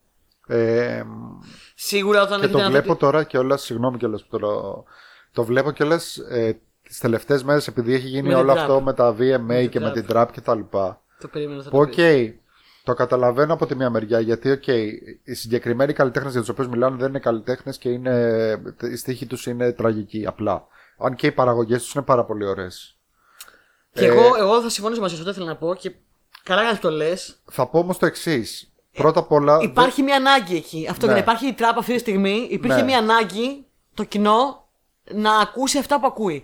[0.46, 1.02] ε,
[1.74, 4.84] Σίγουρα όταν και έχετε το ένα βλέπω τέτοιο- τώρα κιόλας, συγγνώμη κιόλας που το,
[5.32, 6.00] το βλέπω κιόλα
[6.30, 6.52] ε,
[6.82, 8.56] τις τελευταίες μέρες επειδή έχει γίνει Με την όλο trap.
[8.56, 9.92] αυτό με τα VMA την και με trap.
[9.92, 11.00] την trap και τα λοιπά.
[11.20, 12.32] Το περίμενα θα Που το οκ, πεις.
[12.84, 16.96] το καταλαβαίνω από τη μία μεριά γιατί οκ, οι συγκεκριμένοι καλλιτέχνες για τους οποίους μιλάνε
[16.96, 18.60] δεν είναι καλλιτέχνες και είναι,
[18.92, 20.66] οι στίχοι τους είναι τραγικοί απλά.
[20.98, 22.96] Αν και οι παραγωγές τους είναι πάρα πολύ ωραίες.
[23.92, 25.92] Και Ε, εγώ, εγώ θα συμφωνήσω μαζί σου, αυτό ήθελα να πω και
[26.42, 27.36] καλά κάνεις που το λες.
[27.50, 28.72] Θα πω όμως το εξής.
[28.92, 29.58] Πρώτα απ' όλα.
[29.62, 30.86] Υπάρχει μια ανάγκη εκεί.
[30.90, 31.12] Αυτό Ναι.
[31.12, 32.82] για να υπάρχει η τραπ αυτή τη στιγμή, υπήρχε Ναι.
[32.84, 34.67] μια ανάγκη το κοινό
[35.14, 36.42] να ακούσει αυτά που ακούει.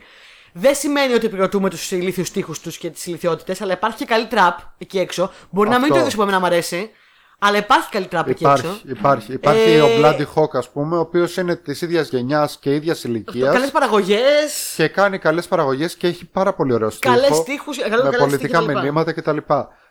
[0.52, 4.26] Δεν σημαίνει ότι επικροτούμε τους ηλίθιους τείχου τους και τις ηλικιότητες, αλλά υπάρχει και καλή
[4.26, 5.30] τραπ εκεί έξω.
[5.50, 5.94] Μπορεί να μην Αυτό.
[5.94, 6.90] το είδο που εμένα μου αρέσει,
[7.38, 8.80] αλλά υπάρχει καλή τραπ εκεί Υπάρχει, έξω.
[8.86, 9.32] υπάρχει.
[9.32, 13.04] Υπάρχει Ε, ο Bloody Hawk, ας πούμε, ο οποίος είναι της ίδιας γενιάς και ίδιας
[13.04, 13.52] ηλικίας.
[13.52, 14.72] Καλές παραγωγές.
[14.76, 17.14] και κάνει καλές παραγωγές και έχει πάρα πολύ ωραίο στίχο.
[17.14, 18.82] Καλές στίχους, καλό- με καλά πολιτικά στίχη κτλ.
[18.84, 19.36] μηνύματα κτλ.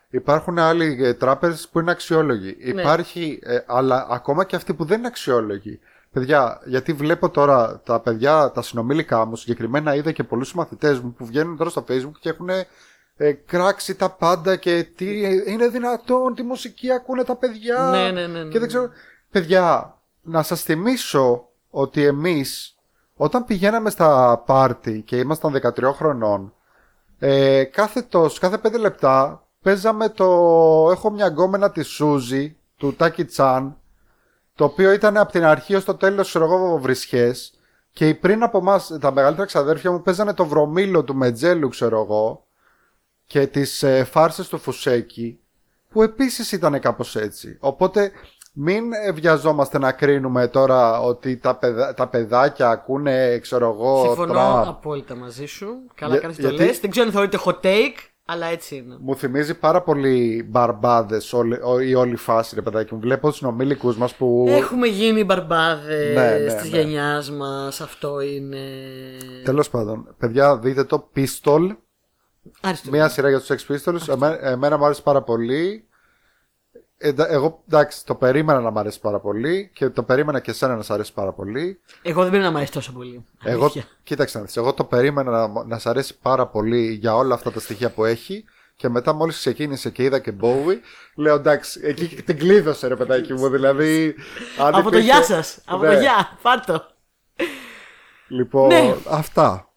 [0.09, 2.57] Υπάρχουν άλλοι ε, τράπεζε που είναι αξιόλογοι.
[2.73, 2.81] Ναι.
[2.81, 5.79] Υπάρχει, ε, αλλά ακόμα και αυτοί που δεν είναι αξιόλογοι.
[6.13, 11.13] Παιδιά, γιατί βλέπω τώρα τα παιδιά, τα συνομήλικά μου, συγκεκριμένα είδα και πολλούς μαθητές μου
[11.13, 12.49] που βγαίνουν τώρα στο Facebook και έχουν
[13.17, 17.89] ε, κράξει τα πάντα και τι είναι δυνατόν, τι μουσική ακούνε τα παιδιά.
[17.91, 18.89] Ναι, ναι, ναι, ναι, Και δεν ξέρω.
[19.31, 22.75] Παιδιά, να σας θυμίσω ότι εμείς
[23.15, 26.53] όταν πηγαίναμε στα πάρτι και ήμασταν 13 χρονών
[27.19, 30.25] ε, κάθε, τόσο, κάθε 5 λεπτά παίζαμε το...
[30.91, 33.77] Έχω μια γκόμενα τη Σούζη του Τάκι Τσάν
[34.55, 37.53] Το οποίο ήταν από την αρχή ως το τέλος, ξέρω εγώ, βρισχές.
[37.91, 42.01] Και οι πριν από εμάς, τα μεγαλύτερα ξαδέρφια μου παίζανε το βρωμίλο του Μετζέλου, ξέρω
[42.01, 42.45] εγώ.
[43.25, 45.39] Και τις ε, φάρσες του Φουσέκη.
[45.89, 47.57] Που επίσης ήταν κάπως έτσι.
[47.59, 48.11] Οπότε
[48.53, 54.33] μην ε, βιαζόμαστε να κρίνουμε τώρα ότι τα, παιδα- τα παιδάκια ακούνε, ξέρω εγώ, Συμφωνώ
[54.33, 54.67] τραπ.
[54.67, 55.67] απόλυτα μαζί σου.
[55.95, 56.79] Καλά Για- κάνεις το γιατί- λες.
[56.79, 57.95] Δεν ξέρω αν θεωρείται hot take,
[58.25, 58.97] αλλά έτσι είναι.
[58.99, 61.33] Μου θυμίζει πάρα πολύ μπαρμπάδες
[61.87, 62.99] η όλη φάση, ρε παιδάκι μου.
[62.99, 64.45] Βλέπω τους συνομήλικου μας που.
[64.47, 66.77] Έχουμε γίνει μπαρμπάδες Ναι, ναι, της ναι.
[66.77, 67.81] γενιάς μας.
[67.81, 68.59] Αυτό είναι...
[69.43, 71.75] Τέλος πάντων, παιδιά, δείτε το Pistol.
[72.61, 72.91] Άριστο.
[72.91, 74.07] Μία σειρά για τους Sex Pistols.
[74.13, 75.87] Εμέ- εμένα μου άρεσε πάρα πολύ.
[77.05, 80.51] Ε, εντά- εγώ εντάξει, το περίμενα να μ' αρέσει πάρα πολύ και το περίμενα και
[80.51, 81.79] εσένα να σ' αρέσει πάρα πολύ.
[82.01, 83.25] Εγώ δεν πρέπει να μ' αρέσει τόσο πολύ.
[83.43, 83.83] Εγώ, Αλήθεια.
[84.03, 87.51] κοίταξε να δεις, εγώ το περίμενα να, να σ' αρέσει πάρα πολύ για όλα αυτά
[87.51, 88.45] τα στοιχεία που έχει
[88.75, 90.77] και μετά μόλις ξεκίνησε και είδα και Bowie,
[91.15, 94.15] λέω εντάξει, εκεί την κλείδωσε ρε παιδάκι μου, δηλαδή...
[94.59, 95.59] αν Από το υπήρχε- γεια σας.
[95.65, 95.93] Από Ναι.
[95.93, 96.37] το γεια.
[96.41, 96.83] Πάρτο.
[98.27, 98.95] Λοιπόν, Ναι.
[99.09, 99.67] αυτά.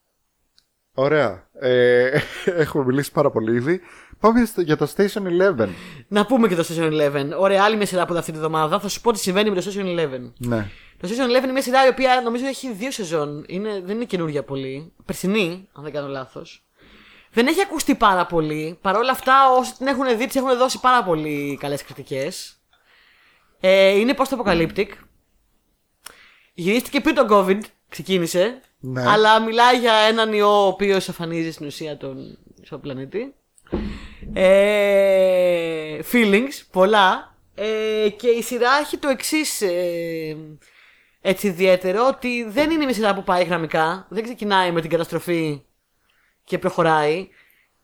[0.94, 1.48] Ωραία.
[1.60, 2.10] Ε,
[2.62, 3.80] έχουμε μιλήσει πάρα πολύ ήδη.
[4.20, 5.68] Πάμε στο- για το Station 11.
[6.08, 7.38] Να πούμε και το Station 11.
[7.38, 8.80] Ωραία, άλλη μια σειρά που είδα αυτή τη βδομάδα.
[8.80, 10.32] Θα σου πω τι συμβαίνει με το Station 11.
[10.38, 10.70] Ναι.
[11.00, 13.44] Το Season 11 είναι μια σειρά η οποία νομίζω έχει δύο σεζόν.
[13.48, 14.92] Είναι, δεν είναι καινούργια πολύ.
[15.04, 16.64] Περσινή, αν δεν κάνω λάθος.
[17.30, 18.78] Δεν έχει ακουστεί πάρα πολύ.
[18.80, 22.56] Παρ' όλα αυτά, όσοι την έχουν δει, τη έχουν δώσει πάρα πολύ καλές κριτικές.
[23.60, 24.86] Ε, είναι post-apocalyptic.
[26.54, 28.60] Γυρίστηκε πριν τον COVID, ξεκίνησε.
[28.80, 29.08] Ναι.
[29.08, 33.34] Αλλά μιλάει για έναν ιό ο οποίος εμφανίζει στην ουσία τον στον πλανήτη.
[34.32, 37.34] Ε, feelings, πολλά.
[37.54, 39.62] Ε, και η σειρά έχει το εξής
[41.20, 44.06] έτσι ιδιαίτερο ότι δεν είναι μια σειρά που πάει γραμμικά.
[44.08, 45.62] Δεν ξεκινάει με την καταστροφή
[46.44, 47.28] και προχωράει.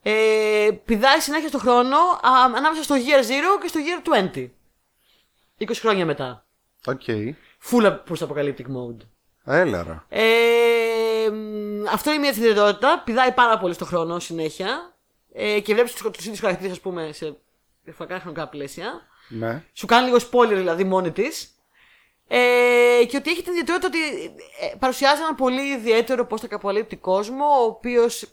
[0.02, 4.48] Ε, πηδάει συνέχεια στον χρόνο α, ανάμεσα στο year 0 και στο year 20.
[5.58, 6.46] 20 χρόνια μετά.
[6.86, 7.00] Ok.
[7.70, 9.06] Full post-apocalyptic mode.
[9.44, 10.02] Έλα ρε.
[10.08, 13.02] Ε, μ, αυτό είναι μια ιδιαιτερότητα.
[13.04, 14.91] Πηδάει πάρα πολύ στον χρόνο συνέχεια.
[15.32, 17.36] Ε, και βλέπεις του ίδιους χαρακτήρες, ας πούμε, σε
[17.84, 19.00] διαφορετικά χρονικά πλαίσια.
[19.28, 19.64] Ναι.
[19.72, 21.56] Σου κάνει λίγο spoiler δηλαδή μόνη της.
[22.28, 24.24] Ε, και ότι έχει την ιδιαιτερότητα ότι
[24.60, 28.30] ε, παρουσιάζει έναν πολύ ιδιαίτερο post-apocalyptic κόσμο, ο οποίος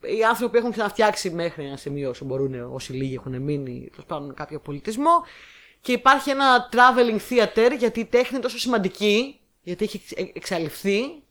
[0.00, 4.06] οι άνθρωποι που έχουν ξαναφτιάξει μέχρι ένα σημείο όσο μπορούν, όσοι λίγοι έχουν μείνει, τέλος
[4.06, 5.24] πάντων κάποιο πολιτισμό.
[5.80, 11.22] Και υπάρχει ένα traveling theater, γιατί η τέχνη είναι τόσο σημαντική, γιατί έχει εξ- εξαλειφθεί,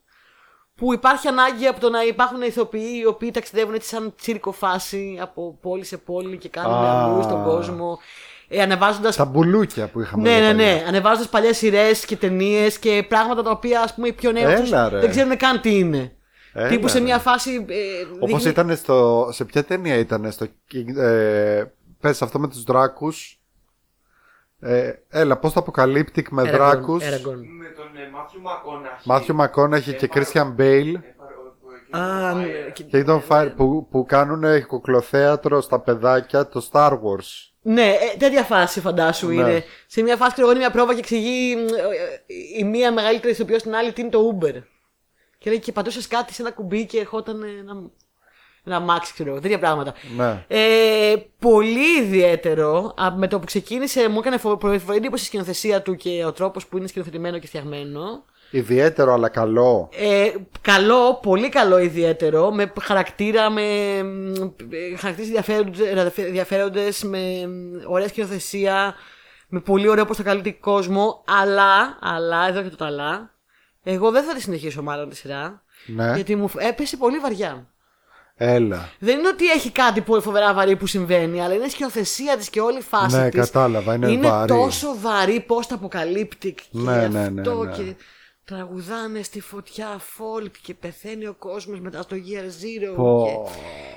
[0.84, 5.18] που υπάρχει ανάγκη από το να υπάρχουν ηθοποιοί οι οποίοι ταξιδεύουν έτσι σαν τσίρκο φάση
[5.22, 7.04] από πόλη σε πόλη και κάνουν Α.
[7.04, 8.00] αλλού στον κόσμο.
[8.48, 10.74] Ε, ανεβάζοντας Τα μπουλούκια που είχαμε ναι, εδώ ναι, παλιά.
[10.74, 10.84] ναι.
[10.88, 14.54] Ανεβάζοντας παλιές σειρές και ταινίες και πράγματα τα οποία ας πούμε οι πιο νέοι Έλα,
[14.54, 15.00] αυτούς ρε.
[15.00, 16.12] δεν ξέρουν καν τι είναι.
[16.54, 17.04] Έλα, Τύπου σε ρε.
[17.04, 17.66] μια φάση.
[17.70, 17.76] Ε,
[18.20, 19.28] Όπως δείχνει- ήταν στο.
[19.32, 20.46] Σε ποια ταινία ήταν στο.
[20.74, 21.64] King- Ε,
[22.00, 23.42] πες αυτό με τους δράκους.
[24.66, 27.10] Ε, έλα, πώς το αποκαλύπτει με Eragon, δράκους; Eragon.
[27.60, 29.08] Με τον ε, Μάθιου Μακόναχη.
[29.10, 30.96] Μάθιου Μακόναχη και Christian Μπέιλ.
[30.96, 35.80] Ε, παρο- που- Α, ναι, ε, και- Και τον Fire που, που κάνουν κουκλοθέατρο στα
[35.80, 37.52] παιδάκια το Star Wars.
[37.62, 39.34] Ναι, ε, τέτοια φάση φαντάσου Ναι.
[39.34, 39.64] είναι.
[39.88, 42.92] Σε μια φάση ξέρω εγώ είναι μια πρόβα και εξηγεί μ, ε, ε, η μία
[42.94, 44.54] μεγαλύτερη ηθοποιός στην άλλη τι είναι το Uber.
[45.38, 47.74] Και λέει και πατούσες κάτι σε ένα κουμπί και ερχόταν ένα,
[48.66, 49.94] ένα μάξι, ξέρω εγώ, τέτοια πράγματα.
[50.18, 50.46] Ναι.
[50.48, 52.94] Ε, πολύ ιδιαίτερο.
[53.02, 56.32] Α, Με το που ξεκίνησε μου έκανε φο- φοβερή εντύπωση η σκηνοθεσία του και ο
[56.32, 58.26] τρόπος που είναι σκηνοθετημένο και φτιαγμένο.
[58.52, 59.90] Ιδιαίτερο αλλά καλό.
[59.94, 63.62] Ε, καλό, πολύ καλό ιδιαίτερο, με χαρακτήρα, με
[64.04, 64.34] μ,
[64.70, 65.80] ε, χαρακτήρες ενδιαφέροντες,
[66.26, 68.96] ενδιαφέροντες, με μ, ωραία σκηνοθεσία,
[69.48, 73.32] με πολύ ωραίο πώς θα καλύπτει κόσμο, αλλά, αλλά, εδώ και το αλλά,
[73.84, 76.12] εγώ δεν θα τη συνεχίσω μάλλον τη σειρά, Ναι.
[76.16, 77.68] γιατί μου φ- έπεσε πολύ βαριά.
[78.46, 78.90] Έλα.
[79.00, 82.50] Δεν είναι ότι έχει κάτι πολύ φοβερά βαρύ που συμβαίνει, αλλά είναι η σκηνοθεσία της
[82.50, 83.40] και όλη η φάση Ναι, της.
[83.40, 84.48] κατάλαβα, είναι βαρύ.
[84.54, 87.72] τόσο βαρύ πώ τα αποκαλύπτει και Ναι, ναι, ναι, αυτό ναι.
[87.72, 87.96] και
[88.46, 93.26] τραγουδάνε στη φωτιά folk και πεθαίνει ο κόσμος μετά στο Year Zero Πω.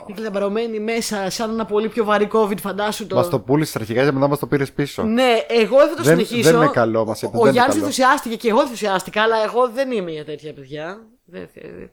[0.07, 3.15] και είναι κλαμπαρωμένοι μέσα σαν ένα πολύ πιο βαρύ COVID φαντάσου το...
[3.17, 5.03] Μας το πούλησε αρχικά και μετά μας το πήρες πίσω.
[5.03, 6.51] Ναι, εγώ δεν θα το Δεν- συνεχίσω.
[6.51, 7.87] δεν είναι καλό, μας είπε, Ο, ο δεν είναι Γιάννης καλό.
[7.87, 10.99] ενθουσιάστηκε και εγώ ενθουσιάστηκα, αλλά εγώ δεν είμαι για τέτοια παιδιά.
[11.25, 11.91] Δεν, δεν-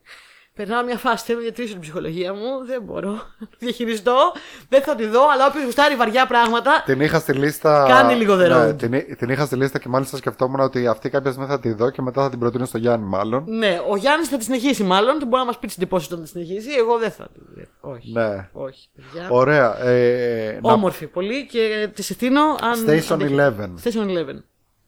[0.56, 2.66] Περνάω μια φάση, θέλω να διατηρήσω την ψυχολογία μου.
[2.66, 3.18] Δεν μπορώ να
[3.50, 4.16] το διαχειριστώ.
[4.70, 6.84] Δεν θα τη δω, αλλά όποιος γουστάρει βαριά πράγματα.
[6.86, 7.86] Την είχα στη λίστα.
[7.88, 8.78] Κάνει λίγο the road.
[8.78, 11.74] την, εί- την είχα στη λίστα και μάλιστα σκεφτόμουν ότι αυτή κάποια στιγμή θα τη
[11.74, 13.44] δω και μετά θα την προτείνω στο Γιάννη, μάλλον.
[13.48, 15.20] Ναι, ο Γιάννης θα τη συνεχίσει μάλλον.
[15.20, 16.70] Του μπορεί να μας πει τις εντυπώσεις όταν τη συνεχίσει.
[16.78, 17.92] Εγώ δεν θα τη δω.
[17.92, 18.12] Όχι.
[18.12, 18.50] Ναι.
[18.54, 19.28] Όχι, παιδιά.
[19.30, 19.80] Ωραία.
[19.86, 20.74] Ε, να...
[20.74, 22.86] Όμορφη πολύ και τη συστήνω αν.
[22.88, 23.52] Station αν έχει- 11.
[23.84, 24.44] Station 11.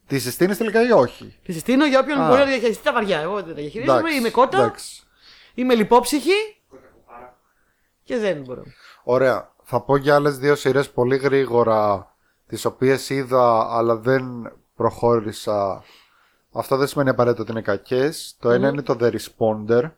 [0.07, 2.27] Τη συστήνεις τελικά ή όχι; Τη συστήνω για όποιον Α.
[2.27, 3.19] μπορεί να διαχειριστεί τα βαριά.
[3.19, 4.13] Εγώ δεν τα διαχειρίζομαι.
[4.19, 4.57] Είμαι κότα.
[4.57, 4.99] εντάξει.
[5.55, 6.57] Είμαι λιπόψυχη.
[8.03, 8.63] Και δεν μπορώ.
[9.03, 9.53] Ωραία.
[9.63, 12.13] Θα πω για άλλες δύο σειρές πολύ γρήγορα,
[12.47, 15.83] τις οποίες είδα, αλλά δεν προχώρησα.
[16.51, 18.35] Αυτό δεν σημαίνει απαραίτητα ότι είναι κακές.
[18.39, 19.91] Το ένα είναι το The Responder.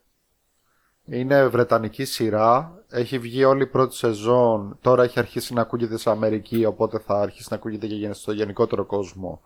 [1.05, 2.81] Είναι βρετανική σειρά.
[2.89, 4.77] Έχει βγει όλη η πρώτη σεζόν.
[4.81, 8.85] Τώρα έχει αρχίσει να ακούγεται σε Αμερική, οπότε θα αρχίσει να ακούγεται και στο γενικότερο
[8.85, 9.41] κόσμο.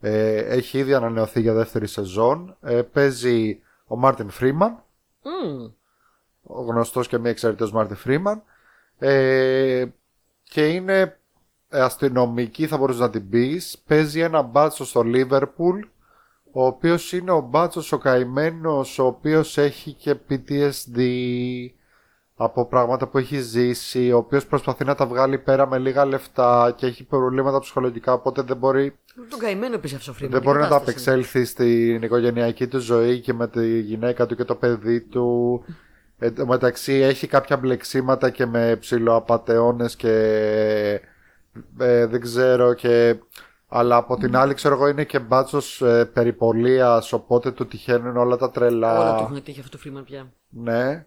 [0.00, 2.56] Ε, έχει ήδη ανανεωθεί για δεύτερη σεζόν.
[2.60, 4.82] Ε, παίζει ο Martin Freeman.
[5.28, 5.70] Μμμ.
[6.42, 8.42] Ο γνωστός και μη εξαιρετικός Martin Freeman.
[8.98, 9.84] Ε,
[10.42, 11.20] και είναι
[11.68, 13.82] αστυνομική θα μπορούσε να την πεις.
[13.86, 15.80] Παίζει ένα μπάτσο στο Λίβερπουλ.
[16.52, 20.98] Ο οποίος είναι ο μπάτσος ο καημένος, ο οποίος έχει και PTSD
[22.40, 26.74] από πράγματα που έχει ζήσει, ο οποίος προσπαθεί να τα βγάλει πέρα με λίγα λεφτά
[26.76, 28.98] και έχει προβλήματα ψυχολογικά, οπότε δεν μπορεί
[29.30, 33.48] Τον καημένο πει αυτό δεν μπορεί να τα απεξέλθει στην οικογενειακή του ζωή και με
[33.48, 35.64] τη γυναίκα του και το παιδί του.
[36.18, 40.12] Εν τω μεταξύ έχει κάποια μπλεξίματα και με ψηλοαπατεώνες και
[41.78, 43.16] ε, δεν ξέρω και...
[43.68, 48.36] Αλλά από την άλλη ξέρω εγώ είναι και μπάτσος ε, περιπολίας οπότε του τυχαίνουν όλα
[48.36, 49.00] τα τρελά.
[49.00, 50.32] Όλα του έχουν τύχει αυτό το φρήμα πια.
[50.48, 51.06] Ναι.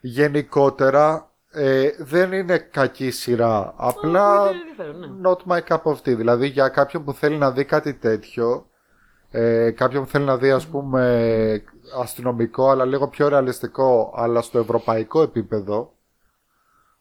[0.00, 3.74] Γενικότερα ε, δεν είναι κακή σειρά.
[3.76, 5.30] Απλά είναι ενδιαφέρον, ναι.
[5.30, 6.16] not my cup of tea.
[6.16, 8.70] Δηλαδή για κάποιον που θέλει να δει κάτι τέτοιο,
[9.30, 11.62] ε, κάποιον που θέλει να δει ας πούμε
[12.00, 15.92] αστυνομικό αλλά λίγο πιο ρεαλιστικό αλλά στο ευρωπαϊκό επίπεδο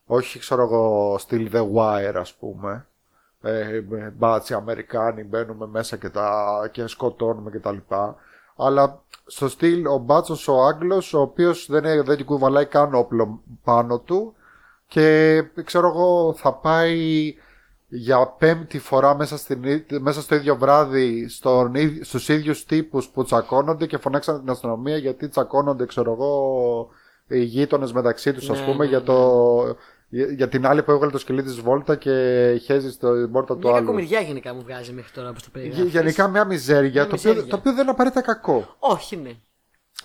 [0.05, 2.87] όχι ξέρω εγώ στυλ The Wire ας πούμε
[3.41, 8.15] ε, με μπάτσι Αμερικάνοι μπαίνουμε μέσα και, τα, και σκοτώνουμε και τα λοιπά
[8.59, 12.93] αλλά στο στυλ ο μπάτσος ο Άγγλος ο οποίος δεν, είναι- δεν του κουβαλάει καν
[12.95, 14.33] όπλο πάνω του.
[14.87, 17.33] Και ξέρω εγώ θα πάει
[17.87, 23.07] για πέμπτη φορά μέσα, στην, ί- μέσα στο ίδιο βράδυ στον, ίδ- στους ίδιους τύπους
[23.07, 26.89] που τσακώνονται και φωνάξαν την αστυνομία γιατί τσακώνονται ξέρω εγώ
[27.27, 29.15] οι γείτονες μεταξύ τους ας Ναι, πούμε ναι, για, το,
[30.09, 32.11] για, για την άλλη που έβγαλε το σκυλί της βόλτα και
[32.63, 33.85] χέζει στην πόρτα του Μια άλλου.
[33.85, 35.87] κακομοιριά γενικά μου βγάζει μέχρι τώρα όπω το Γε- περιγράφει.
[35.89, 37.49] Γενικά μια μιζέρια, Μια το, οποίο, μιζέρια.
[37.51, 38.75] το οποίο δεν είναι απαραίτητα κακό.
[38.79, 39.31] Όχι, ναι.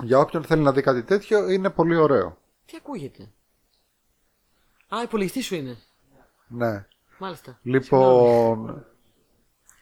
[0.02, 2.36] Για όποιον θέλει να δει κάτι τέτοιο είναι πολύ ωραίο.
[2.66, 3.22] Τι ακούγεται;
[4.88, 5.76] Α, υπολογιστή σου είναι.
[6.48, 6.86] Ναι.
[7.18, 7.58] Μάλιστα.
[7.62, 8.84] Λοιπόν.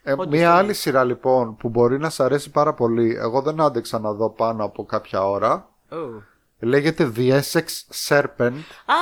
[0.03, 0.55] Ε, Όντως, μία ναι.
[0.57, 3.15] άλλη σειρά λοιπόν που μπορεί να σ' αρέσει πάρα πολύ.
[3.17, 5.69] Εγώ δεν άντεξα να δω πάνω από κάποια ώρα.
[5.91, 6.23] Oh.
[6.65, 7.65] Λέγεται The Essex
[8.09, 8.53] Serpent.
[8.87, 8.95] Α,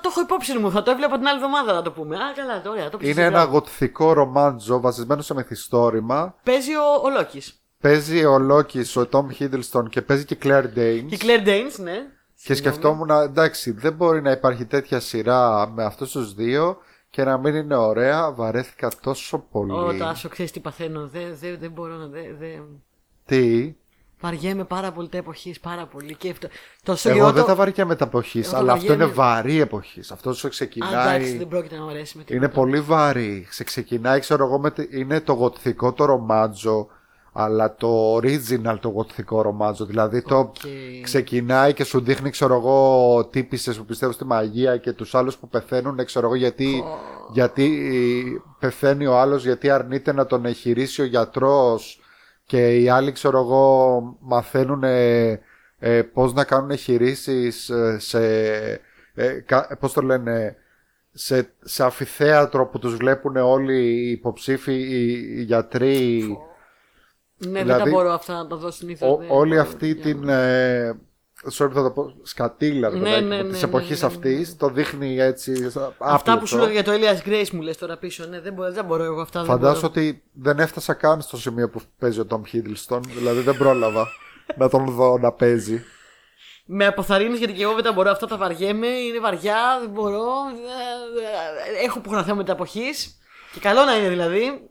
[0.00, 0.70] το έχω υπόψη μου.
[0.70, 2.16] Θα το έβλεπα την άλλη εβδομάδα να το πούμε.
[2.16, 2.88] Α, καλά, ωραία.
[2.88, 6.34] Το Είναι ένα γοτθικό ρομάντζο βασισμένο σε μυθιστόρημα.
[6.42, 7.42] Παίζει ο, ο Λόκη.
[7.80, 11.04] Παίζει ο Λόκη, ο Tom Hiddleston και παίζει και η Claire Danes.
[11.08, 12.06] Και η Claire Danes, ναι.
[12.42, 16.76] Και σκεφτόμουν, εντάξει, δεν μπορεί να υπάρχει τέτοια σειρά με αυτούς τους δύο
[17.10, 18.32] και να μην είναι ωραία.
[18.32, 19.72] Βαρέθηκα τόσο πολύ.
[19.72, 21.06] Ω, Τάσο, ξέρεις τι παθαίνω.
[21.06, 22.06] Δεν δεν- δεν μπορώ να.
[22.06, 22.62] Δεν, δεν...
[23.26, 23.74] Τι;
[24.20, 26.14] Βαριέμαι πάρα πολύ τα εποχής, πάρα πολύ.
[26.14, 26.48] Και αυτό,
[26.82, 29.14] τόσο Εγώ καιρό δεν το- τα βαριέμαι τα εποχής, Εγώ τα αλλά αυτό είναι βαριέμαι.
[29.34, 30.10] βαρύ εποχής.
[30.10, 30.92] Αυτό σου Α, ξεκινάει.
[31.16, 32.46] εντάξει, δεν πρόκειται να μου αρέσει με τίποτα.
[32.46, 33.46] Είναι πολύ βαρύ.
[33.50, 34.70] Σε ξεκινάει, ξέρω εγώ, με...
[34.70, 36.86] τη- είναι το γοτθικό το ρομάτζο,
[37.32, 39.84] αλλά το original το γοτθικό ρομάτζο.
[39.84, 40.54] Δηλαδή το Οκ.
[41.02, 45.48] ξεκινάει και σου δείχνει, ξέρω εγώ, τύπησες που πιστεύουν στη μαγεία και τους άλλους που
[45.48, 46.84] πεθαίνουν, ξέρω εγώ, γιατί,
[47.32, 47.70] γιατί
[48.58, 52.00] πεθαίνει ο άλλος, γιατί αρνείται να τον εγχειρήσει ο γιατρός
[52.46, 55.40] και οι άλλοι, ξέρω εγώ, μαθαίνουν ε,
[55.78, 58.22] ε, πώς να κάνουν εγχειρήσεις ε, σε,
[59.14, 60.56] ε, κα- πώς το λένε,
[61.12, 66.22] σε, σε αμφιθέατρο που τους βλέπουν όλοι οι υποψήφοι, οι, οι γιατροί,
[67.36, 69.08] Ναι, δεν δηλαδή, τα μπορώ αυτά να τα δω συνήθως.
[69.08, 70.28] Ό- όλη αυτή την.
[71.44, 72.14] Ε, sorry, θα το πω.
[72.22, 75.18] Σκατήλα ρε Ναι, παιδάκι ναι, μου, ναι, της ναι, εποχής ναι, ναι, αυτής το δείχνει
[75.18, 75.72] έτσι.
[75.98, 76.72] Αυτά που σου άπλετο.
[76.72, 78.24] λέω για το Elias Grace μου λε τώρα πίσω.
[78.26, 79.40] Ναι, δεν μπορώ, δεν μπορώ εγώ αυτά.
[79.40, 79.92] δεν Φαντάζομαι μπορώ.
[80.06, 83.00] ότι δεν έφτασα καν στο σημείο που παίζει ο Tom Hiddleston.
[83.16, 84.06] δηλαδή δεν πρόλαβα
[84.56, 85.84] να τον δω να παίζει.
[86.68, 88.10] Με αποθαρρύνει γιατί και εγώ δεν τα μπορώ.
[88.10, 88.86] Αυτά τα βαριέμαι.
[88.86, 90.24] Είναι βαριά, δεν μπορώ.
[91.78, 92.88] ε, ε, Έχω που έχω να θέμα με τα εποχή.
[93.52, 94.70] Και καλό να είναι δηλαδή.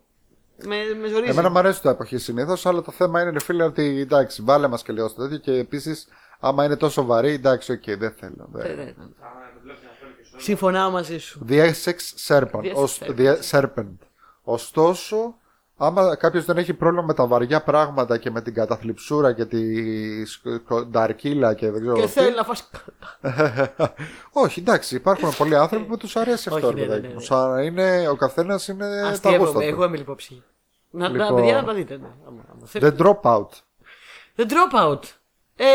[0.64, 1.30] Με, με ζορίζει.
[1.30, 4.68] Εμένα μου αρέσει το εποχή συνήθως, αλλά το θέμα είναι, ρε φίλε, ότι εντάξει, βάλε
[4.68, 6.08] μας και λίγο στο τέτοιο και επίσης,
[6.40, 8.48] άμα είναι τόσο βαρύ, εντάξει, οκ, δεν θέλω.
[8.52, 8.90] δεν- Ε, ναι, ναι.
[8.90, 8.94] Α,
[9.54, 10.42] το βλέπεις να θέλω και σου.
[10.44, 11.44] Συμφωνάω μαζί σου.
[11.48, 11.96] The Essex
[12.26, 12.60] Serpent.
[12.60, 13.16] The Essex Ως- Serpent.
[13.18, 13.96] The Serpent.
[14.42, 15.34] Ωστόσο,
[15.76, 19.64] άμα κάποιος δεν έχει πρόβλημα με τα βαριά πράγματα και με την καταθλιψούρα και τη
[20.26, 22.08] σκο- νταρκίλα και δεν ξέρω Και τι.
[22.08, 22.70] θέλει να φας...
[24.44, 26.66] Όχι, εντάξει, υπάρχουν πολλοί άνθρωποι που τους αρέσει αυτό.
[26.66, 27.18] Όχι, ρε ναι, ναι, παιδάκι ναι, μου.
[27.18, 27.24] ναι.
[27.24, 29.88] Σαν είναι, ο καθένας είναι τα Αστείευομαι, γούστα εγώ του.
[29.88, 30.42] είμαι λοιπόν ψυχή.
[30.90, 31.34] Να, να, Λοιπόν.
[31.36, 31.96] παιδιά, να τα δείτε.
[31.96, 32.06] Ναι.
[32.26, 32.96] άμα- άμα θέλετε.
[32.98, 33.46] The Dropout.
[34.36, 34.98] The Dropout.
[35.56, 35.66] Ε,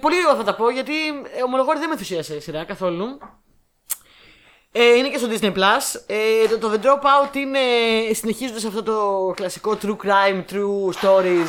[0.00, 0.92] πολύ λίγο θα τα πω γιατί
[1.36, 3.04] ε, ομολογώ ότι δεν με ενθουσίασε η σειρά καθόλου.
[4.78, 6.00] Ε, είναι και στο Disney Plus.
[6.06, 7.58] Ε, το, το The Dropout είναι
[8.12, 11.48] συνεχίζοντα αυτό το κλασικό true crime, true stories,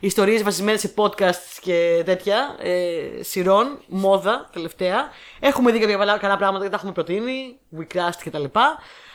[0.00, 5.10] ιστορίες βασισμένες σε podcasts και τέτοια, ε, σειρών, μόδα τελευταία.
[5.40, 8.44] Έχουμε δει κάποια καλά, καλά πράγματα και τα έχουμε προτείνει, We Crashed κτλ.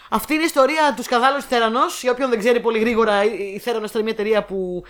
[0.10, 2.02] Αυτή είναι η ιστορία του σκανδάλου της Θέρανος.
[2.02, 4.84] Για όποιον δεν ξέρει πολύ γρήγορα, η η Θέρανος ήταν μια εταιρεία που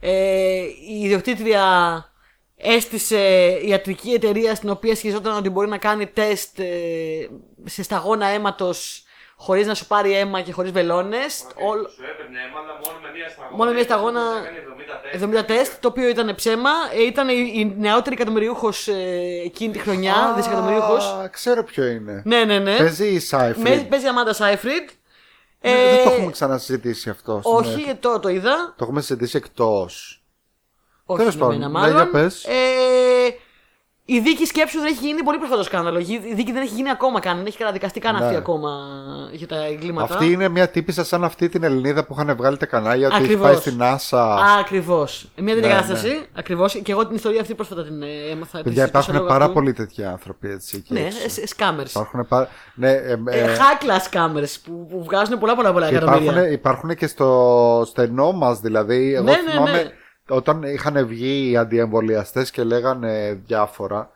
[0.00, 0.10] ε,
[0.88, 1.64] η ιδιοκτήτρια
[2.56, 3.18] έστησε
[3.64, 6.64] ιατρική εταιρεία στην οποία σχεδιαζόταν ότι μπορεί να κάνει τεστ ε,
[7.64, 9.04] σε σταγόνα αίματος
[9.36, 11.34] χωρίς να σου πάρει αίμα και χωρίς βελόνες.
[11.34, 11.44] Σου
[12.12, 13.56] έπαιρνε αίμα, αλλά μόνο με μία σταγόνα.
[13.56, 14.20] Μόνο με μία σταγόνα.
[14.42, 14.58] Έκανε
[15.32, 15.54] 70 τεστ.
[15.54, 16.70] 70 τεστ, το οποίο ήταν ψέμα.
[16.94, 20.94] Ε, ήταν η, η νεότερη εκατομμυριούχο ε, εκείνη τη χρονιά, δισεκατομμυριούχο.
[20.94, 22.22] Α, ξέρω ποιο είναι.
[22.24, 22.76] Ναι, ναι, ναι.
[22.76, 23.54] Παίζει η Cypher.
[23.56, 24.88] Με- Παίζει η Αμάντα Σάιφριντ.
[25.60, 27.40] Ναι, Δεν το έχουμε ξανασυζητήσει αυτό.
[27.44, 27.96] στην Όχι, Netflix.
[28.00, 28.74] το, το είδα.
[28.78, 30.22] Το έχουμε συζητήσει εκτός.
[31.06, 31.94] Όχι Τέλος με πάντων, μένα ναι, μάλλον.
[31.96, 32.44] για πες.
[32.44, 32.52] Ε,
[34.06, 35.98] η δίκη σκέψου δεν έχει γίνει πολύ πρόσφατο σκάνδαλο.
[35.98, 37.36] Η δίκη δεν έχει γίνει ακόμα καν.
[37.36, 38.24] Δεν έχει καταδικαστεί καν Ναι.
[38.24, 38.70] αυτή ακόμα
[39.32, 40.14] για τα εγκλήματα.
[40.14, 43.24] Αυτή είναι μια τύπησα σαν αυτή την Ελληνίδα που είχαν βγάλει τα κανάλια ότι έχει
[43.24, 43.46] Ακριβώς.
[43.46, 44.38] πάει στην NASA.
[44.60, 45.28] Ακριβώς.
[45.36, 46.08] Μια τέτοια Ναι, κατάσταση.
[46.08, 46.20] ναι.
[46.32, 46.74] Ακριβώς.
[46.82, 48.58] Και εγώ την ιστορία αυτή πρόσφατα την ε, έμαθα.
[48.58, 49.54] τη Παιδιά, συζητούσα υπάρχουν λόγω πάρα αυτού.
[49.56, 50.76] πολλοί τέτοιοι άνθρωποι έτσι.
[50.76, 51.46] εκεί Ναι, έξω.
[51.46, 51.86] σκάμερ.
[51.86, 52.48] Υπάρχουν πάρα...
[52.74, 56.30] Ναι, ε, ε, Ε, high class cameras που, που βγάζουν πολλά πολλά πολλά και εκατομμύρια.
[56.30, 59.14] υπάρχουν, υπάρχουν και στο στενό μας, δηλαδή.
[59.14, 59.90] Εγώ Ναι, ναι, θυμάμαι ναι.
[60.28, 64.10] Όταν είχαν βγει οι αντιεμβολιαστές και λέγανε διάφορα.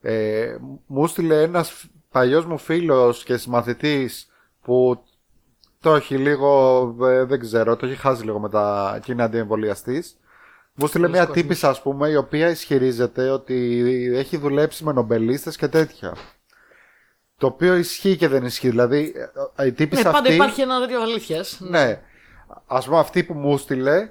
[0.00, 0.56] Ε,
[0.86, 4.30] μου στείλε ένας παλιός μου φίλος και συμμαθητής
[4.62, 5.04] που
[5.80, 10.16] το έχει λίγο, ε, δεν ξέρω, το έχει χάσει λίγο με τα και είναι αντιεμβολιαστής.
[10.74, 11.42] Μου στείλε Πολλοί μια κόσμος.
[11.42, 13.82] τύπησα, ας πούμε, η οποία ισχυρίζεται ότι
[14.14, 16.16] έχει δουλέψει με νομπελίστες και τέτοια.
[17.36, 18.68] Το οποίο ισχύει και δεν ισχύει.
[18.68, 19.12] Δηλαδή,
[19.56, 20.34] ε, η Ναι, τύπησα πάντα αυτή.
[20.34, 21.60] υπάρχει ένα τέτοιο αλήθειας.
[21.60, 22.00] Ναι.
[22.66, 24.10] Α πούμε, αυτή που μου στείλε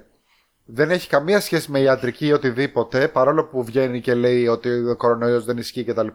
[0.72, 4.96] δεν έχει καμία σχέση με ιατρική ή οτιδήποτε, παρόλο που βγαίνει και λέει ότι ο
[4.96, 6.06] κορονοϊός δεν ισχύει κτλ.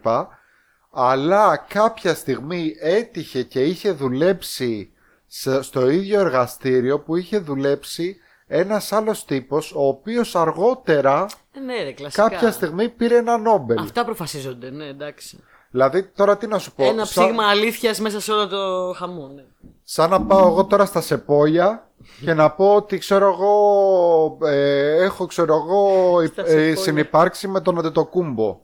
[0.90, 4.90] Αλλά κάποια στιγμή έτυχε και είχε δουλέψει
[5.26, 11.26] σε- στο ίδιο εργαστήριο που είχε δουλέψει ένας άλλος τύπος, ο οποίος αργότερα
[11.64, 12.28] Ναι, ρε, κλασικά.
[12.28, 13.78] κάποια στιγμή πήρε ένα Νόμπελ.
[13.78, 15.38] Αυτά προφασίζονται, ναι, εντάξει.
[15.70, 16.84] Δηλαδή, τώρα τι να σου πω.
[16.84, 19.30] Ένα σαν- ψήγμα αλήθειας μέσα σε όλο το χαμό.
[19.34, 19.42] Ναι.
[19.84, 21.88] Σαν να πάω εγώ τώρα στα Σεπόλια
[22.24, 26.76] και να πω ότι ξέρω εγώ ε, έχω ξέρω εγώ Στα ε, Σεπόλια.
[26.76, 28.60] συνυπάρξει με τον Αντετοκούμπο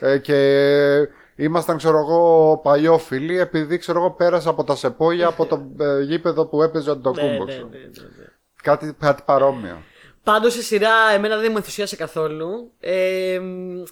[0.00, 5.62] ε, και ήμασταν ξέρω εγώ παλιόφιλοι επειδή ξέρω εγώ πέρασα από τα Σεπόλια από το
[5.84, 7.46] ε, γήπεδο που έπαιζε ο Ναι, Αντετοκούμπος.
[7.46, 7.68] ναι, ξέρω.
[7.70, 7.84] ναι, ναι,
[8.18, 8.24] ναι.
[8.62, 9.82] Κάτι, κάτι παρόμοιο.
[10.22, 12.72] Πάντως η σειρά εμένα δεν μου ενθουσίασε καθόλου.
[12.80, 13.82] Ε, μ,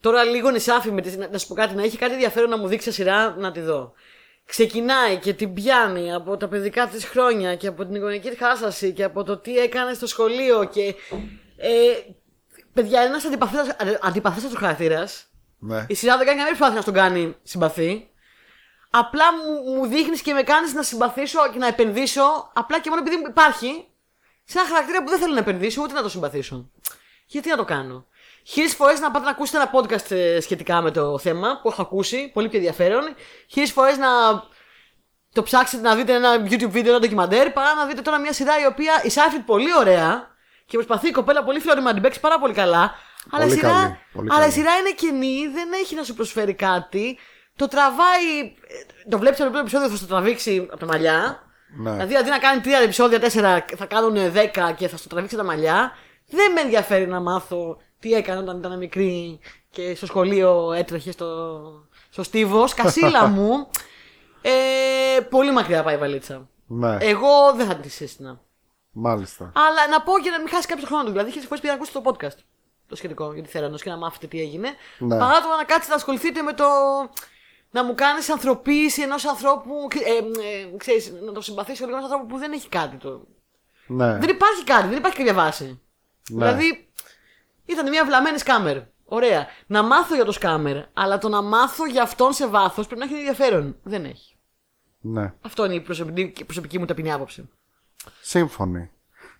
[0.00, 2.56] τώρα λίγο νησάφι με τη, να, να σου πω κάτι, να έχει κάτι ενδιαφέρον να
[2.56, 3.92] μου δείξει σειρά να τη δω.
[4.44, 9.04] Ξεκινάει και την πιάνει από τα παιδικά της χρόνια και από την εικονική χάσαση και
[9.04, 10.94] από το τι έκανε στο σχολείο και.
[11.56, 11.70] Ε,
[12.72, 13.24] παιδιά, είναι ένας
[14.00, 15.24] αντιπαθέστατο χαρακτήρας.
[15.58, 15.84] Ναι.
[15.88, 18.10] Η σειρά δεν κάνει καμία προσπάθεια να τον κάνει συμπαθή.
[18.90, 23.02] Απλά μου, μου δείχνεις και με κάνεις να συμπαθήσω και να επενδύσω απλά και μόνο
[23.06, 23.86] επειδή υπάρχει
[24.44, 26.70] σε ένα χαρακτήρα που δεν θέλω να επενδύσω ούτε να το συμπαθήσω.
[27.26, 28.06] Γιατί να το κάνω;
[28.44, 31.82] Χίλιες φορές να πάτε να ακούσετε ένα podcast ε, σχετικά με το θέμα που έχω
[31.82, 33.02] ακούσει, πολύ πιο ενδιαφέρον.
[33.50, 34.08] Χίλιες φορές να
[35.32, 38.60] το ψάξετε να δείτε ένα YouTube βίντεο, ένα ντοκιμαντέρ, παρά να δείτε τώρα μια σειρά
[38.62, 40.28] η οποία η Σάιφριτ πολύ ωραία
[40.66, 42.94] και προσπαθεί η κοπέλα πολύ φιλόρη να την παίξει πάρα πολύ καλά.
[43.30, 44.52] Αλλά, η Πολύ σειρά, καλή, πολύ αλλά η καλή.
[44.52, 47.18] σειρά είναι κενή, δεν έχει να σου προσφέρει κάτι.
[47.56, 48.40] Το τραβάει.
[49.04, 51.42] ε, Το βλέπεις το επόμενο επεισόδιο, θα στο τραβήξει από τα μαλλιά.
[51.76, 51.90] Ναι.
[51.90, 55.44] Δηλαδή αντί να κάνει τρία επεισόδια, τέσσερα, θα κάνουν δέκα και θα στο τραβήξει τα
[55.44, 55.92] μαλλιά.
[56.28, 59.38] Δεν με ενδιαφέρει να μάθω τι έκανε όταν ήταν μικρή
[59.70, 61.60] και στο σχολείο έτρεχε στο,
[62.10, 62.74] στο στίβος.
[62.74, 63.68] Κασίλα μου.
[64.42, 66.48] Ε, πολύ μακριά πάει η βαλίτσα.
[66.66, 68.40] ναι, Εγώ δεν θα τη σύστηνα.
[68.92, 69.52] μάλιστα.
[69.54, 71.10] Αλλά να πω για να μην χάσει κάποιος χρόνο του.
[71.10, 72.38] Δηλαδή, χίλιες φορές πήγα να ακούσετε το podcast
[72.88, 74.68] το σχετικό για τη Θέρανος και να μάθετε τι έγινε.
[74.98, 75.18] Ναι.
[75.18, 76.64] Παρά το να κάτσετε να ασχοληθείτε με το.
[77.70, 79.72] να μου κάνεις ανθρωπίση ενός ανθρώπου.
[80.04, 82.96] Ε, ε, ξέρεις, να το συμπαθήσω λίγο ενός ανθρώπου που δεν έχει κάτι.
[82.96, 83.20] Το...
[83.86, 85.80] Ναι, Δεν υπάρχει κάτι, δεν υπάρχει κάποια βάση.
[86.30, 86.44] Ναι.
[86.44, 86.88] Δηλαδή,
[87.70, 88.78] ήταν μια βλαμμένη σκάμερ.
[89.04, 89.46] Ωραία.
[89.66, 93.06] Να μάθω για το σκάμερ, αλλά το να μάθω για αυτόν σε βάθος πρέπει να
[93.06, 93.76] έχει ενδιαφέρον.
[93.82, 94.36] Δεν έχει.
[95.00, 95.32] ναι.
[95.40, 97.48] Αυτό είναι η προσωπική, η προσωπική μου ταπεινή άποψη.
[98.20, 98.90] Σύμφωνοι.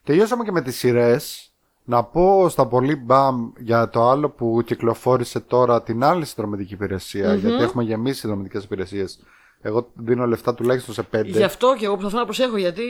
[0.04, 1.44] Τελειώσαμε και με τις σειρές.
[1.84, 7.34] Να πω στα πολύ μπαμ για το άλλο που κυκλοφόρησε τώρα την άλλη συνδρομητική υπηρεσία,
[7.34, 9.20] γιατί έχουμε γεμίσει συνδρομητικές υπηρεσίες.
[9.62, 11.28] Εγώ δίνω λεφτά τουλάχιστον σε πέντε.
[11.28, 12.82] Γι' αυτό και εγώ προσπαθώ να προσέχω γιατί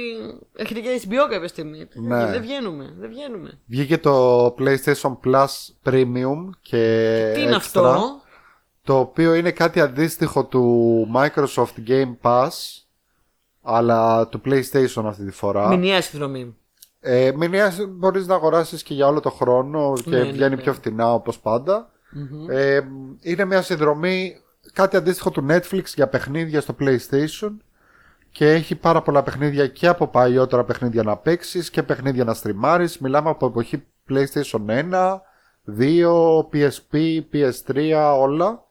[0.56, 1.88] έχετε και HBO κάποια στιγμή.
[1.94, 2.26] Ναι.
[2.26, 3.58] Δεν βγαίνουμε, δεν βγαίνουμε.
[3.66, 5.46] Βγήκε το PlayStation Plus
[5.84, 8.20] Premium και Τι είναι Extra, αυτό,
[8.82, 12.48] το οποίο είναι κάτι αντίστοιχο του Microsoft Game Pass
[13.62, 15.68] αλλά του PlayStation αυτή τη φορά.
[15.68, 16.54] μηνιαία συνδρομή.
[17.00, 20.62] Ε, μηνιαία μπορείς να αγοράσεις και για όλο το χρόνο και Ναι, ναι, βγαίνει ναι.
[20.62, 21.90] πιο φτηνά όπως πάντα.
[22.48, 22.80] Ε,
[23.20, 24.36] είναι μια συνδρομή
[24.72, 27.50] κάτι αντίστοιχο του Netflix για παιχνίδια στο PlayStation
[28.30, 32.98] και έχει πάρα πολλά παιχνίδια και από παλιότερα παιχνίδια να παίξεις και παιχνίδια να στριμάρεις.
[32.98, 35.20] Μιλάμε από εποχή PlayStation 1,
[35.78, 38.64] 2, PSP, PS3, όλα.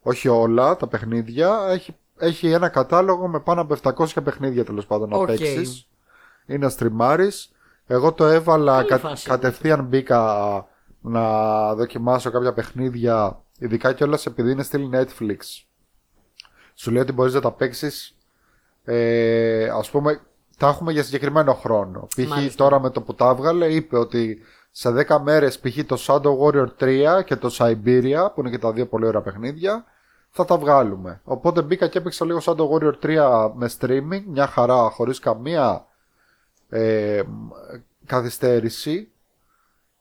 [0.00, 1.58] Όχι όλα τα παιχνίδια.
[1.68, 5.26] Έχει έχει ένα κατάλογο με πάνω από 700 παιχνίδια τέλος πάντων να Οκ.
[5.26, 5.88] παίξεις.
[6.46, 7.28] Είναι στριμάρει.
[7.86, 9.28] Εγώ το έβαλα, Καλή κα- φάση.
[9.28, 10.44] κατευθείαν μπήκα
[11.00, 15.36] να δοκιμάσω κάποια παιχνίδια, ειδικά κιόλας επειδή είναι στυλ Netflix.
[16.74, 18.16] Σου λέει ότι μπορείς να τα παίξεις.
[18.84, 20.20] Ε, ας πούμε,
[20.56, 22.06] τα έχουμε για συγκεκριμένο χρόνο.
[22.16, 22.28] Π.χ.
[22.28, 22.64] Μάλιστα.
[22.64, 24.38] τώρα με το που τα έβγαλε, είπε ότι
[24.70, 25.84] σε 10 μέρες π.χ.
[25.86, 29.84] το Shadow Warrior 3 και το Siberia, που είναι και τα δύο πολύ ωραία παιχνίδια,
[30.30, 31.20] θα τα βγάλουμε.
[31.24, 35.86] Οπότε μπήκα και έπαιξα λίγο Shadow Warrior 3 με streaming, μια χαρά, χωρίς καμία
[36.68, 37.48] ε, μ,
[38.06, 39.10] καθυστέρηση.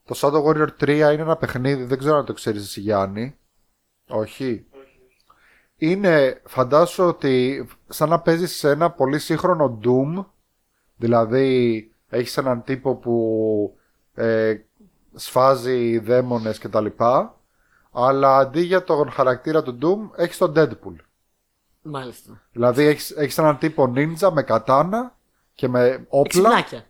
[0.06, 3.38] Το Shadow Warrior 3 είναι ένα παιχνίδι, δεν ξέρω αν το ξέρεις εσύ Γιάννη.
[4.08, 4.66] Όχι.
[5.78, 10.26] Είναι, φαντάσου ότι σαν να παίζεις σε ένα πολύ σύγχρονο Doom,
[10.95, 13.78] δηλαδή έχεις έναν τύπο που
[14.14, 14.56] ε,
[15.14, 17.39] σφάζει δαίμονες και τα λοιπά,
[17.91, 20.95] αλλά αντί για τον χαρακτήρα του Doom έχεις τον Deadpool.
[21.82, 22.41] Μάλιστα.
[22.51, 25.16] Δηλαδή έχεις, έχεις έναν τύπο ninja με κατάνα
[25.53, 26.86] και με όπλα Εξυπνάκια.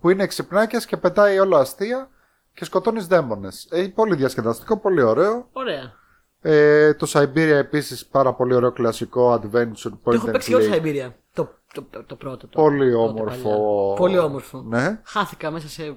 [0.00, 2.10] που είναι εξυπνάκιας και πετάει όλα αστεία
[2.54, 3.68] και σκοτώνεις δαίμονες.
[3.70, 5.48] Έχει πολύ διασκεδαστικό, πολύ ωραίο.
[5.52, 5.98] Ωραία.
[6.42, 10.54] Ε, το Siberia επίσης πάρα πολύ ωραίο κλασικό adventure Το point έχω and παίξει και
[10.56, 10.78] εγώ click.
[10.78, 11.12] στη Siberia.
[11.34, 12.46] Το, το, το, το πρώτο.
[12.46, 13.48] Το, Πολύ τότε όμορφο.
[13.50, 13.94] παλιά.
[13.96, 14.62] Πολύ όμορφο.
[14.68, 15.00] Ναι.
[15.04, 15.96] Χάθηκα μέσα σε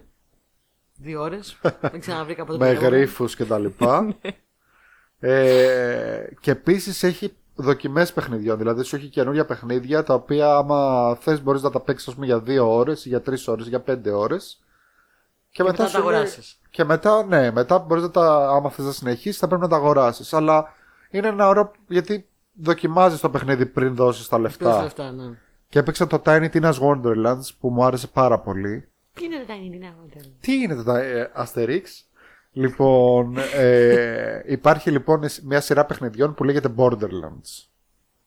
[0.97, 1.57] δύο ώρες.
[1.91, 2.57] Δεν ξαναβρήκα ποτέ.
[2.57, 2.95] με το δρόμο.
[2.95, 4.15] γρίφους και τα λοιπά.
[5.19, 11.41] ε, και επίσης έχει δοκιμές παιχνιδιών, δηλαδή σου έχει καινούργια παιχνίδια τα οποία άμα θες
[11.43, 14.63] μπορείς να τα παίξεις ας πούμε, για δύο ώρες, για τρεις ώρες, για πέντε ώρες.
[15.49, 16.59] Και, μετά τα σου λέει- αγοράσεις.
[16.73, 19.75] Και μετά, ναι, μετά μπορείς να τα, άμα θες να συνεχίσεις θα πρέπει να τα
[19.75, 20.33] αγοράσεις.
[20.33, 20.73] Αλλά
[21.09, 24.75] είναι ένα ωραίο, γιατί δοκιμάζεις το παιχνίδι πριν δώσεις τα Πήρες λεφτά.
[24.75, 25.37] τα λεφτά, ναι.
[25.69, 28.87] Και έπαιξα το Tiny Tina's Wonderlands που μου άρεσε πάρα πολύ.
[29.13, 29.93] Τι είναι τα είναι,
[30.39, 31.81] Τι είναι το ε, Asterix;
[32.51, 37.67] Λοιπόν, ε, υπάρχει λοιπόν μια σειρά παιχνιδιών που λέγεται Borderlands.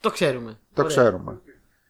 [0.01, 0.59] Το ξέρουμε.
[0.75, 0.97] Το Ωραία.
[0.97, 1.41] ξέρουμε.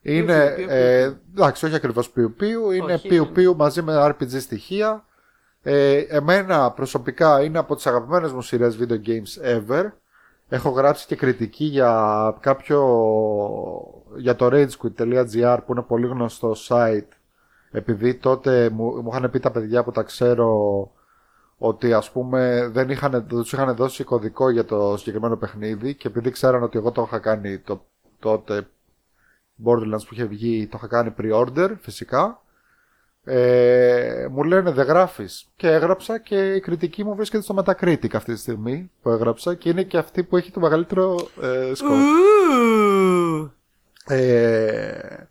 [0.02, 3.32] Είναι, πιου, πιου, ε, εντάξει, όχι ακριβώς πιου πιου, είναι Όχι, πιου είναι.
[3.32, 5.05] πιου μαζί με RPG στοιχεία.
[5.68, 9.92] Ε, εμένα προσωπικά είναι από τις αγαπημένες μου σειρές video games ever.
[10.48, 12.80] Έχω γράψει και κριτική για κάποιο
[14.16, 17.08] για το ragequit.gr που είναι πολύ γνωστό site
[17.70, 20.90] επειδή τότε μου, μου είχαν πει τα παιδιά που τα ξέρω
[21.58, 26.08] ότι ας πούμε δεν, είχαν, δεν τους είχαν δώσει κωδικό για το συγκεκριμένο παιχνίδι και
[26.08, 27.84] επειδή ξέραν ότι εγώ το είχα κάνει το,
[28.18, 28.66] τότε
[29.64, 32.40] Borderlands που είχε βγει το είχα κάνει pre-order φυσικά
[33.28, 38.32] ε, μου λένε δεν γράφεις και έγραψα και η κριτική μου βρίσκεται στο Metacritic αυτή
[38.32, 41.90] τη στιγμή που έγραψα και είναι και αυτή που έχει το μεγαλύτερο ε, σκορ.
[41.90, 43.52] Ου.
[44.08, 45.28] Ε,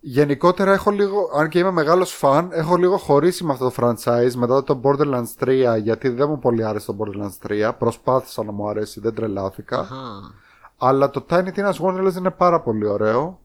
[0.00, 4.32] γενικότερα έχω λίγο, αν και είμαι μεγάλος φαν, έχω λίγο χωρίσει με αυτό το franchise
[4.34, 7.70] μετά το Borderlands 3 γιατί δεν μου πολύ άρεσε το Borderlands 3.
[7.78, 9.78] Προσπάθησα να μου αρέσει, δεν τρελάθηκα.
[9.78, 10.32] Αχα.
[10.78, 13.40] Αλλά το Tiny Tina's Wonderlands είναι πάρα πολύ ωραίο.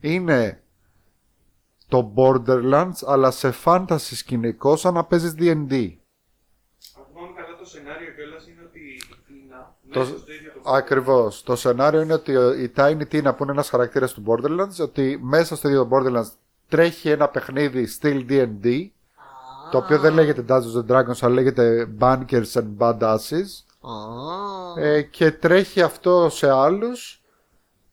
[0.00, 0.60] Είναι
[1.88, 5.42] το Borderlands αλλά σε fantasy σκηνικό σαν να παίζεις D&D.
[5.42, 10.70] Αν θυμάμαι καλά το σενάριο κιόλας είναι ότι η Τίνα Το- μέσα στο ίδιο το
[10.72, 11.42] Ακριβώς.
[11.42, 12.32] Το σενάριο είναι ότι
[12.62, 16.30] η Tiny Tina που είναι ένας χαρακτήρας του Borderlands ότι μέσα στο ίδιο το Borderlands
[16.68, 18.86] τρέχει ένα παιχνίδι still D&D
[19.70, 24.80] το οποίο δεν λέγεται Dungeons and Dragons αλλά λέγεται Bunkers and Badasses Α.
[24.82, 27.20] ε, και τρέχει αυτό σε άλλους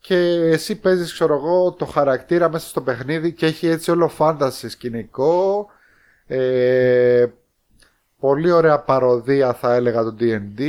[0.04, 0.16] και
[0.52, 5.68] εσύ παίζεις ξέρω εγώ το χαρακτήρα μέσα στο παιχνίδι και έχει έτσι όλο fantasy σκηνικό.
[6.28, 7.26] Ε,
[8.20, 10.62] πολύ ωραία παροδία θα έλεγα το D&D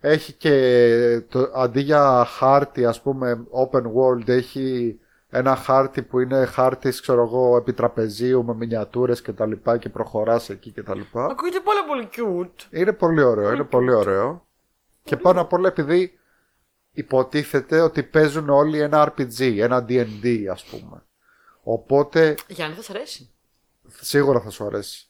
[0.00, 4.98] έχει και το, αντί για χάρτη ας πούμε open world έχει
[5.30, 10.50] ένα χάρτη που είναι χάρτης ξέρω εγώ επιτραπεζίου με μινιατούρες και τα λοιπά και προχωράς
[10.50, 11.24] εκεί και τα λοιπά.
[11.24, 12.66] Ακούγεται πάρα πολύ cute.
[12.70, 14.46] είναι πολύ ωραίο, είναι πολύ ωραίο.
[15.04, 16.19] Και πάνω απ' όλα επειδή
[17.00, 21.02] υποτίθεται ότι παίζουν όλοι ένα RPG, ένα D&D ας πούμε.
[21.62, 23.30] Οπότε Γιάννη, θα σ' αρέσει;
[24.00, 25.04] σίγουρα θα σου αρέσει.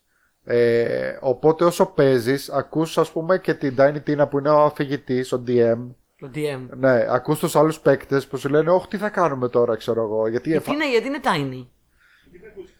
[0.44, 5.32] Ε, οπότε όσο παίζεις, ακούς ας πούμε και την Tiny Tina που είναι ο αφηγητής,
[5.32, 5.78] ο DM.
[6.18, 6.60] Το DM.
[6.76, 10.28] Ναι, ακούς τους άλλους παίκτες που σου λένε «Όχι, τι θα κάνουμε τώρα, ξέρω εγώ».
[10.28, 11.66] Γιατί, Γιατί είναι, γιατί είναι tiny;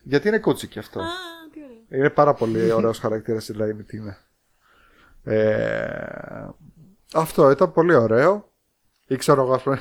[0.03, 1.01] γιατί είναι κούτσικη αυτό.
[1.01, 1.05] Α,
[1.53, 2.01] τι ωραία.
[2.01, 4.15] Είναι πάρα πολύ ωραίος χαρακτήρας η Lane Tina.
[5.25, 6.49] Ε,
[7.15, 8.50] αυτό ήταν πολύ ωραίο.
[9.11, 9.79] Ή ξέρω εγώ, ας πούμε,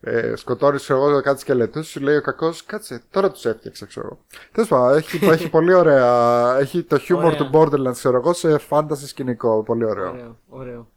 [0.00, 4.24] ε, σκοτώνεις εγώ κάτι σκελετούς, σου λέει ο κακός, κάτσε, τώρα τους έφτιαξα, ξέρω εγώ.
[4.52, 7.36] Τέλος πάντων, έχει, έχει πολύ ωραία, έχει το humor Ωραία.
[7.36, 10.10] του Borderlands, ξέρω εγώ, σε fantasy σκηνικό, πολύ ωραίο.
[10.10, 10.90] Ωραίο, ωραίο.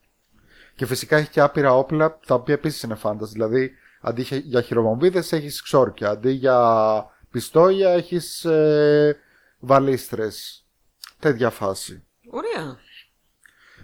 [0.75, 3.71] Και φυσικά έχει και άπειρα όπλα, τα οποία επίσης είναι fantasy, δηλαδή
[4.01, 9.17] αντί για- για χειρομομβίδες έχεις ξόρκια, αντί για πιστόλια έχεις ε,
[9.59, 10.65] βαλίστρες.
[11.19, 12.03] Τέτοια φάση.
[12.29, 12.77] Ωραία.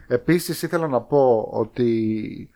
[0.07, 2.49] Επίσης ήθελα να πω ότι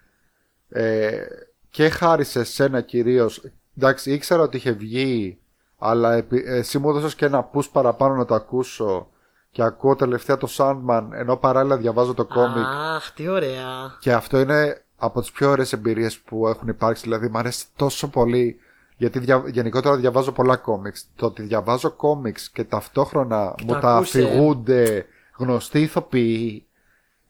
[0.72, 1.26] ε,
[1.70, 3.42] και χάρη σε σένα κυρίως.
[3.78, 5.40] Εντάξει, ήξερα ότι είχε βγει,
[5.78, 9.10] αλλά επί- εσύ μου έδωσες και ένα push παραπάνω να το ακούσω.
[9.52, 12.66] Και ακούω τελευταία το Sandman, ενώ παράλληλα διαβάζω το κόμικ.
[12.96, 13.98] Αχ, τι ωραία.
[14.00, 17.04] Και αυτό είναι από τις πιο ωραίες εμπειρίες που έχουν υπάρξει.
[17.04, 18.60] Δηλαδή, μου αρέσει τόσο πολύ.
[18.98, 19.44] Γιατί δια...
[19.48, 21.06] γενικότερα διαβάζω πολλά κόμιξ.
[21.16, 24.24] Το ότι διαβάζω κόμιξ και ταυτόχρονα μου τα ακούσε.
[24.24, 25.06] αφηγούνται
[25.38, 26.68] γνωστοί ηθοποιοί,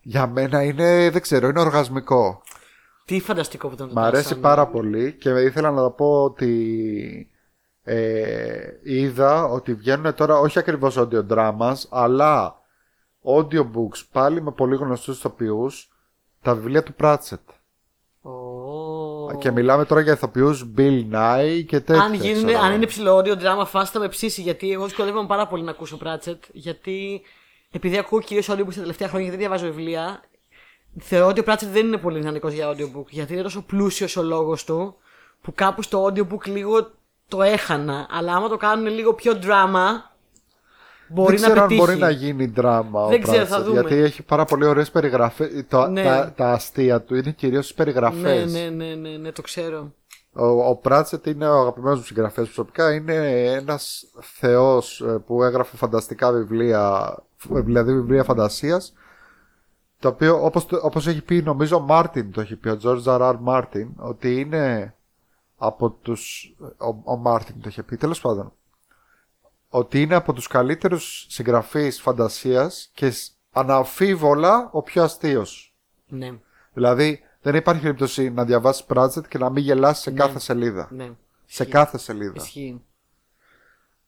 [0.02, 2.42] για μένα είναι, δεν ξέρω, είναι οργασμικό.
[3.06, 4.42] Τι φανταστικό που ήταν το Μ' αρέσει Tarzan.
[4.42, 7.30] πάρα πολύ και ήθελα να πω ότι
[7.84, 12.62] ε, είδα ότι βγαίνουν τώρα όχι ακριβώς audio dramas αλλά
[13.24, 15.90] audiobooks πάλι με πολύ γνωστούς ηθοποιούς
[16.42, 17.46] τα βιβλία του Pratchett.
[18.22, 19.38] Ω.
[19.38, 22.04] Και μιλάμε τώρα για ηθοποιούς Bill Nye και τέτοια.
[22.04, 22.64] αν, γίνουν, ξέρω.
[22.64, 25.72] αν είναι ψηλό όριο δράμα φάση θα με ψήσει γιατί εγώ δυσκολεύομαι πάρα πολύ να
[25.72, 27.22] ακούσω Pratchett γιατί
[27.72, 30.22] επειδή ακούω κυρίως audiobooks τα τελευταία χρόνια και δεν διαβάζω βιβλία
[31.00, 34.24] θεωρώ ότι ο Pratchett δεν είναι πολύ δυναμικός για audiobook γιατί είναι τόσο πλούσιος ο
[34.24, 34.96] λόγος του
[35.42, 36.92] που κάπου στο audiobook λίγο
[37.28, 40.10] το έχανα αλλά άμα το κάνουν λίγο πιο drama
[41.08, 41.80] μπορεί δεν να ξέρω αν πετύχει.
[41.86, 43.80] μπορεί να γίνει δράμα Δεν ο ξέρω, θα Pratchett, δούμε.
[43.80, 45.50] γιατί έχει πάρα πολύ ωραίες περιγραφές.
[45.68, 46.04] Τα, Ναι.
[46.04, 48.52] τα, τα αστεία του είναι κυρίως στις περιγραφές.
[48.54, 49.92] ναι, ναι, ναι, ναι, ναι, το ξέρω.
[50.34, 52.94] Ο, ο Pratchett είναι ο αγαπημένος μου συγγραφέας προσωπικά.
[52.94, 58.94] Είναι ένας θεός ε, που έγραφε φανταστικά βιβλία, φ- δηλαδή βιβλία φαντασίας.
[60.02, 63.04] Το οποίο όπως, το- όπως έχει πει νομίζω ο Μάρτιν το έχει πει, ο George
[63.04, 63.20] R.
[63.32, 63.36] R.
[63.40, 64.96] Martin, ότι είναι
[65.58, 66.54] από τους...
[66.78, 68.54] Ο, ο Μάρτιν το είχε πει, τέλος πάντων.
[69.70, 75.76] Ότι είναι από τους καλύτερους συγγραφείς φαντασίας και σ- αναμφίβολα ο πιο αστείος.
[76.08, 76.32] Ναι,
[76.74, 80.88] Δηλαδή, δεν υπάρχει περίπτωση να διαβάσεις Pratchett και να μην γελάσει σε κάθε σελίδα.
[80.92, 81.12] ναι.
[81.46, 82.34] Σε κάθε σελίδα.
[82.36, 82.82] Ισχύει.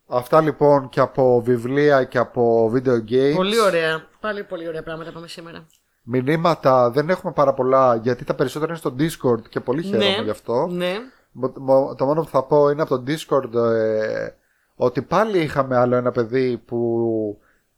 [0.07, 3.33] Αυτά λοιπόν και από βιβλία και από video games.
[3.35, 4.07] Πολύ ωραία.
[4.19, 5.65] Πάλι πολύ ωραία πράγματα πάμε σήμερα.
[6.05, 10.21] Μηνύματα δεν έχουμε πάρα πολλά γιατί τα περισσότερα είναι στο Discord και πολύ χαίρομαι ναι,
[10.23, 10.67] γι' αυτό.
[10.67, 10.93] Ναι.
[11.31, 14.27] Μο- μο- Το μόνο που θα πω είναι από το Discord ε,
[14.75, 16.77] ότι πάλι είχαμε άλλο ένα παιδί που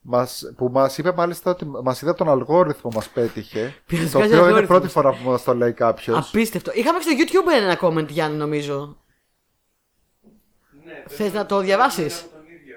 [0.02, 3.74] μας, που μας είπε μάλιστα ότι μας είδε από τον αλγόριθμο μας πέτυχε.
[3.86, 6.28] Ποιος το βγάζει οποίο είναι αλγόριθμος; πρώτη φορά που μας το λέει κάποιος.
[6.28, 6.72] Απίστευτο.
[6.74, 8.98] Είχαμε και στο YouTube ένα comment, Γιάννη, νομίζω.
[10.86, 12.76] Ναι, Θες να το διαβάσεις; από τον ίδιο.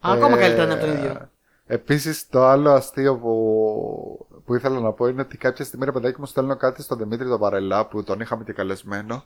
[0.00, 1.28] Ακόμα Ε, καλύτερα να είναι από τον ίδιο.
[1.66, 6.20] Επίσης, το άλλο αστείο που, που ήθελα να πω είναι ότι κάποια στιγμή ρε παιδάκι
[6.20, 9.24] μου στέλνω κάτι στον Δημήτρη τον Παρελά που τον είχαμε και καλεσμένο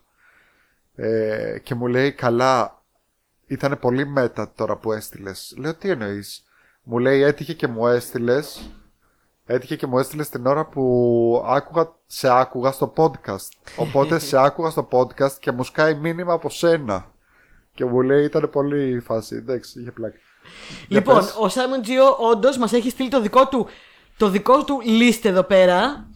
[0.94, 2.82] ε, και μου λέει καλά
[3.46, 5.54] ήταν πολύ μέτα τώρα που έστειλες.
[5.58, 6.44] Λέω τι εννοείς;
[6.82, 8.70] Μου λέει έτυχε και μου έστειλες.
[9.46, 13.48] Έτυχε και μου έστειλες την ώρα που άκουγα, σε άκουγα στο podcast.
[13.76, 17.12] Οπότε σε άκουγα στο podcast και μου σκάει μήνυμα από σένα.
[17.72, 19.36] Και μου λέει ήταν πολύ η φάση.
[19.36, 20.16] Εντάξει, είχε πλάκα.
[20.88, 21.34] Για Λοιπόν, πες.
[21.38, 23.66] ο Σάιμον Τζιο όντως μας έχει στείλει το δικό του,
[24.16, 26.08] το δικό του list εδώ πέρα.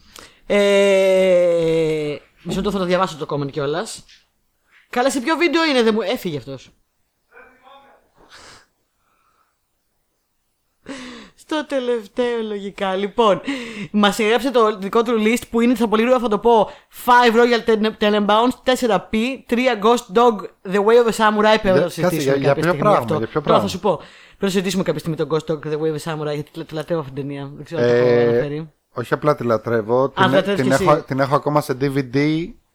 [0.46, 4.04] Ε, μισό λεπτό θα το διαβάσω το comment κιόλας.
[4.90, 6.70] Καλά, σε ποιο βίντεο είναι, δεν μου έφυγε αυτός.
[11.54, 12.94] Στο τελευταίο λογικά.
[12.94, 13.40] Λοιπόν,
[13.90, 16.70] μας εγγράψε το δικό του list που είναι, θα πολύ γρήγορα θα το πω,
[17.04, 19.16] 5 Royal Ten- Tenenbaums, 4 P,
[19.46, 20.34] 3 Ghost Dog,
[20.72, 21.56] The Way of a Samurai.
[21.62, 23.16] Πρέπει να το κάτσε, συζητήσουμε για- για κάποια ποιο στιγμή πράγμα, αυτό.
[23.16, 23.62] για ποιο Τώρα πράγμα.
[23.62, 23.96] θα σου πω.
[23.96, 26.74] Πρέπει να συζητήσουμε κάποια στιγμή τον Ghost Dog, The Way of a Samurai, γιατί τη
[26.74, 27.50] λατρεύω αυτή την ταινία.
[27.56, 28.70] Δεν ξέρω αν το έχω Ε, αναφέρει.
[28.92, 30.08] όχι απλά τη λατρεύω.
[30.08, 30.82] την, τη λατρεύεις την, κι εσύ.
[30.84, 32.16] έχω, την έχω ακόμα σε DVD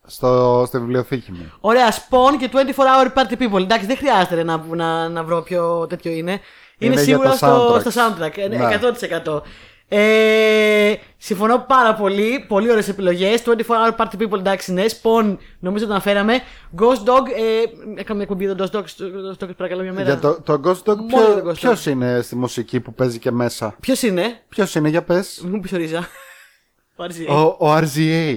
[0.09, 1.51] στο, στη βιβλιοθήκη μου.
[1.59, 3.59] Ωραία, Spawn και 24 Hour Party People.
[3.61, 6.39] Εντάξει, δεν χρειάζεται να, να, να βρω ποιο τέτοιο είναι.
[6.79, 7.79] Είναι, Είναι για σίγουρα τα στο, soundtracks.
[7.79, 8.37] στο soundtrack.
[8.37, 8.57] ε, Ναι.
[9.27, 9.41] 100%.
[9.89, 12.45] Ε, συμφωνώ πάρα πολύ.
[12.47, 13.41] Πολύ ωραίες επιλογές.
[13.41, 14.83] 24 Hour Party People, εντάξει, ναι.
[15.01, 16.39] Spawn, νομίζω το αναφέραμε.
[16.79, 17.61] Ghost Dog, ε,
[17.99, 18.55] έκαμε μια εκπομπή εδώ.
[18.65, 20.03] Ghost Dog, Ghost Dog, παρακαλώ μια μέρα.
[20.09, 21.53] Για το, το Ghost Dog, Μόνο για το Ghost Dog.
[21.53, 25.41] ποιος είναι στη μουσική που παίζει και μέσα; Ποιος είναι, Ποιος είναι, για πες.
[25.51, 26.07] μου πεις ο Ρίζα.
[26.99, 27.27] Ο RZA.
[27.59, 28.35] Ο, ο RZA.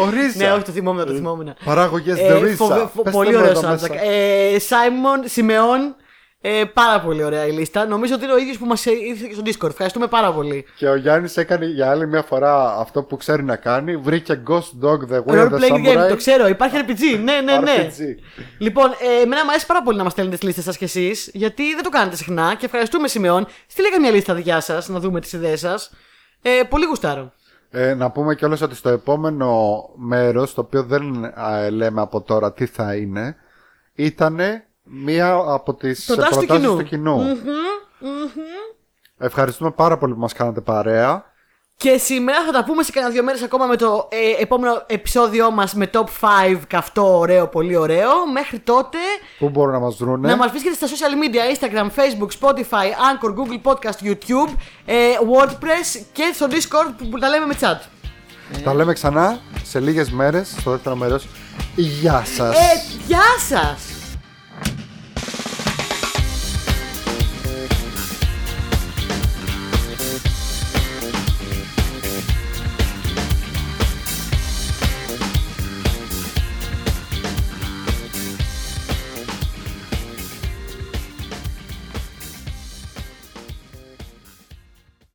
[0.00, 0.36] ο Ρίζα.
[0.46, 1.54] ναι, όχι, το θυμόμουν, το θυμόμουν.
[1.64, 2.54] Παράγωγε Ε, The Risa.
[2.56, 3.70] φοβε- φο- Πες πολύ το ωραίο εδώ soundtrack.
[3.70, 4.02] μέσα.
[4.02, 5.94] Ε, Σάιμον, Σιμεών,
[6.40, 7.86] ε, πάρα πολύ ωραία η λίστα.
[7.86, 9.70] Νομίζω ότι είναι ο ίδιος που μας ήρθε και στο Discord.
[9.70, 10.64] Ευχαριστούμε πάρα πολύ.
[10.76, 13.96] Και ο Γιάννης έκανε για άλλη μια φορά αυτό που ξέρει να κάνει.
[13.96, 16.08] Βρήκε Ghost Dog The Way of Role the playing game, Samurai.
[16.08, 16.48] το ξέρω.
[16.48, 17.18] Υπάρχει RPG.
[17.24, 17.88] Ναι, ναι, ναι.
[17.88, 18.00] RPG.
[18.58, 21.30] Λοιπόν, ε, εμένα μου αρέσει πάρα πολύ να μας στέλνετε τι λίστες σας κι εσείς,
[21.32, 23.46] γιατί δεν το κάνετε συχνά και ευχαριστούμε Σιμεών.
[23.66, 25.90] Στείλε καμιά λίστα δικιά σας να δούμε τις ιδέες σας.
[26.42, 27.32] Ε, πολύ γουστάρω.
[27.70, 32.52] Ε, να πούμε κιόλας ότι στο επόμενο μέρος, το οποίο δεν α, λέμε από τώρα
[32.52, 33.36] τι θα είναι,
[33.94, 34.40] ήταν
[34.86, 36.76] μία από τις Προτάσεις του προτάσεις κοινού.
[36.78, 37.38] του κοινού.
[39.18, 41.34] Ευχαριστούμε πάρα πολύ που μας κάνατε παρέα.
[41.78, 45.50] Και σήμερα θα τα πούμε σε κανένα δύο μέρες ακόμα με το ε, επόμενο επεισόδιό
[45.50, 46.04] μας με top
[46.50, 48.26] 5 καυτό, ωραίο, πολύ ωραίο.
[48.32, 48.98] Μέχρι τότε
[49.38, 53.30] Πού μπορούν να μας βρούνε; Να μας βρίσκετε στα social media, Instagram, Facebook, Spotify, Anchor,
[53.34, 54.54] Google Podcast, YouTube,
[54.84, 54.94] ε,
[55.34, 57.78] WordPress και στο Discord που, που τα λέμε με chat.
[58.64, 61.26] Τα λέμε ξανά σε λίγες μέρες στο δεύτερο μέρος.
[61.76, 62.56] Γεια σας.
[62.56, 63.95] Ε, γεια σας!